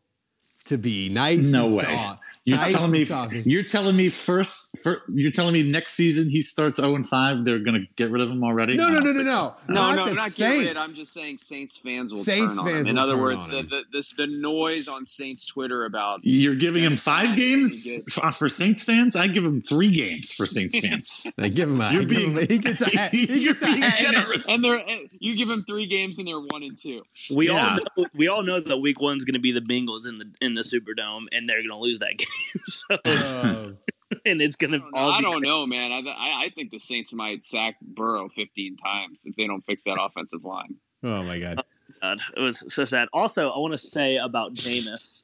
to 0.65 0.77
be 0.77 1.09
nice. 1.09 1.51
No 1.53 1.67
and 1.67 1.77
way. 1.77 1.85
soft. 1.85 2.22
You're 2.45 2.57
Nice 2.59 2.73
telling 2.73 2.91
me 2.91 3.05
soft. 3.05 3.35
you're 3.47 3.63
telling 3.63 3.95
me 3.95 4.09
first, 4.09 4.71
fir- 4.83 5.01
you're 5.09 5.31
telling 5.31 5.53
me 5.55 5.63
next 5.71 5.95
season 5.95 6.29
he 6.29 6.43
starts 6.43 6.77
0 6.79 6.97
and 6.97 7.09
5, 7.09 7.45
they're 7.45 7.61
gonna 7.61 7.85
get 7.95 8.11
rid 8.11 8.21
of 8.21 8.31
him 8.31 8.43
already? 8.43 8.77
No, 8.77 8.87
I 8.89 8.91
no, 8.91 9.01
don't 9.01 9.05
no, 9.05 9.13
no, 9.13 9.23
no. 9.23 9.55
No, 9.69 9.75
Not 9.75 9.95
no, 9.97 10.07
the 10.09 10.15
not 10.15 10.35
get 10.35 10.49
rid. 10.59 10.77
I'm 10.77 10.93
just 10.93 11.15
saying 11.15 11.39
Saints 11.39 11.77
fans 11.77 12.13
will 12.13 12.25
Saints 12.25 12.57
turn 12.57 12.59
on 12.59 12.67
fans 12.67 12.87
him. 12.89 12.97
In 12.97 12.99
other 12.99 13.13
turn 13.13 13.21
words, 13.23 13.47
the, 13.49 13.63
the 13.63 13.85
this 13.93 14.09
the 14.15 14.27
noise 14.27 14.89
on 14.89 15.07
Saints 15.07 15.47
Twitter 15.47 15.85
about 15.85 16.19
You're 16.25 16.57
giving 16.57 16.83
him 16.83 16.97
five 16.97 17.37
games 17.37 17.71
is 17.87 18.05
for 18.35 18.49
Saints 18.49 18.83
fans? 18.83 19.15
I 19.15 19.29
give 19.29 19.45
him 19.45 19.63
three 19.63 19.93
games 19.93 20.33
for 20.35 20.45
Saints 20.45 20.77
fans. 20.85 21.33
I 21.39 21.49
give 21.49 21.69
him 21.71 21.81
a. 21.81 21.93
You're 21.93 22.03
I 22.03 22.05
give 22.07 22.23
him 22.23 22.35
being- 22.35 22.39
a- 22.39 22.47
he 22.53 22.59
gets 22.59 22.81
a. 22.81 23.09
He 23.13 23.41
you're 23.45 23.55
gets 23.55 23.63
a 23.63 23.67
being 23.67 23.83
hat. 23.83 23.99
generous. 23.99 24.49
and 24.49 24.61
they're 24.65 24.79
and 24.89 25.09
you 25.21 25.37
give 25.37 25.49
him 25.49 25.63
three 25.65 25.87
games 25.87 26.19
and 26.19 26.27
they're 26.27 26.41
one 26.41 26.65
and 26.65 26.77
two. 26.77 27.03
we 27.33 27.47
Yeah. 27.51 27.79
all 27.97 28.03
know, 28.03 28.07
we 28.17 28.27
all 28.27 28.43
know 28.43 28.59
that 28.59 28.79
week 28.79 29.01
one's 29.01 29.25
going 29.25 29.35
to 29.35 29.39
be 29.41 29.53
the 29.53 29.61
bengals 29.61 30.09
in 30.09 30.19
the 30.19 30.29
in 30.41 30.55
the 30.55 30.63
superdome 30.63 31.27
and 31.31 31.49
they're 31.49 31.63
going 31.63 31.73
to 31.73 31.79
lose 31.79 32.01
that 32.01 32.17
game 32.19 32.27
so 32.65 32.99
Oh. 33.05 33.75
and 34.27 34.43
it's 34.43 34.57
going 34.57 34.75
I 34.75 34.77
to 34.77 34.83
don't 34.83 34.93
know, 34.93 35.09
I 35.09 35.21
don't 35.21 35.43
know, 35.43 35.67
man. 35.67 35.93
I, 35.93 36.01
I 36.01 36.45
I 36.45 36.51
think 36.51 36.71
the 36.71 36.79
Saints 36.79 37.13
might 37.13 37.45
sack 37.45 37.77
Burrow 37.81 38.29
15 38.29 38.77
times 38.77 39.23
if 39.25 39.37
they 39.37 39.47
don't 39.47 39.63
fix 39.63 39.85
that 39.85 39.99
offensive 40.01 40.45
line. 40.45 40.75
Oh 41.03 41.23
my 41.23 41.39
god. 41.39 41.63
God, 42.01 42.19
it 42.37 42.41
was 42.41 42.63
so 42.73 42.85
sad. 42.85 43.09
Also, 43.13 43.51
I 43.51 43.59
want 43.59 43.73
to 43.73 43.79
say 43.79 44.17
about 44.17 44.55
Jameis. 44.55 45.23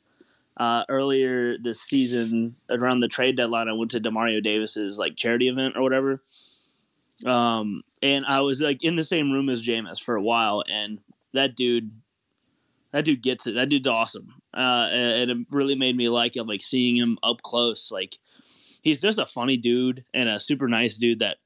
Uh, 0.56 0.84
earlier 0.88 1.56
this 1.56 1.80
season, 1.80 2.56
around 2.68 2.98
the 2.98 3.06
trade 3.06 3.36
deadline, 3.36 3.68
I 3.68 3.74
went 3.74 3.92
to 3.92 4.00
Demario 4.00 4.42
Davis's 4.42 4.98
like 4.98 5.14
charity 5.14 5.46
event 5.48 5.76
or 5.76 5.82
whatever. 5.82 6.20
Um, 7.24 7.82
and 8.02 8.26
I 8.26 8.40
was 8.40 8.60
like 8.60 8.82
in 8.82 8.96
the 8.96 9.04
same 9.04 9.30
room 9.30 9.48
as 9.48 9.64
Jameis 9.64 10.02
for 10.02 10.16
a 10.16 10.22
while, 10.22 10.64
and 10.68 10.98
that 11.32 11.54
dude, 11.54 11.92
that 12.92 13.04
dude 13.04 13.22
gets 13.22 13.46
it. 13.46 13.54
That 13.54 13.68
dude's 13.68 13.86
awesome, 13.86 14.34
uh, 14.54 14.88
and, 14.90 15.30
it 15.30 15.38
really 15.50 15.74
made 15.74 15.96
me 15.96 16.08
like 16.08 16.36
him. 16.36 16.46
Like 16.46 16.62
seeing 16.62 16.96
him 16.96 17.18
up 17.22 17.42
close, 17.42 17.90
like 17.90 18.16
he's 18.82 19.00
just 19.00 19.18
a 19.18 19.26
funny 19.26 19.56
dude 19.56 20.04
and 20.14 20.28
a 20.28 20.40
super 20.40 20.68
nice 20.68 20.96
dude 20.96 21.20
that 21.20 21.36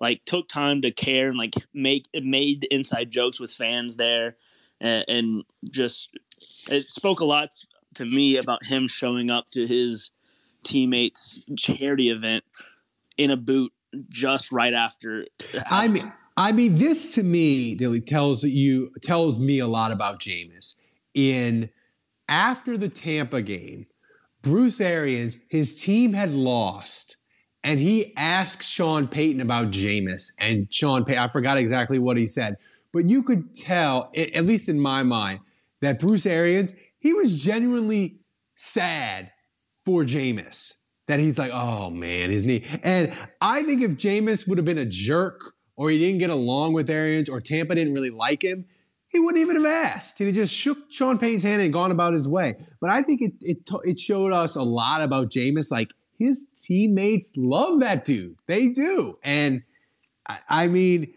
like 0.00 0.24
took 0.24 0.48
time 0.48 0.82
to 0.82 0.90
care 0.90 1.28
and 1.28 1.38
like 1.38 1.54
make 1.72 2.06
made 2.14 2.64
inside 2.70 3.10
jokes 3.10 3.38
with 3.38 3.50
fans 3.50 3.96
there 3.96 4.36
and, 4.80 5.04
and 5.08 5.44
just 5.70 6.10
it 6.68 6.88
spoke 6.88 7.20
a 7.20 7.24
lot 7.24 7.50
to 7.94 8.04
me 8.04 8.36
about 8.36 8.64
him 8.64 8.88
showing 8.88 9.30
up 9.30 9.48
to 9.50 9.66
his 9.66 10.10
teammates 10.64 11.40
charity 11.56 12.10
event 12.10 12.44
in 13.16 13.30
a 13.30 13.36
boot 13.36 13.72
just 14.08 14.50
right 14.50 14.74
after 14.74 15.26
I 15.70 15.88
mean, 15.88 16.12
I 16.36 16.52
mean, 16.52 16.78
this 16.78 17.14
to 17.16 17.22
me, 17.22 17.74
Dilly, 17.74 18.00
tells 18.00 18.42
you 18.42 18.90
tells 19.02 19.38
me 19.38 19.58
a 19.58 19.66
lot 19.66 19.92
about 19.92 20.18
Jameis. 20.18 20.76
In 21.14 21.68
after 22.28 22.76
the 22.76 22.88
Tampa 22.88 23.42
game, 23.42 23.86
Bruce 24.42 24.80
Arians, 24.80 25.36
his 25.48 25.80
team 25.80 26.12
had 26.12 26.30
lost, 26.30 27.16
and 27.62 27.78
he 27.78 28.12
asked 28.16 28.68
Sean 28.68 29.06
Payton 29.06 29.40
about 29.40 29.70
Jameis, 29.70 30.32
and 30.38 30.72
Sean 30.72 31.04
Payton, 31.04 31.22
I 31.22 31.28
forgot 31.28 31.58
exactly 31.58 31.98
what 31.98 32.16
he 32.16 32.26
said, 32.26 32.56
but 32.92 33.08
you 33.08 33.22
could 33.22 33.54
tell, 33.54 34.10
at 34.16 34.44
least 34.44 34.68
in 34.68 34.80
my 34.80 35.02
mind, 35.02 35.40
that 35.80 36.00
Bruce 36.00 36.26
Arians, 36.26 36.74
he 36.98 37.12
was 37.12 37.34
genuinely 37.34 38.18
sad 38.54 39.30
for 39.84 40.02
Jameis. 40.02 40.74
That 41.08 41.18
he's 41.18 41.38
like, 41.38 41.50
oh 41.52 41.90
man, 41.90 42.30
his 42.30 42.44
knee. 42.44 42.64
And 42.84 43.12
I 43.40 43.64
think 43.64 43.82
if 43.82 43.92
Jameis 43.92 44.48
would 44.48 44.56
have 44.56 44.64
been 44.64 44.78
a 44.78 44.86
jerk 44.86 45.40
or 45.76 45.90
he 45.90 45.98
didn't 45.98 46.18
get 46.18 46.30
along 46.30 46.74
with 46.74 46.88
Arians 46.88 47.28
or 47.28 47.40
Tampa 47.40 47.74
didn't 47.74 47.92
really 47.92 48.10
like 48.10 48.42
him, 48.42 48.64
he 49.12 49.20
wouldn't 49.20 49.42
even 49.42 49.56
have 49.56 49.66
asked. 49.66 50.18
He'd 50.18 50.26
have 50.26 50.34
just 50.34 50.54
shook 50.54 50.78
Sean 50.90 51.18
Payton's 51.18 51.42
hand 51.42 51.60
and 51.60 51.72
gone 51.72 51.90
about 51.90 52.14
his 52.14 52.26
way. 52.26 52.56
But 52.80 52.90
I 52.90 53.02
think 53.02 53.20
it 53.20 53.32
it, 53.42 53.58
it 53.84 54.00
showed 54.00 54.32
us 54.32 54.56
a 54.56 54.62
lot 54.62 55.02
about 55.02 55.30
Jameis. 55.30 55.70
Like 55.70 55.90
his 56.18 56.48
teammates 56.56 57.32
love 57.36 57.80
that 57.80 58.04
dude. 58.04 58.36
They 58.46 58.68
do. 58.68 59.18
And 59.22 59.62
I, 60.28 60.38
I 60.48 60.68
mean, 60.68 61.12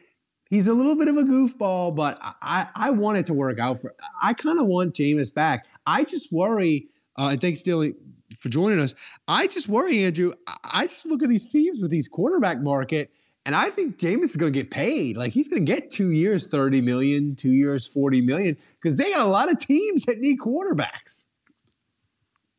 he's 0.50 0.68
a 0.68 0.74
little 0.74 0.96
bit 0.98 1.08
of 1.08 1.16
a 1.18 1.24
goofball, 1.24 1.96
but 1.96 2.18
I, 2.22 2.68
I 2.76 2.90
want 2.90 3.18
it 3.18 3.26
to 3.28 3.34
work 3.34 3.60
out 3.60 3.82
for. 3.82 3.96
I 4.22 4.34
kind 4.34 4.60
of 4.60 4.68
want 4.68 4.94
Jameis 4.94 5.34
back. 5.34 5.66
I 5.86 6.04
just 6.04 6.32
worry. 6.34 6.90
Uh, 7.18 7.30
and 7.32 7.42
thanks, 7.42 7.64
Dylan, 7.64 7.96
for 8.40 8.50
joining 8.50 8.80
us. 8.80 8.94
I 9.28 9.48
just 9.48 9.70
worry, 9.70 10.04
Andrew. 10.04 10.34
I, 10.48 10.56
I 10.64 10.88
just 10.88 11.06
look 11.06 11.24
at 11.24 11.30
these 11.30 11.50
teams 11.50 11.82
with 11.82 11.92
these 11.92 12.10
quarterback 12.10 12.62
market, 12.62 13.12
and 13.46 13.56
I 13.56 13.70
think 13.70 13.98
Jameis 13.98 14.24
is 14.24 14.36
going 14.36 14.52
to 14.52 14.60
get 14.60 14.72
paid. 14.72 15.18
Like 15.18 15.32
he's 15.32 15.48
going 15.48 15.64
to 15.64 15.72
get 15.72 15.92
two 15.92 16.12
years, 16.12 16.48
thirty 16.48 16.82
million, 16.82 17.36
two 17.36 17.52
years, 17.52 17.86
forty 17.86 18.22
million, 18.22 18.58
because 18.82 18.98
they 18.98 19.12
got 19.12 19.26
a 19.26 19.30
lot 19.30 19.52
of 19.52 19.60
teams 19.60 20.04
that 20.04 20.20
need 20.20 20.40
quarterbacks. 20.40 21.26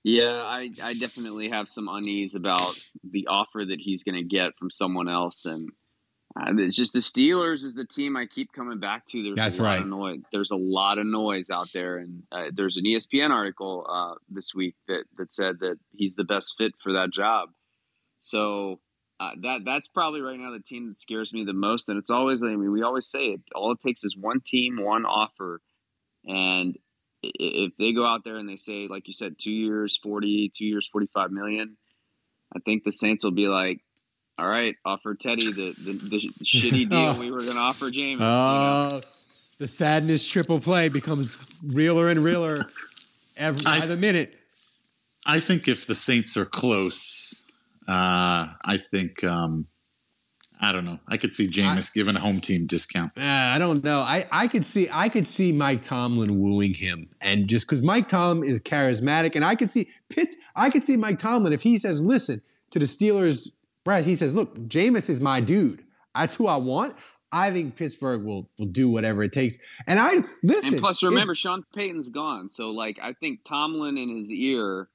Yeah, 0.04 0.42
I, 0.42 0.70
I 0.80 0.94
definitely 0.94 1.48
have 1.48 1.68
some 1.68 1.88
unease 1.88 2.36
about 2.36 2.78
the 3.02 3.26
offer 3.26 3.64
that 3.64 3.80
he's 3.80 4.04
going 4.04 4.14
to 4.14 4.22
get 4.22 4.56
from 4.56 4.70
someone 4.70 5.08
else, 5.08 5.44
and 5.44 5.70
uh, 6.38 6.52
it's 6.58 6.76
just 6.76 6.92
the 6.92 7.00
Steelers 7.00 7.64
is 7.64 7.74
the 7.74 7.84
team 7.84 8.16
I 8.16 8.26
keep 8.26 8.52
coming 8.52 8.78
back 8.78 9.06
to. 9.06 9.22
There's 9.22 9.34
That's 9.34 9.58
a 9.58 9.64
lot 9.64 9.68
right. 9.68 9.80
of 9.80 9.88
noise. 9.88 10.20
There's 10.30 10.52
a 10.52 10.56
lot 10.56 10.98
of 10.98 11.06
noise 11.06 11.50
out 11.50 11.70
there, 11.74 11.96
and 11.96 12.22
uh, 12.30 12.50
there's 12.54 12.76
an 12.76 12.84
ESPN 12.84 13.30
article 13.30 13.84
uh, 13.88 14.14
this 14.28 14.54
week 14.54 14.76
that 14.86 15.04
that 15.18 15.32
said 15.32 15.58
that 15.60 15.78
he's 15.96 16.14
the 16.14 16.24
best 16.24 16.54
fit 16.56 16.74
for 16.80 16.92
that 16.92 17.10
job. 17.12 17.48
So 18.20 18.78
uh, 19.18 19.30
that 19.42 19.64
that's 19.64 19.88
probably 19.88 20.20
right 20.20 20.38
now 20.38 20.50
the 20.50 20.60
team 20.60 20.88
that 20.88 20.98
scares 20.98 21.32
me 21.32 21.44
the 21.44 21.54
most. 21.54 21.88
And 21.88 21.98
it's 21.98 22.10
always, 22.10 22.42
I 22.42 22.48
mean, 22.48 22.70
we 22.70 22.82
always 22.82 23.08
say 23.08 23.26
it. 23.26 23.40
All 23.54 23.72
it 23.72 23.80
takes 23.80 24.04
is 24.04 24.16
one 24.16 24.40
team, 24.44 24.82
one 24.82 25.06
offer, 25.06 25.60
and 26.26 26.76
if 27.22 27.72
they 27.78 27.92
go 27.92 28.06
out 28.06 28.24
there 28.24 28.36
and 28.36 28.48
they 28.48 28.56
say, 28.56 28.88
like 28.88 29.08
you 29.08 29.14
said, 29.14 29.36
two 29.40 29.50
years, 29.50 29.98
forty, 30.02 30.50
two 30.54 30.66
years, 30.66 30.88
forty-five 30.92 31.30
million, 31.30 31.76
I 32.54 32.58
think 32.60 32.84
the 32.84 32.92
Saints 32.92 33.24
will 33.24 33.32
be 33.32 33.48
like, 33.48 33.80
all 34.38 34.46
right, 34.46 34.76
offer 34.84 35.14
Teddy 35.14 35.50
the 35.50 35.72
the, 35.72 35.92
the 36.08 36.30
shitty 36.44 36.90
deal 36.90 37.18
we 37.18 37.30
were 37.30 37.40
going 37.40 37.54
to 37.54 37.60
offer 37.60 37.86
Jameis. 37.86 38.18
Oh, 38.20 39.00
the 39.58 39.68
sadness 39.68 40.28
triple 40.28 40.60
play 40.60 40.90
becomes 40.90 41.38
realer 41.64 42.08
and 42.08 42.22
realer 42.22 42.66
every 43.36 43.62
by 43.64 43.86
the 43.86 43.96
minute. 43.96 44.34
I 45.24 45.40
think 45.40 45.68
if 45.68 45.86
the 45.86 45.94
Saints 45.94 46.36
are 46.36 46.44
close, 46.44 47.45
uh, 47.88 48.48
I 48.64 48.78
think 48.90 49.22
um, 49.24 49.66
I 50.60 50.72
don't 50.72 50.84
know. 50.84 50.98
I 51.08 51.16
could 51.18 51.34
see 51.34 51.48
Jameis 51.48 51.92
giving 51.92 52.16
a 52.16 52.20
home 52.20 52.40
team 52.40 52.66
discount. 52.66 53.12
Uh, 53.16 53.22
I 53.22 53.58
don't 53.58 53.84
know. 53.84 54.00
I, 54.00 54.24
I 54.32 54.48
could 54.48 54.64
see 54.64 54.88
I 54.90 55.08
could 55.08 55.26
see 55.26 55.52
Mike 55.52 55.82
Tomlin 55.82 56.40
wooing 56.40 56.72
him, 56.74 57.08
and 57.20 57.46
just 57.48 57.66
because 57.66 57.82
Mike 57.82 58.08
Tomlin 58.08 58.48
is 58.48 58.60
charismatic, 58.60 59.34
and 59.36 59.44
I 59.44 59.54
could 59.54 59.70
see 59.70 59.88
Pitts. 60.08 60.36
I 60.54 60.70
could 60.70 60.82
see 60.84 60.96
Mike 60.96 61.18
Tomlin 61.18 61.52
if 61.52 61.62
he 61.62 61.78
says, 61.78 62.00
"Listen 62.02 62.40
to 62.70 62.78
the 62.78 62.86
Steelers." 62.86 63.50
Brad, 63.84 64.04
he 64.04 64.14
says, 64.14 64.34
"Look, 64.34 64.56
Jameis 64.68 65.08
is 65.10 65.20
my 65.20 65.40
dude. 65.40 65.84
That's 66.14 66.34
who 66.34 66.46
I 66.46 66.56
want." 66.56 66.96
I 67.32 67.50
think 67.52 67.76
Pittsburgh 67.76 68.24
will 68.24 68.48
will 68.58 68.66
do 68.66 68.88
whatever 68.88 69.22
it 69.22 69.32
takes. 69.32 69.58
And 69.86 70.00
I 70.00 70.22
listen. 70.42 70.72
and 70.74 70.80
plus, 70.80 71.02
it- 71.02 71.06
remember, 71.06 71.34
Sean 71.34 71.64
Payton's 71.74 72.08
gone, 72.08 72.48
so 72.48 72.70
like 72.70 72.98
I 73.02 73.12
think 73.12 73.40
Tomlin 73.44 73.98
in 73.98 74.16
his 74.16 74.30
ear 74.32 74.88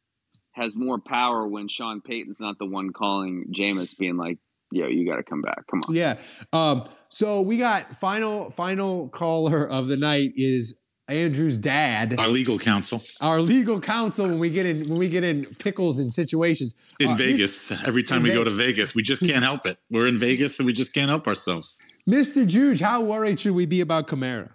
has 0.54 0.76
more 0.76 0.99
power 0.99 1.47
when 1.47 1.68
Sean 1.68 2.02
Payton's 2.02 2.39
not 2.39 2.58
the 2.60 2.66
one 2.66 2.91
calling 2.91 3.45
Jameis, 3.58 3.97
being 3.97 4.18
like, 4.18 4.38
"Yo, 4.72 4.88
you 4.88 5.06
got 5.10 5.18
to 5.18 5.24
come 5.24 5.41
back. 5.41 5.66
Come 5.70 5.82
on." 5.88 5.95
Yeah. 5.95 6.18
Um, 6.54 6.88
so 7.10 7.41
we 7.41 7.58
got 7.58 7.95
final 7.97 8.49
final 8.52 9.10
caller 9.10 9.68
of 9.68 9.88
the 9.88 9.97
night 9.97 10.32
is 10.36 10.76
Andrew's 11.08 11.58
dad. 11.58 12.20
Our 12.20 12.28
legal 12.30 12.58
counsel 12.58 13.02
Our 13.22 13.41
legal 13.41 13.82
counsel 13.82 14.28
when 14.28 14.39
we 14.39 14.49
get 14.49 14.66
in 14.66 14.88
when 14.89 14.97
we 14.97 15.10
get 15.10 15.24
in 15.24 15.45
pickles 15.60 15.99
and 15.99 16.12
situations. 16.14 16.74
in 16.99 17.10
Uh, 17.10 17.16
Vegas. 17.16 17.72
Every 17.86 18.04
time 18.04 18.18
in 18.20 18.24
we 18.24 18.32
go 18.32 18.43
to 18.43 18.49
Vegas, 18.49 18.95
we 18.95 19.02
just 19.04 19.22
can't 19.26 19.43
help 19.43 19.66
it. 19.66 19.78
We're 19.89 20.08
in 20.08 20.20
Vegas 20.20 20.60
and 20.60 20.66
we 20.66 20.74
just 20.74 20.93
can't 20.93 21.10
help 21.10 21.28
ourselves. 21.28 21.82
Mr. 22.10 22.47
Juge, 22.47 22.80
how 22.80 23.02
worried 23.02 23.39
should 23.39 23.54
we 23.54 23.66
be 23.66 23.82
about 23.82 24.08
Kamara? 24.08 24.49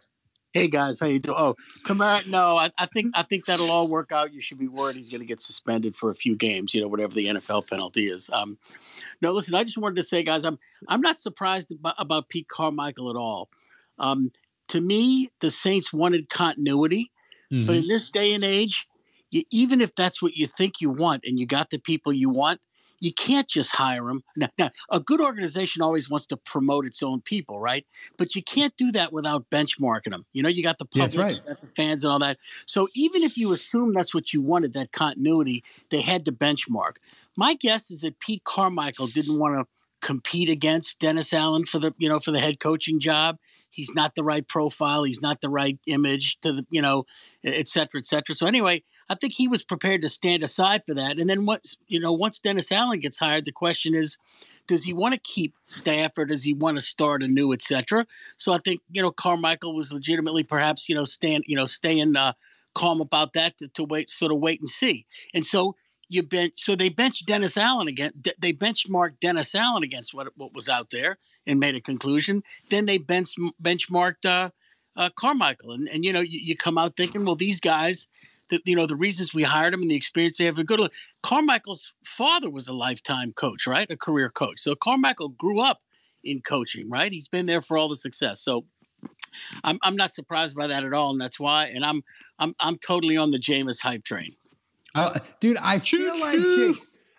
Hey 0.57 0.68
guys, 0.68 0.98
how 0.98 1.04
you 1.04 1.18
doing? 1.18 1.36
Oh, 1.38 1.54
Kamara, 1.82 2.26
no, 2.30 2.57
I, 2.57 2.70
I 2.78 2.86
think 2.86 3.12
I 3.12 3.24
think 3.24 3.44
that'll 3.44 3.70
all 3.70 3.88
work 3.88 4.11
out. 4.11 4.32
You 4.32 4.40
should 4.40 4.57
be 4.57 4.68
worried 4.68 4.96
he's 4.96 5.11
going 5.11 5.20
to 5.20 5.26
get 5.26 5.42
suspended 5.42 5.94
for 5.94 6.11
a 6.11 6.14
few 6.14 6.34
games, 6.34 6.72
you 6.72 6.80
know, 6.80 6.88
whatever 6.88 7.12
the 7.12 7.26
NFL 7.26 7.68
penalty 7.68 8.07
is. 8.07 8.30
Um, 8.32 8.57
no, 9.20 9.32
listen, 9.32 9.54
I 9.54 9.64
just 9.64 9.76
wanted 9.76 9.96
to 9.96 10.02
say, 10.02 10.22
guys, 10.22 10.46
I'm 10.46 10.59
I'm 10.88 11.02
not 11.02 11.18
surprised 11.18 11.72
about, 11.72 11.96
about 11.98 12.30
Pete 12.30 12.48
Carmichael 12.48 13.11
at 13.11 13.16
all. 13.16 13.50
Um, 13.98 14.32
to 14.68 14.80
me, 14.80 15.30
the 15.42 15.50
Saints 15.50 15.92
wanted 15.92 16.30
continuity, 16.30 17.11
but 17.50 17.76
in 17.76 17.86
this 17.86 18.09
day 18.09 18.32
and 18.32 18.42
age, 18.42 18.86
you, 19.28 19.42
even 19.50 19.82
if 19.82 19.94
that's 19.94 20.22
what 20.22 20.36
you 20.36 20.46
think 20.46 20.80
you 20.80 20.88
want 20.88 21.24
and 21.26 21.38
you 21.38 21.44
got 21.44 21.68
the 21.68 21.78
people 21.78 22.14
you 22.14 22.30
want, 22.30 22.62
you 23.01 23.12
can't 23.12 23.49
just 23.49 23.70
hire 23.70 24.05
them. 24.05 24.22
Now, 24.36 24.49
now, 24.59 24.70
a 24.90 25.01
good 25.01 25.20
organization 25.20 25.82
always 25.82 26.09
wants 26.09 26.26
to 26.26 26.36
promote 26.36 26.86
its 26.86 27.03
own 27.03 27.20
people, 27.20 27.59
right? 27.59 27.86
But 28.16 28.34
you 28.34 28.42
can't 28.42 28.76
do 28.76 28.92
that 28.92 29.12
without 29.12 29.49
benchmarking 29.51 30.11
them. 30.11 30.24
You 30.32 30.42
know, 30.42 30.49
you 30.49 30.62
got 30.62 30.78
the 30.78 30.84
public, 30.84 31.12
That's 31.12 31.16
right. 31.16 31.47
got 31.47 31.61
the 31.61 31.68
fans, 31.68 32.05
and 32.05 32.12
all 32.12 32.18
that. 32.20 32.38
So 32.66 32.88
even 32.94 33.22
if 33.22 33.36
you 33.36 33.53
assume 33.53 33.92
that's 33.92 34.14
what 34.14 34.32
you 34.32 34.40
wanted, 34.40 34.74
that 34.74 34.92
continuity, 34.92 35.64
they 35.90 36.01
had 36.01 36.24
to 36.26 36.32
benchmark. 36.32 36.97
My 37.36 37.55
guess 37.55 37.90
is 37.90 38.01
that 38.01 38.18
Pete 38.20 38.44
Carmichael 38.44 39.09
didn't 39.09 39.38
want 39.38 39.57
to 39.57 39.66
compete 40.07 40.49
against 40.49 41.01
Dennis 41.01 41.32
Allen 41.32 41.64
for 41.64 41.78
the 41.78 41.94
you 41.99 42.09
know 42.09 42.20
for 42.20 42.30
the 42.30 42.40
head 42.40 42.61
coaching 42.61 43.01
job. 43.01 43.38
He's 43.70 43.94
not 43.94 44.14
the 44.14 44.24
right 44.24 44.47
profile. 44.47 45.05
He's 45.05 45.20
not 45.20 45.42
the 45.42 45.51
right 45.51 45.78
image 45.86 46.38
to 46.40 46.53
the 46.53 46.66
you 46.70 46.80
know, 46.80 47.05
et 47.44 47.68
cetera, 47.68 48.01
et 48.01 48.07
cetera. 48.07 48.34
So 48.34 48.47
anyway, 48.47 48.82
I 49.09 49.14
think 49.14 49.34
he 49.34 49.48
was 49.48 49.62
prepared 49.62 50.02
to 50.02 50.09
stand 50.09 50.42
aside 50.42 50.82
for 50.86 50.94
that. 50.94 51.18
And 51.18 51.28
then 51.30 51.46
once 51.46 51.76
you 51.86 52.00
know, 52.00 52.12
once 52.12 52.38
Dennis 52.38 52.72
Allen 52.72 53.00
gets 53.00 53.18
hired, 53.18 53.44
the 53.44 53.52
question 53.52 53.94
is, 53.94 54.16
does 54.66 54.82
he 54.82 54.92
want 54.92 55.14
to 55.14 55.20
keep 55.20 55.54
Stafford? 55.66 56.28
Does 56.28 56.42
he 56.42 56.54
want 56.54 56.76
to 56.76 56.82
start 56.82 57.22
anew, 57.22 57.52
et 57.52 57.62
cetera? 57.62 58.07
So 58.36 58.52
I 58.52 58.59
think 58.59 58.80
you 58.90 59.02
know 59.02 59.11
Carmichael 59.11 59.74
was 59.74 59.92
legitimately 59.92 60.42
perhaps 60.42 60.88
you 60.88 60.94
know 60.94 61.04
stand 61.04 61.44
you 61.46 61.57
know 61.57 61.66
staying 61.66 62.16
uh, 62.16 62.32
calm 62.74 63.00
about 63.00 63.32
that 63.34 63.57
to, 63.59 63.68
to 63.68 63.84
wait 63.84 64.11
sort 64.11 64.32
of 64.32 64.38
wait 64.38 64.61
and 64.61 64.70
see. 64.70 65.07
And 65.34 65.44
so 65.44 65.76
you 66.09 66.22
bench 66.22 66.54
so 66.57 66.74
they 66.76 66.88
benched 66.88 67.26
Dennis 67.26 67.57
Allen 67.57 67.88
again. 67.88 68.12
They 68.38 68.52
benchmarked 68.52 69.20
Dennis 69.20 69.54
Allen 69.54 69.82
against 69.82 70.14
what 70.14 70.28
what 70.36 70.54
was 70.54 70.68
out 70.68 70.90
there 70.90 71.18
and 71.46 71.61
made 71.61 71.74
a 71.74 71.80
conclusion. 71.80 72.42
Then 72.70 72.86
they 72.86 72.98
bench 72.98 73.34
benchmarked 73.62 74.24
uh, 74.24 74.50
uh, 74.96 75.11
Carmichael, 75.16 75.72
and 75.72 75.88
and 75.88 76.04
you 76.04 76.12
know 76.12 76.20
you, 76.20 76.40
you 76.42 76.57
come 76.57 76.78
out 76.78 76.96
thinking, 76.96 77.24
well, 77.24 77.36
these 77.36 77.61
guys. 77.61 78.09
The, 78.51 78.61
you 78.64 78.76
know 78.76 78.86
the 78.86 78.97
reasons 78.97 79.34
we 79.34 79.42
hired 79.42 79.74
him 79.74 79.82
and 79.82 79.90
the 79.90 79.97
experience 79.97 80.36
they 80.36 80.44
have 80.44 80.59
are 80.59 80.64
good. 80.64 80.80
Look, 80.80 80.92
Carmichael's 81.22 81.92
father 82.05 82.49
was 82.51 82.68
a 82.68 82.72
lifetime 82.72 83.32
coach, 83.32 83.66
right? 83.66 83.90
A 83.90 83.97
career 83.97 84.30
coach. 84.30 84.61
So 84.61 84.74
Carmichael 84.74 85.30
grew 85.30 85.61
up 85.61 85.80
in 86.22 86.40
coaching, 86.42 86.88
right? 86.88 87.12
He's 87.12 87.28
been 87.28 87.47
there 87.47 87.62
for 87.62 87.76
all 87.76 87.88
the 87.88 87.97
success. 87.97 88.40
So 88.40 88.64
I'm 89.64 89.78
I'm 89.82 89.97
not 89.97 90.12
surprised 90.12 90.55
by 90.55 90.66
that 90.68 90.84
at 90.84 90.92
all, 90.92 91.11
and 91.11 91.20
that's 91.20 91.40
why. 91.40 91.66
And 91.66 91.84
I'm 91.84 92.03
I'm 92.38 92.55
I'm 92.61 92.78
totally 92.78 93.16
on 93.16 93.30
the 93.30 93.38
Jameis 93.38 93.80
hype 93.80 94.05
train. 94.05 94.34
Uh, 94.94 95.18
dude, 95.40 95.59
I 95.59 95.78
feel 95.78 96.18
like 96.18 96.38
Ja- 96.38 96.72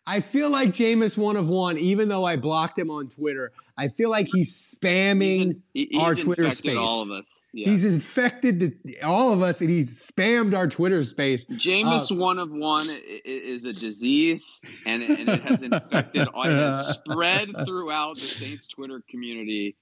I 0.10 0.22
feel 0.22 0.50
like 0.50 0.70
Jameis 0.70 1.18
one 1.18 1.36
of 1.36 1.50
one, 1.50 1.78
even 1.78 2.08
though 2.08 2.24
I 2.24 2.38
blocked 2.38 2.80
him 2.80 2.90
on 2.90 3.10
Twitter. 3.10 3.52
I 3.78 3.90
feel 3.90 4.10
like 4.10 4.28
he's 4.34 4.52
spamming 4.82 5.58
He- 5.74 5.90
he's 5.92 6.02
our 6.02 6.16
Twitter 6.16 6.46
infected 6.46 6.72
space. 6.72 6.78
all 6.78 7.04
of 7.04 7.12
us. 7.12 7.44
Yeah. 7.54 7.68
He's 7.70 7.84
infected 7.86 8.60
the, 8.62 9.02
all 9.04 9.34
of 9.34 9.42
us, 9.42 9.60
and 9.62 9.70
he's 9.70 10.10
spammed 10.10 10.56
our 10.56 10.68
Twitter 10.68 11.04
space. 11.04 11.44
Jameis 11.46 12.12
Uh, 12.12 12.16
one 12.16 12.40
of 12.40 12.50
one 12.52 12.88
is 13.26 13.66
a 13.66 13.74
disease, 13.74 14.62
and, 14.86 15.04
and 15.04 15.28
it 15.30 15.42
has 15.44 15.62
infected, 15.72 16.22
it 16.22 16.30
has 16.34 16.88
spread 17.06 17.50
throughout 17.68 18.16
the 18.16 18.22
Saints 18.22 18.66
Twitter 18.66 19.04
community, 19.10 19.76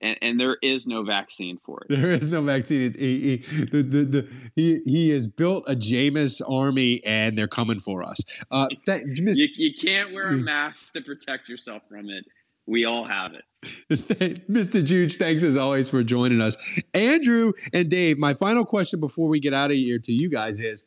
and, 0.00 0.18
and 0.22 0.40
there 0.40 0.56
is 0.62 0.86
no 0.86 1.02
vaccine 1.02 1.58
for 1.64 1.80
it. 1.82 1.88
There 1.88 2.12
is 2.12 2.28
no 2.28 2.42
vaccine. 2.42 2.94
He, 2.94 3.18
he, 3.18 3.64
the, 3.64 3.82
the, 3.82 4.04
the, 4.04 4.28
he, 4.54 4.80
he 4.84 5.10
has 5.10 5.26
built 5.26 5.64
a 5.66 5.74
Jameis 5.74 6.40
army, 6.48 7.04
and 7.04 7.36
they're 7.36 7.48
coming 7.48 7.80
for 7.80 8.02
us. 8.02 8.18
Uh, 8.50 8.68
that, 8.86 9.06
You, 9.06 9.48
you 9.54 9.74
can't 9.74 10.12
wear 10.12 10.28
a 10.28 10.32
mask 10.32 10.92
to 10.92 11.00
protect 11.00 11.48
yourself 11.48 11.82
from 11.88 12.08
it. 12.10 12.24
We 12.66 12.84
all 12.84 13.06
have 13.06 13.32
it. 13.32 13.44
Mr. 14.50 14.84
Juge, 14.84 15.16
thanks 15.16 15.42
as 15.42 15.56
always 15.56 15.88
for 15.90 16.04
joining 16.04 16.40
us. 16.40 16.56
Andrew 16.94 17.52
and 17.72 17.88
Dave, 17.88 18.18
my 18.18 18.34
final 18.34 18.64
question 18.64 19.00
before 19.00 19.28
we 19.28 19.40
get 19.40 19.54
out 19.54 19.70
of 19.70 19.76
here 19.76 19.98
to 19.98 20.12
you 20.12 20.28
guys 20.28 20.60
is 20.60 20.84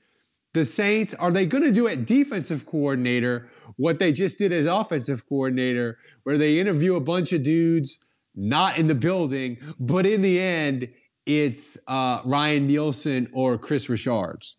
the 0.53 0.63
Saints, 0.63 1.13
are 1.15 1.31
they 1.31 1.45
going 1.45 1.63
to 1.63 1.71
do 1.71 1.87
at 1.87 2.05
defensive 2.05 2.65
coordinator 2.65 3.49
what 3.77 3.99
they 3.99 4.11
just 4.11 4.37
did 4.37 4.51
as 4.51 4.67
offensive 4.67 5.27
coordinator, 5.27 5.97
where 6.23 6.37
they 6.37 6.59
interview 6.59 6.95
a 6.95 7.01
bunch 7.01 7.33
of 7.33 7.41
dudes 7.41 8.03
not 8.35 8.77
in 8.77 8.87
the 8.87 8.95
building, 8.95 9.57
but 9.79 10.05
in 10.05 10.21
the 10.21 10.39
end, 10.39 10.89
it's 11.25 11.77
uh, 11.87 12.21
Ryan 12.25 12.67
Nielsen 12.67 13.29
or 13.33 13.57
Chris 13.57 13.89
Richards? 13.89 14.57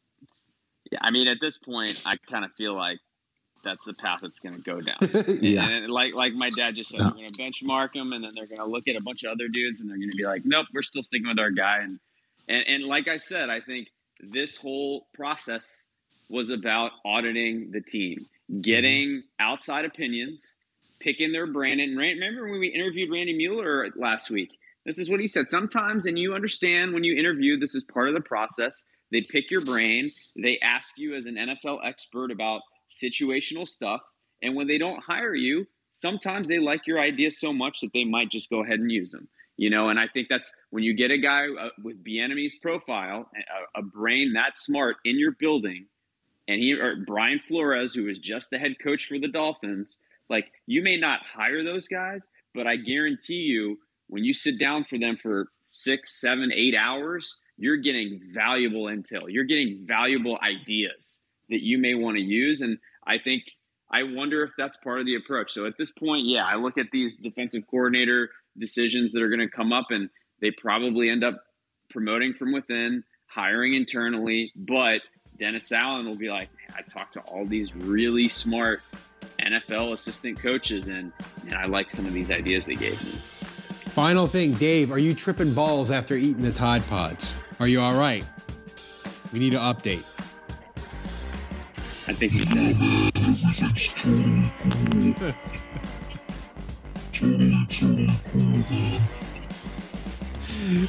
Yeah, 0.90 0.98
I 1.00 1.10
mean, 1.10 1.28
at 1.28 1.38
this 1.40 1.58
point, 1.58 2.02
I 2.04 2.16
kind 2.30 2.44
of 2.44 2.52
feel 2.52 2.74
like 2.74 2.98
that's 3.64 3.84
the 3.84 3.94
path 3.94 4.20
it's 4.22 4.38
going 4.38 4.54
to 4.54 4.60
go 4.60 4.80
down. 4.80 4.96
Yeah. 5.40 5.68
And 5.68 5.90
like 5.90 6.14
like 6.14 6.34
my 6.34 6.50
dad 6.50 6.74
just 6.74 6.90
said, 6.90 7.00
they're 7.00 7.10
going 7.10 7.24
to 7.24 7.32
benchmark 7.32 7.92
them, 7.94 8.12
and 8.12 8.22
then 8.24 8.32
they're 8.34 8.46
going 8.46 8.58
to 8.58 8.66
look 8.66 8.88
at 8.88 8.96
a 8.96 9.02
bunch 9.02 9.24
of 9.24 9.32
other 9.32 9.48
dudes, 9.48 9.80
and 9.80 9.88
they're 9.88 9.98
going 9.98 10.10
to 10.10 10.16
be 10.16 10.24
like, 10.24 10.42
nope, 10.44 10.66
we're 10.74 10.82
still 10.82 11.02
sticking 11.02 11.28
with 11.28 11.38
our 11.38 11.50
guy. 11.50 11.78
And 11.82 11.98
and 12.48 12.64
and 12.66 12.84
like 12.84 13.08
I 13.08 13.16
said, 13.16 13.50
I 13.50 13.60
think 13.60 13.88
this 14.20 14.56
whole 14.56 15.06
process 15.14 15.86
was 16.28 16.50
about 16.50 16.92
auditing 17.04 17.70
the 17.72 17.80
team, 17.80 18.26
getting 18.60 19.22
outside 19.40 19.84
opinions, 19.84 20.56
picking 21.02 21.32
their 21.32 21.46
brain. 21.46 21.80
And 21.80 21.96
remember 21.96 22.48
when 22.48 22.60
we 22.60 22.68
interviewed 22.68 23.10
Randy 23.10 23.36
Mueller 23.36 23.88
last 23.96 24.30
week? 24.30 24.56
This 24.84 24.98
is 24.98 25.08
what 25.08 25.20
he 25.20 25.28
said. 25.28 25.48
Sometimes, 25.48 26.06
and 26.06 26.18
you 26.18 26.34
understand 26.34 26.92
when 26.92 27.04
you 27.04 27.16
interview, 27.16 27.58
this 27.58 27.74
is 27.74 27.84
part 27.84 28.08
of 28.08 28.14
the 28.14 28.20
process. 28.20 28.84
They 29.10 29.20
pick 29.20 29.50
your 29.50 29.60
brain. 29.60 30.12
They 30.36 30.58
ask 30.62 30.90
you 30.96 31.14
as 31.14 31.26
an 31.26 31.36
NFL 31.36 31.84
expert 31.84 32.30
about 32.30 32.62
situational 32.90 33.68
stuff. 33.68 34.00
And 34.42 34.56
when 34.56 34.66
they 34.66 34.78
don't 34.78 35.02
hire 35.02 35.34
you, 35.34 35.66
sometimes 35.92 36.48
they 36.48 36.58
like 36.58 36.86
your 36.86 37.00
ideas 37.00 37.38
so 37.38 37.52
much 37.52 37.80
that 37.80 37.92
they 37.92 38.04
might 38.04 38.30
just 38.30 38.50
go 38.50 38.62
ahead 38.62 38.80
and 38.80 38.90
use 38.90 39.12
them. 39.12 39.28
You 39.56 39.70
know, 39.70 39.90
and 39.90 40.00
I 40.00 40.08
think 40.08 40.28
that's 40.28 40.50
when 40.70 40.82
you 40.82 40.94
get 40.94 41.10
a 41.10 41.18
guy 41.18 41.44
uh, 41.46 41.68
with 41.84 42.02
Bieniemy's 42.02 42.56
profile, 42.56 43.30
a, 43.76 43.80
a 43.80 43.82
brain 43.82 44.32
that 44.32 44.56
smart 44.56 44.96
in 45.04 45.18
your 45.18 45.32
building, 45.32 45.86
and 46.48 46.58
he 46.58 46.72
or 46.72 46.96
Brian 47.06 47.40
Flores, 47.46 47.94
who 47.94 48.04
was 48.04 48.18
just 48.18 48.50
the 48.50 48.58
head 48.58 48.76
coach 48.82 49.06
for 49.06 49.18
the 49.18 49.28
Dolphins, 49.28 50.00
like 50.32 50.50
you 50.66 50.82
may 50.82 50.96
not 50.96 51.20
hire 51.22 51.62
those 51.62 51.86
guys, 51.86 52.26
but 52.54 52.66
I 52.66 52.76
guarantee 52.76 53.34
you, 53.34 53.78
when 54.08 54.24
you 54.24 54.34
sit 54.34 54.58
down 54.58 54.84
for 54.88 54.98
them 54.98 55.16
for 55.22 55.48
six, 55.66 56.20
seven, 56.20 56.50
eight 56.52 56.74
hours, 56.74 57.38
you're 57.56 57.76
getting 57.76 58.20
valuable 58.34 58.84
intel. 58.84 59.22
You're 59.28 59.44
getting 59.44 59.84
valuable 59.86 60.38
ideas 60.42 61.22
that 61.50 61.62
you 61.62 61.78
may 61.78 61.94
want 61.94 62.16
to 62.16 62.22
use. 62.22 62.62
And 62.62 62.78
I 63.06 63.18
think 63.18 63.44
I 63.90 64.02
wonder 64.02 64.42
if 64.42 64.50
that's 64.56 64.76
part 64.78 65.00
of 65.00 65.06
the 65.06 65.16
approach. 65.16 65.52
So 65.52 65.66
at 65.66 65.74
this 65.78 65.90
point, 65.90 66.26
yeah, 66.26 66.44
I 66.44 66.56
look 66.56 66.78
at 66.78 66.86
these 66.92 67.16
defensive 67.16 67.62
coordinator 67.70 68.30
decisions 68.58 69.12
that 69.12 69.22
are 69.22 69.28
going 69.28 69.40
to 69.40 69.48
come 69.48 69.72
up, 69.72 69.86
and 69.90 70.08
they 70.40 70.50
probably 70.50 71.10
end 71.10 71.22
up 71.24 71.42
promoting 71.90 72.34
from 72.34 72.52
within, 72.52 73.04
hiring 73.26 73.74
internally. 73.74 74.50
But 74.56 75.02
Dennis 75.38 75.70
Allen 75.72 76.06
will 76.06 76.16
be 76.16 76.30
like, 76.30 76.48
I 76.76 76.82
talked 76.82 77.14
to 77.14 77.20
all 77.20 77.44
these 77.46 77.74
really 77.74 78.28
smart 78.28 78.82
NFL 79.42 79.92
assistant 79.92 80.38
coaches, 80.40 80.88
and, 80.88 81.12
and 81.44 81.54
I 81.54 81.66
like 81.66 81.90
some 81.90 82.06
of 82.06 82.12
these 82.12 82.30
ideas 82.30 82.64
they 82.66 82.74
gave 82.76 83.02
me. 83.04 83.10
Final 83.92 84.26
thing, 84.26 84.52
Dave, 84.54 84.90
are 84.90 84.98
you 84.98 85.12
tripping 85.14 85.52
balls 85.52 85.90
after 85.90 86.14
eating 86.14 86.42
the 86.42 86.52
Tide 86.52 86.86
Pods? 86.88 87.36
Are 87.60 87.68
you 87.68 87.80
all 87.80 87.94
right? 87.94 88.24
We 89.32 89.38
need 89.38 89.54
an 89.54 89.60
update. 89.60 90.08
I 92.08 92.12
think 92.14 92.32
he's 92.32 92.44
dead. 92.46 92.76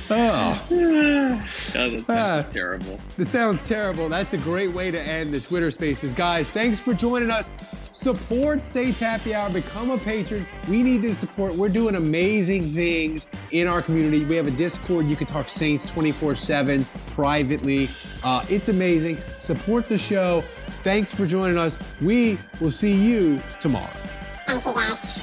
Oh. 0.09 0.65
that 0.69 2.05
Ah. 2.09 2.49
terrible. 2.51 2.99
That 3.17 3.27
sounds 3.29 3.67
terrible. 3.67 4.09
That's 4.09 4.33
a 4.33 4.37
great 4.37 4.71
way 4.71 4.91
to 4.91 4.99
end 4.99 5.33
the 5.33 5.39
Twitter 5.39 5.71
spaces. 5.71 6.13
Guys, 6.13 6.49
thanks 6.51 6.79
for 6.79 6.93
joining 6.93 7.31
us. 7.31 7.49
Support 8.03 8.65
Saints 8.65 8.99
Happy 8.99 9.33
Hour. 9.33 9.49
Become 9.49 9.91
a 9.91 9.97
patron. 9.97 10.45
We 10.67 10.83
need 10.83 10.97
this 11.03 11.17
support. 11.17 11.55
We're 11.55 11.69
doing 11.69 11.95
amazing 11.95 12.63
things 12.63 13.27
in 13.51 13.65
our 13.65 13.81
community. 13.81 14.25
We 14.25 14.35
have 14.35 14.45
a 14.45 14.51
Discord. 14.51 15.05
You 15.05 15.15
can 15.15 15.25
talk 15.25 15.47
Saints 15.47 15.89
24 15.89 16.35
7 16.35 16.85
privately. 17.11 17.87
Uh, 18.21 18.43
it's 18.49 18.67
amazing. 18.67 19.19
Support 19.39 19.85
the 19.85 19.97
show. 19.97 20.41
Thanks 20.83 21.13
for 21.13 21.25
joining 21.25 21.57
us. 21.57 21.77
We 22.01 22.37
will 22.59 22.71
see 22.71 22.93
you 22.93 23.41
tomorrow. 23.61 23.85
Thank 24.47 24.65
you, 24.65 24.73
guys. 24.73 25.22